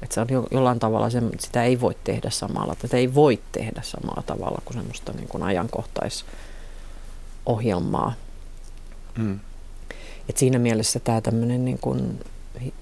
että 0.06 0.14
se 0.14 0.22
on 0.22 0.28
jo, 0.30 0.48
jollain 0.52 0.80
tavalla, 0.80 1.10
se, 1.10 1.22
sitä 1.40 1.64
ei 1.64 1.82
voi 1.82 1.96
tehdä 2.04 2.30
samalla, 2.30 2.76
tätä 2.76 2.98
ei 2.98 3.16
voi 3.16 3.40
tehdä 3.52 3.82
samalla 3.84 4.24
tavalla 4.26 4.62
kuin 4.66 4.78
semmoista 4.78 5.14
niin 5.14 5.28
kuin 5.28 5.44
ajankohtaisohjelmaa. 5.44 8.14
Mm. 9.18 9.40
Et 10.30 10.38
siinä 10.38 10.60
mielessä 10.60 11.00
tämä 11.00 11.22
tämmöinen 11.22 11.66
niin 11.66 11.80
kuin 11.80 12.20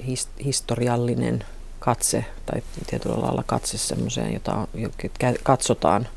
his, 0.08 0.30
historiallinen 0.44 1.44
katse 1.80 2.26
tai 2.46 2.62
tietyllä 2.88 3.22
lailla 3.22 3.44
katse 3.46 3.78
semmoiseen, 3.78 4.34
jota 4.34 4.68
katsotaan 5.44 6.08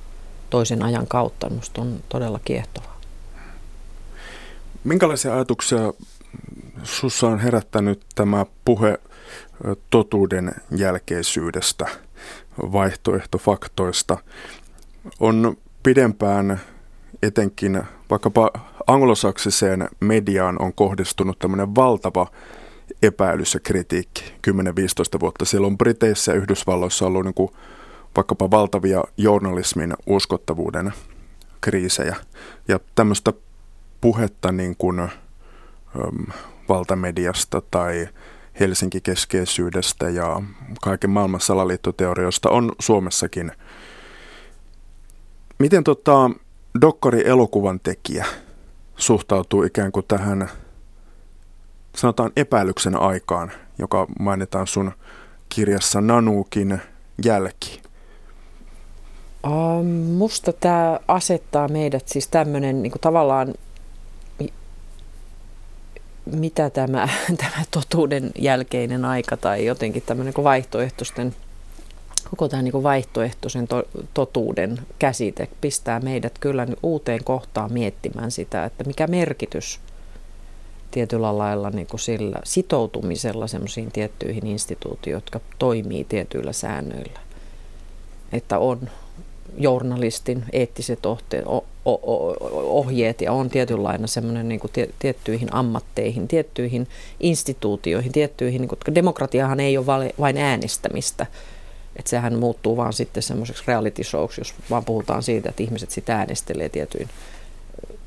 toisen 0.50 0.82
ajan 0.82 1.06
kautta, 1.06 1.50
minusta 1.50 1.80
on 1.80 2.02
todella 2.08 2.40
kiehtovaa. 2.44 3.00
Minkälaisia 4.84 5.34
ajatuksia 5.34 5.92
sussa 6.82 7.26
on 7.26 7.38
herättänyt 7.38 8.02
tämä 8.14 8.46
puhe 8.64 8.98
totuuden 9.90 10.54
jälkeisyydestä, 10.70 11.86
vaihtoehtofaktoista. 12.58 14.18
On 15.20 15.56
pidempään 15.82 16.60
etenkin 17.22 17.82
vaikkapa 18.10 18.50
anglosaksiseen 18.86 19.88
mediaan 20.00 20.62
on 20.62 20.72
kohdistunut 20.72 21.38
tämmöinen 21.38 21.74
valtava 21.74 22.26
epäilys 23.02 23.54
ja 23.54 23.60
kritiikki 23.60 24.24
10-15 24.50 25.20
vuotta. 25.20 25.44
Siellä 25.44 25.66
on 25.66 25.78
Briteissä 25.78 26.32
ja 26.32 26.38
Yhdysvalloissa 26.38 27.06
ollut 27.06 27.24
niin 27.24 27.34
kuin 27.34 27.50
vaikkapa 28.16 28.50
valtavia 28.50 29.04
journalismin 29.16 29.94
uskottavuuden 30.06 30.92
kriisejä. 31.60 32.16
Ja 32.68 32.80
tämmöistä 32.94 33.32
puhetta 34.00 34.52
niin 34.52 34.76
kuin, 34.76 35.00
äm, 35.00 35.10
valtamediasta 36.68 37.62
tai 37.70 38.08
Helsinki-keskeisyydestä 38.60 40.08
ja 40.08 40.42
kaiken 40.82 41.10
maailman 41.10 41.40
salaliittoteorioista 41.40 42.50
on 42.50 42.72
Suomessakin. 42.78 43.52
Miten 45.58 45.84
tota, 45.84 46.30
dokkari 46.80 47.28
elokuvan 47.28 47.80
tekijä 47.80 48.26
suhtautuu 48.96 49.62
ikään 49.62 49.92
kuin 49.92 50.06
tähän 50.08 50.50
sanotaan 51.96 52.32
epäilyksen 52.36 53.00
aikaan, 53.00 53.52
joka 53.78 54.06
mainitaan 54.20 54.66
sun 54.66 54.92
kirjassa 55.48 56.00
Nanukin 56.00 56.80
jälki? 57.24 57.82
musta 60.16 60.52
tämä 60.52 61.00
asettaa 61.08 61.68
meidät 61.68 62.08
siis 62.08 62.28
tämmöinen 62.28 62.82
niin 62.82 62.92
tavallaan 63.00 63.54
mitä 66.26 66.70
tämä, 66.70 67.08
tämä 67.42 67.64
totuuden 67.70 68.30
jälkeinen 68.38 69.04
aika 69.04 69.36
tai 69.36 69.64
jotenkin 69.64 70.02
tämmöinen 70.06 70.34
niin 70.36 70.44
vaihtoehtoisten, 70.44 71.34
koko 72.30 72.48
tämä 72.48 72.62
niin 72.62 72.82
vaihtoehtoisen 72.82 73.68
to, 73.68 73.82
totuuden 74.14 74.78
käsite 74.98 75.48
pistää 75.60 76.00
meidät 76.00 76.38
kyllä 76.38 76.66
uuteen 76.82 77.24
kohtaan 77.24 77.72
miettimään 77.72 78.30
sitä, 78.30 78.64
että 78.64 78.84
mikä 78.84 79.06
merkitys 79.06 79.80
tietyllä 80.90 81.38
lailla 81.38 81.70
niin 81.70 81.86
kuin 81.86 82.00
sillä 82.00 82.38
sitoutumisella 82.44 83.46
semmoisiin 83.46 83.92
tiettyihin 83.92 84.46
instituutioihin, 84.46 85.16
jotka 85.16 85.40
toimii 85.58 86.04
tietyillä 86.04 86.52
säännöillä. 86.52 87.20
Että 88.32 88.58
on 88.58 88.90
journalistin 89.58 90.44
eettiset 90.52 90.98
ohjeet 92.64 93.20
ja 93.20 93.32
on 93.32 93.50
tietynlainen 93.50 94.08
semmoinen 94.08 94.48
niin 94.48 94.60
tie, 94.72 94.88
tiettyihin 94.98 95.54
ammatteihin, 95.54 96.28
tiettyihin 96.28 96.88
instituutioihin, 97.20 98.12
tiettyihin, 98.12 98.60
niin 98.60 98.68
kuin, 98.68 98.94
demokratiahan 98.94 99.60
ei 99.60 99.78
ole 99.78 99.86
vain 100.20 100.38
äänestämistä, 100.38 101.26
että 101.96 102.10
sehän 102.10 102.38
muuttuu 102.38 102.76
vaan 102.76 102.92
sitten 102.92 103.22
semmoiseksi 103.22 103.64
reality 103.66 104.04
shows, 104.04 104.38
jos 104.38 104.54
vaan 104.70 104.84
puhutaan 104.84 105.22
siitä, 105.22 105.48
että 105.48 105.62
ihmiset 105.62 105.90
sitä 105.90 106.16
äänestelee 106.16 106.68
tietyin, 106.68 107.08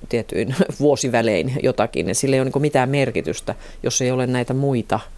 tietyin 0.10 0.56
vuosivälein 0.80 1.54
jotakin, 1.64 2.08
ja 2.08 2.16
sillä 2.16 2.36
ei 2.36 2.42
ole 2.42 2.50
niin 2.54 2.62
mitään 2.62 2.90
merkitystä, 2.90 3.56
jos 3.84 4.02
ei 4.02 4.12
ole 4.12 4.28
näitä 4.28 4.54
muita– 4.54 5.00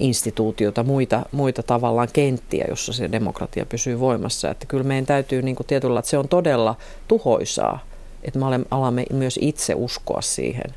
instituutiota, 0.00 0.82
muita, 0.82 1.22
muita 1.32 1.62
tavallaan 1.62 2.08
kenttiä, 2.12 2.66
jossa 2.68 2.92
se 2.92 3.12
demokratia 3.12 3.66
pysyy 3.66 4.00
voimassa. 4.00 4.50
Että 4.50 4.66
kyllä 4.66 4.84
meidän 4.84 5.06
täytyy 5.06 5.42
niin 5.42 5.56
kuin 5.56 5.66
tietyllä, 5.66 5.98
että 5.98 6.10
se 6.10 6.18
on 6.18 6.28
todella 6.28 6.74
tuhoisaa, 7.08 7.78
että 8.22 8.38
me 8.38 8.46
alamme 8.70 9.04
myös 9.12 9.38
itse 9.42 9.74
uskoa 9.74 10.20
siihen, 10.20 10.74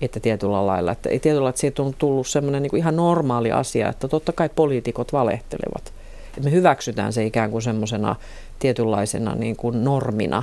että 0.00 0.20
tietyllä 0.20 0.66
lailla, 0.66 0.92
että 0.92 1.08
tietyllä 1.22 1.48
että 1.48 1.60
siitä 1.60 1.82
on 1.82 1.94
tullut 1.98 2.26
semmoinen 2.26 2.62
niin 2.62 2.76
ihan 2.76 2.96
normaali 2.96 3.52
asia, 3.52 3.88
että 3.88 4.08
totta 4.08 4.32
kai 4.32 4.48
poliitikot 4.48 5.12
valehtelevat. 5.12 5.92
Että 6.28 6.40
me 6.40 6.50
hyväksytään 6.50 7.12
se 7.12 7.24
ikään 7.24 7.50
kuin 7.50 7.62
semmoisena 7.62 8.16
tietynlaisena 8.58 9.34
niin 9.34 9.56
kuin 9.56 9.84
normina, 9.84 10.42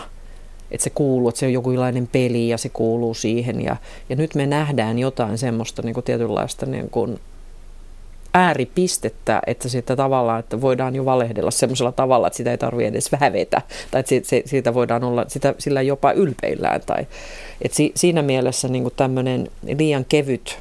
että 0.71 0.83
se 0.83 0.89
kuuluu, 0.89 1.29
että 1.29 1.39
se 1.39 1.45
on 1.45 1.53
jokinlainen 1.53 2.07
peli 2.07 2.49
ja 2.49 2.57
se 2.57 2.69
kuuluu 2.69 3.13
siihen. 3.13 3.61
Ja, 3.61 3.75
ja 4.09 4.15
nyt 4.15 4.35
me 4.35 4.45
nähdään 4.45 4.99
jotain 4.99 5.37
semmoista 5.37 5.81
niin 5.81 5.93
kuin 5.93 6.03
tietynlaista 6.03 6.65
niin 6.65 6.89
kuin 6.89 7.19
ääripistettä, 8.33 9.41
että 9.47 9.69
sitä 9.69 9.95
tavallaan, 9.95 10.39
että 10.39 10.61
voidaan 10.61 10.95
jo 10.95 11.05
valehdella 11.05 11.51
semmoisella 11.51 11.91
tavalla, 11.91 12.27
että 12.27 12.37
sitä 12.37 12.51
ei 12.51 12.57
tarvitse 12.57 12.87
edes 12.87 13.11
vähetä, 13.11 13.61
tai 13.91 13.99
että 13.99 14.29
se, 14.29 14.43
siitä 14.45 14.73
voidaan 14.73 15.03
olla, 15.03 15.25
sitä, 15.27 15.55
sillä 15.57 15.81
jopa 15.81 16.11
ylpeillään. 16.11 16.81
Tai, 16.85 17.07
että 17.61 17.75
si, 17.75 17.91
siinä 17.95 18.21
mielessä 18.21 18.67
niin 18.67 18.91
tämmöinen 18.95 19.47
liian 19.77 20.05
kevyt, 20.05 20.59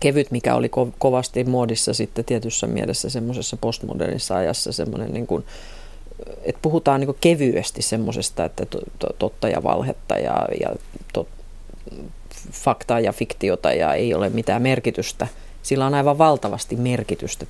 kevyt, 0.00 0.30
mikä 0.30 0.54
oli 0.54 0.68
ko, 0.68 0.88
kovasti 0.98 1.44
muodissa 1.44 1.94
sitten 1.94 2.24
tietyssä 2.24 2.66
mielessä 2.66 3.10
semmoisessa 3.10 3.56
postmodernissa 3.56 4.36
ajassa, 4.36 4.72
semmoinen 4.72 5.12
niin 5.12 5.26
kuin, 5.26 5.44
että 6.42 6.58
puhutaan 6.62 7.00
niin 7.00 7.16
kevyesti 7.20 7.82
semmoisesta, 7.82 8.44
että 8.44 8.66
to, 8.66 8.78
to, 8.98 9.06
totta 9.18 9.48
ja 9.48 9.62
valhetta 9.62 10.18
ja, 10.18 10.48
ja 10.60 10.68
to, 11.12 11.28
faktaa 12.52 13.00
ja 13.00 13.12
fiktiota 13.12 13.72
ja 13.72 13.94
ei 13.94 14.14
ole 14.14 14.28
mitään 14.28 14.62
merkitystä– 14.62 15.26
Sillä 15.64 15.86
on 15.86 15.94
aivan 15.94 16.18
valtavasti 16.18 16.76
merkitystä 16.76 17.46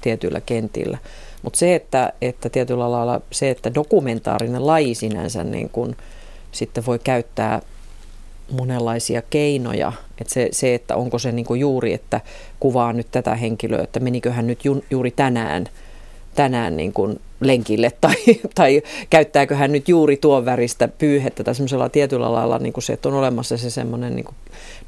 tietyillä, 0.00 0.40
kentillä. 0.40 0.98
Mutta 1.42 1.58
se, 1.58 1.74
että, 1.74 2.12
että 2.22 2.48
tietyllä 2.48 2.90
lailla 2.90 3.20
se, 3.32 3.50
että 3.50 3.74
dokumentaarinen 3.74 4.66
laji 4.66 4.94
sinänsä 4.94 5.44
niin 5.44 5.70
kun 5.70 5.96
sitten 6.52 6.86
voi 6.86 6.98
käyttää 6.98 7.62
monenlaisia 8.50 9.22
keinoja. 9.30 9.92
Että 10.20 10.34
se, 10.34 10.48
se, 10.52 10.74
että 10.74 10.96
onko 10.96 11.18
se 11.18 11.32
niin 11.32 11.46
juuri, 11.58 11.92
että 11.92 12.20
kuvaa 12.60 12.92
nyt 12.92 13.06
tätä 13.10 13.34
henkilöä, 13.34 13.82
että 13.82 14.00
meniköhän 14.00 14.46
nyt 14.46 14.64
ju, 14.64 14.84
juuri 14.90 15.10
tänään, 15.10 15.66
tänään 16.34 16.76
niin 16.76 16.92
kuin 16.92 17.20
lenkille 17.40 17.90
tai, 18.00 18.14
tai 18.54 18.82
käyttääkö 19.10 19.56
hän 19.56 19.72
nyt 19.72 19.88
juuri 19.88 20.16
tuon 20.16 20.44
väristä 20.44 20.88
pyyhettä 20.88 21.44
tai 21.44 21.54
semmoisella 21.54 21.88
tietyllä 21.88 22.32
lailla, 22.32 22.58
niin 22.58 22.72
kuin 22.72 22.84
se, 22.84 22.92
että 22.92 23.08
on 23.08 23.14
olemassa 23.14 23.56
se 23.56 23.70
semmoinen 23.70 24.16
niin 24.16 24.26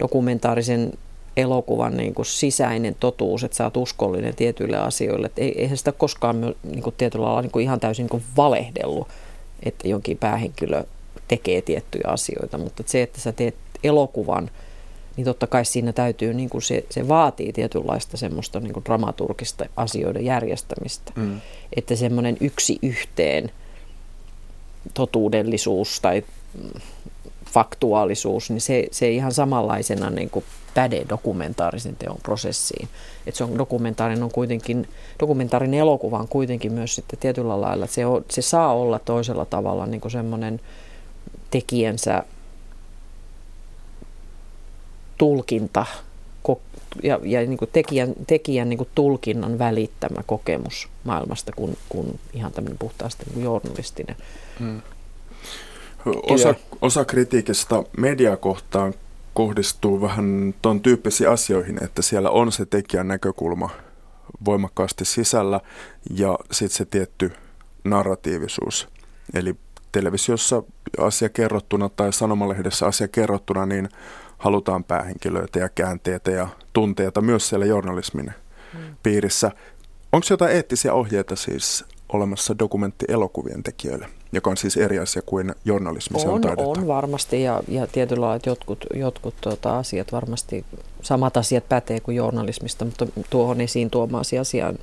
dokumentaarisen 0.01 0.93
elokuvan 1.39 1.97
niin 1.97 2.14
kuin 2.14 2.26
sisäinen 2.26 2.97
totuus, 3.01 3.45
että 3.45 3.57
sä 3.57 3.64
oot 3.64 3.76
uskollinen 3.76 4.34
tietyille 4.34 4.76
asioille. 4.76 5.26
Että 5.26 5.43
eihän 5.43 5.76
sitä 5.76 5.93
koskaan 5.93 6.55
niin 6.62 6.82
kuin 6.82 6.95
tietyllä 6.99 7.24
lailla 7.24 7.43
niin 7.43 7.53
kuin 7.53 7.62
ihan 7.62 7.80
täysin 7.80 8.03
niin 8.03 8.11
kuin 8.11 8.22
valehdellut, 8.36 9.09
että 9.62 9.89
jonkin 9.89 10.18
päähenkilö 10.18 10.84
tekee 11.28 11.62
tiettyjä 11.62 12.05
asioita, 12.07 12.59
mutta 12.59 12.82
se, 12.86 13.03
että 13.03 13.20
sä 13.20 13.32
teet 13.32 13.55
elokuvan, 13.84 14.51
niin 15.16 15.24
totta 15.24 15.47
kai 15.47 15.64
siinä 15.64 15.93
täytyy, 15.93 16.34
niin 16.34 16.51
kuin 16.51 16.62
se, 16.62 16.84
se 16.91 17.09
vaatii 17.09 17.53
tietynlaista 17.53 18.16
semmoista 18.16 18.61
niin 18.61 18.72
kuin 18.72 18.84
dramaturgista 18.84 19.66
asioiden 19.76 20.24
järjestämistä. 20.24 21.12
Mm. 21.16 21.41
Että 21.76 21.97
semmoinen 21.97 22.36
yksi 22.41 22.78
yhteen 22.82 23.51
totuudellisuus 24.95 26.01
tai 26.01 26.22
faktuaalisuus, 27.53 28.51
niin 28.51 28.61
se, 28.61 28.86
se 28.91 29.11
ihan 29.11 29.32
samanlaisena 29.32 30.11
niin 30.11 30.30
kuin 30.30 30.45
päde 30.79 31.05
dokumentaarisen 31.09 31.97
teon 31.97 32.18
prosessiin. 32.22 32.89
Että 33.26 33.39
se 33.39 33.45
on 33.45 33.59
dokumentaarinen 33.59 34.22
on 34.22 34.31
kuitenkin, 34.31 34.89
dokumentaarinen 35.20 35.81
elokuva 35.81 36.18
on 36.18 36.29
kuitenkin 36.29 36.72
myös 36.72 36.95
sitten 36.95 37.18
tietyllä 37.18 37.61
lailla, 37.61 37.85
että 37.85 37.95
se, 37.95 38.07
on, 38.07 38.24
se 38.31 38.43
saa 38.43 38.74
olla 38.74 38.99
toisella 38.99 39.45
tavalla 39.45 39.87
niin 39.87 40.01
kuin 40.01 40.12
semmoinen 40.12 40.61
tekijänsä 41.51 42.22
tulkinta 45.18 45.87
ja, 47.03 47.20
ja 47.22 47.41
niin 47.41 47.59
kuin 47.59 47.70
tekijän, 47.72 48.14
tekijän 48.26 48.68
niin 48.68 48.79
kuin 48.79 48.89
tulkinnan 48.95 49.59
välittämä 49.59 50.22
kokemus 50.26 50.89
maailmasta 51.05 51.53
kuin, 51.57 51.79
kuin 51.89 52.20
ihan 52.33 52.53
tämmöinen 52.53 52.79
puhtaasti 52.79 53.24
niin 53.24 53.35
kuin 53.35 53.45
journalistinen. 53.45 54.16
Hmm. 54.59 54.83
Osa, 56.22 56.55
osa 56.83 57.05
kritiikistä 57.05 57.83
mediakohtaan 57.97 58.95
kohdistuu 59.39 60.01
vähän 60.01 60.55
tuon 60.62 60.80
tyyppisiin 60.80 61.30
asioihin, 61.30 61.84
että 61.84 62.03
siellä 62.03 62.30
on 62.30 62.53
se 62.53 62.66
tekijän 62.66 63.09
näkökulma 63.09 63.70
voimakkaasti 64.45 65.05
sisällä 65.05 65.61
ja 66.11 66.39
sitten 66.51 66.76
se 66.76 66.84
tietty 66.84 67.32
narratiivisuus. 67.84 68.89
Eli 69.34 69.55
televisiossa 69.93 70.62
asia 70.99 71.28
kerrottuna 71.28 71.89
tai 71.89 72.12
sanomalehdessä 72.12 72.86
asia 72.86 73.09
kerrottuna, 73.09 73.66
niin 73.66 73.89
halutaan 74.39 74.84
päähenkilöitä 74.84 75.59
ja 75.59 75.68
käänteitä 75.68 76.30
ja 76.30 76.49
tunteita 76.72 77.20
myös 77.20 77.49
siellä 77.49 77.66
journalismin 77.66 78.32
mm. 78.74 78.97
piirissä. 79.03 79.51
Onko 80.12 80.26
jotain 80.30 80.53
eettisiä 80.53 80.95
ohjeita 80.95 81.36
siis 81.36 81.84
olemassa 82.09 82.59
dokumenttielokuvien 82.59 83.62
tekijöille, 83.62 84.09
joka 84.33 84.51
on 84.51 84.57
siis 84.57 84.76
eri 84.76 84.99
asia 84.99 85.22
kuin 85.26 85.55
journalismi, 85.64 86.20
on, 86.24 86.47
on, 86.59 86.79
on 86.79 86.87
varmasti 86.87 87.43
ja, 87.43 87.62
ja 87.68 87.87
tietyllä 87.87 88.26
lailla 88.26 88.43
jotkut, 88.47 88.85
jotkut 88.95 89.35
tuota, 89.41 89.79
asiat 89.79 90.12
varmasti, 90.12 90.64
samat 91.03 91.37
asiat 91.37 91.68
pätee 91.68 92.01
kuin 92.01 92.16
journalismista, 92.16 92.85
mutta 92.85 93.07
tuohon 93.31 93.61
esiin 93.61 93.91
tuomaasi 93.91 94.39
asiaan 94.39 94.79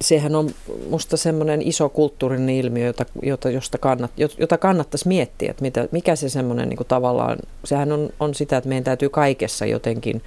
sehän 0.00 0.34
on 0.34 0.50
musta 0.90 1.16
semmoinen 1.16 1.62
iso 1.62 1.88
kulttuurinen 1.88 2.48
ilmiö, 2.48 2.86
jota, 2.86 3.06
jota, 3.22 3.50
josta 3.50 3.78
kannat, 3.78 4.10
jota 4.38 4.58
kannattaisi 4.58 5.08
miettiä, 5.08 5.50
että 5.50 5.62
mitä, 5.62 5.88
mikä 5.92 6.16
se 6.16 6.28
semmoinen 6.28 6.68
niin 6.68 6.78
tavallaan, 6.88 7.38
sehän 7.64 7.92
on, 7.92 8.10
on 8.20 8.34
sitä, 8.34 8.56
että 8.56 8.68
meidän 8.68 8.84
täytyy 8.84 9.08
kaikessa 9.08 9.66
jotenkin 9.66 10.22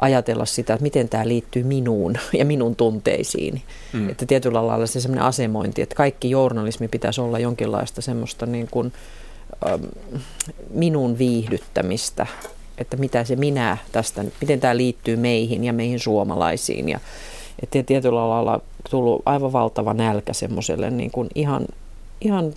ajatella 0.00 0.44
sitä, 0.44 0.74
että 0.74 0.82
miten 0.82 1.08
tämä 1.08 1.28
liittyy 1.28 1.62
minuun 1.62 2.14
ja 2.38 2.44
minun 2.44 2.76
tunteisiin. 2.76 3.62
Mm. 3.92 4.08
Että 4.08 4.26
tietyllä 4.26 4.66
lailla 4.66 4.86
se 4.86 5.00
semmoinen 5.00 5.24
asemointi, 5.24 5.82
että 5.82 5.94
kaikki 5.94 6.30
journalismi 6.30 6.88
pitäisi 6.88 7.20
olla 7.20 7.38
jonkinlaista 7.38 8.00
semmoista 8.00 8.46
niin 8.46 8.68
kuin, 8.70 8.92
ähm, 9.68 9.84
minun 10.70 11.18
viihdyttämistä, 11.18 12.26
että 12.78 12.96
mitä 12.96 13.24
se 13.24 13.36
minä 13.36 13.76
tästä, 13.92 14.24
miten 14.40 14.60
tämä 14.60 14.76
liittyy 14.76 15.16
meihin 15.16 15.64
ja 15.64 15.72
meihin 15.72 16.00
suomalaisiin 16.00 16.88
ja 16.88 17.00
että 17.62 17.82
tietyllä 17.82 18.28
lailla 18.28 18.60
tullut 18.90 19.22
aivan 19.26 19.52
valtava 19.52 19.94
nälkä 19.94 20.32
semmoiselle 20.32 20.90
niin 20.90 21.10
kuin 21.10 21.28
ihan, 21.34 21.66
ihan 22.20 22.52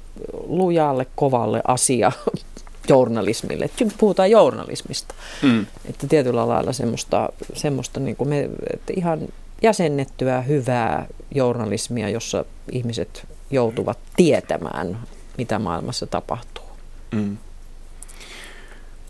lujalle, 0.47 1.05
kovalle 1.15 1.61
asia 1.67 2.11
journalismille. 2.89 3.69
Puhutaan 3.97 4.31
journalismista. 4.31 5.13
Mm. 5.41 5.65
Että 5.85 6.07
tietyllä 6.07 6.47
lailla 6.47 6.73
semmoista, 6.73 7.29
semmoista 7.53 7.99
niin 7.99 8.15
kuin 8.15 8.29
me, 8.29 8.49
että 8.73 8.93
ihan 8.95 9.19
jäsennettyä, 9.61 10.41
hyvää 10.41 11.07
journalismia, 11.35 12.09
jossa 12.09 12.45
ihmiset 12.71 13.27
joutuvat 13.51 13.99
tietämään, 14.15 14.99
mitä 15.37 15.59
maailmassa 15.59 16.07
tapahtuu. 16.07 16.65
Mm. 17.11 17.37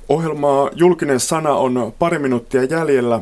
Ohjelmaa 0.10 0.70
Julkinen 0.76 1.20
sana 1.20 1.56
on 1.56 1.94
pari 2.00 2.20
minuuttia 2.20 2.64
jäljellä. 2.64 3.22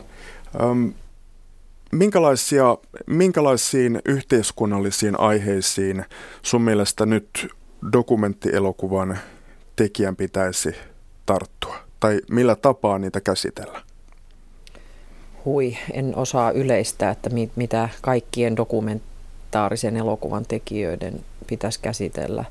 Minkälaisia, 1.92 2.78
minkälaisiin 3.06 4.02
yhteiskunnallisiin 4.06 5.20
aiheisiin 5.20 6.06
sun 6.42 6.62
mielestä 6.62 7.06
nyt 7.06 7.48
dokumenttielokuvan 7.94 9.20
tekijän 9.76 10.16
pitäisi 10.16 10.76
tarttua? 11.26 11.76
Tai 12.00 12.22
millä 12.30 12.56
tapaa 12.56 13.00
niitä 13.00 13.22
käsitellä? 13.22 13.82
Hui, 15.46 15.78
en 15.94 16.16
osaa 16.16 16.52
yleistää, 16.52 17.12
että 17.12 17.30
mit, 17.30 17.52
mitä 17.56 17.90
kaikkien 18.02 18.58
dokumentaarisen 18.58 19.98
elokuvan 19.98 20.46
tekijöiden 20.46 21.20
pitäisi 21.48 21.80
käsitellä. 21.80 22.46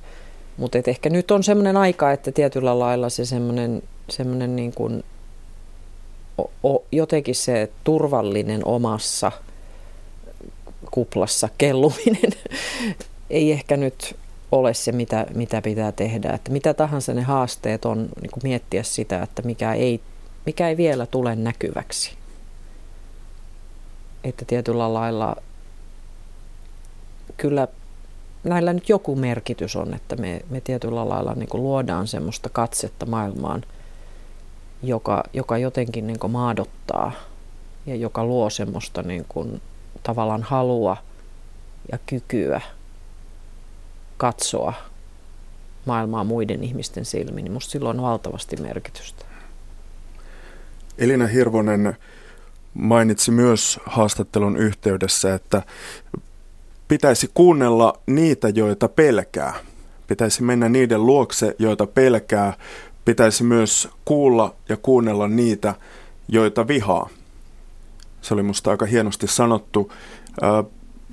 Mutta 0.56 0.78
ehkä 0.86 1.10
nyt 1.10 1.30
on 1.30 1.42
semmoinen 1.42 1.76
aika, 1.76 2.12
että 2.12 2.32
tietyllä 2.32 2.78
lailla 2.78 3.08
se 3.08 3.24
semmoinen, 3.24 3.82
semmoinen 4.10 4.56
niin 4.56 4.72
kuin 4.74 5.04
o, 6.64 6.84
jotenkin 6.92 7.34
se 7.34 7.70
turvallinen 7.84 8.66
omassa 8.66 9.32
kuplassa 10.90 11.48
kelluminen 11.58 12.32
ei 13.30 13.52
ehkä 13.52 13.76
nyt 13.76 14.16
ole 14.53 14.74
se, 14.74 14.92
mitä, 14.92 15.26
mitä 15.34 15.62
pitää 15.62 15.92
tehdä. 15.92 16.30
Että 16.30 16.53
mitä 16.53 16.74
tahansa 16.74 17.14
ne 17.14 17.22
haasteet 17.22 17.84
on, 17.84 17.98
niin 17.98 18.30
kuin 18.30 18.42
miettiä 18.42 18.82
sitä, 18.82 19.22
että 19.22 19.42
mikä 19.42 19.74
ei, 19.74 20.01
mikä 20.46 20.68
ei 20.68 20.76
vielä 20.76 21.07
tule 21.07 21.36
näkyväksi. 21.36 22.12
Että 24.24 24.44
tietyllä 24.44 24.94
lailla 24.94 25.36
kyllä 27.36 27.68
näillä 28.44 28.72
nyt 28.72 28.88
joku 28.88 29.16
merkitys 29.16 29.76
on, 29.76 29.94
että 29.94 30.16
me, 30.16 30.40
me 30.51 30.61
tietyllä 30.61 31.09
lailla 31.09 31.34
niin 31.34 31.48
kuin 31.48 31.62
luodaan 31.62 32.07
semmoista 32.07 32.48
katsetta 32.48 33.07
maailmaan– 33.07 33.64
joka, 34.82 35.24
joka 35.32 35.59
jotenkin 35.59 36.07
niin 36.07 36.18
kuin 36.18 36.30
maadottaa 36.30 37.12
ja 37.86 37.96
joka 37.96 38.24
luo 38.24 38.51
semmoista 38.51 39.03
niin 39.03 39.24
kuin, 39.28 39.62
tavallaan 40.03 40.42
halua 40.42 40.96
ja 41.92 41.98
kykyä 42.07 42.61
katsoa 44.20 44.72
maailmaa 45.86 46.24
muiden 46.24 46.64
ihmisten 46.64 47.04
silmin, 47.04 47.44
niin 47.44 47.52
musta 47.52 47.70
silloin 47.70 48.00
on 48.00 48.06
valtavasti 48.06 48.56
merkitystä. 48.56 49.24
Elina 50.98 51.26
Hirvonen 51.26 51.96
mainitsi 52.74 53.30
myös 53.30 53.80
haastattelun 53.86 54.56
yhteydessä, 54.56 55.34
että 55.34 55.62
pitäisi 56.88 57.30
kuunnella 57.34 57.98
niitä, 58.06 58.48
joita 58.48 58.88
pelkää. 58.88 59.54
Pitäisi 60.06 60.42
mennä 60.42 60.68
niiden 60.68 61.06
luokse, 61.06 61.54
joita 61.58 61.86
pelkää, 61.86 62.52
pitäisi 63.04 63.44
myös 63.44 63.88
kuulla 64.04 64.54
ja 64.68 64.76
kuunnella 64.76 65.28
niitä, 65.28 65.74
joita 66.28 66.68
vihaa. 66.68 67.08
Se 68.22 68.34
oli 68.34 68.42
musta 68.42 68.70
aika 68.70 68.86
hienosti 68.86 69.26
sanottu. 69.26 69.92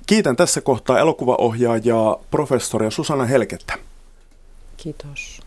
Kiitän 0.08 0.36
tässä 0.36 0.62
kohtaa 0.62 1.00
elokuvaohjaajaa 1.00 2.18
professoria 2.32 2.90
Susanna 2.90 3.26
Helkettä. 3.26 3.74
Kiitos. 4.78 5.42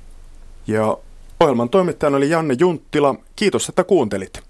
Ja 0.66 0.98
ohjelman 1.40 1.68
toimittajana 1.68 2.16
oli 2.16 2.30
Janne 2.30 2.56
Junttila. 2.58 3.14
Kiitos, 3.36 3.68
että 3.68 3.84
kuuntelit. 3.84 4.49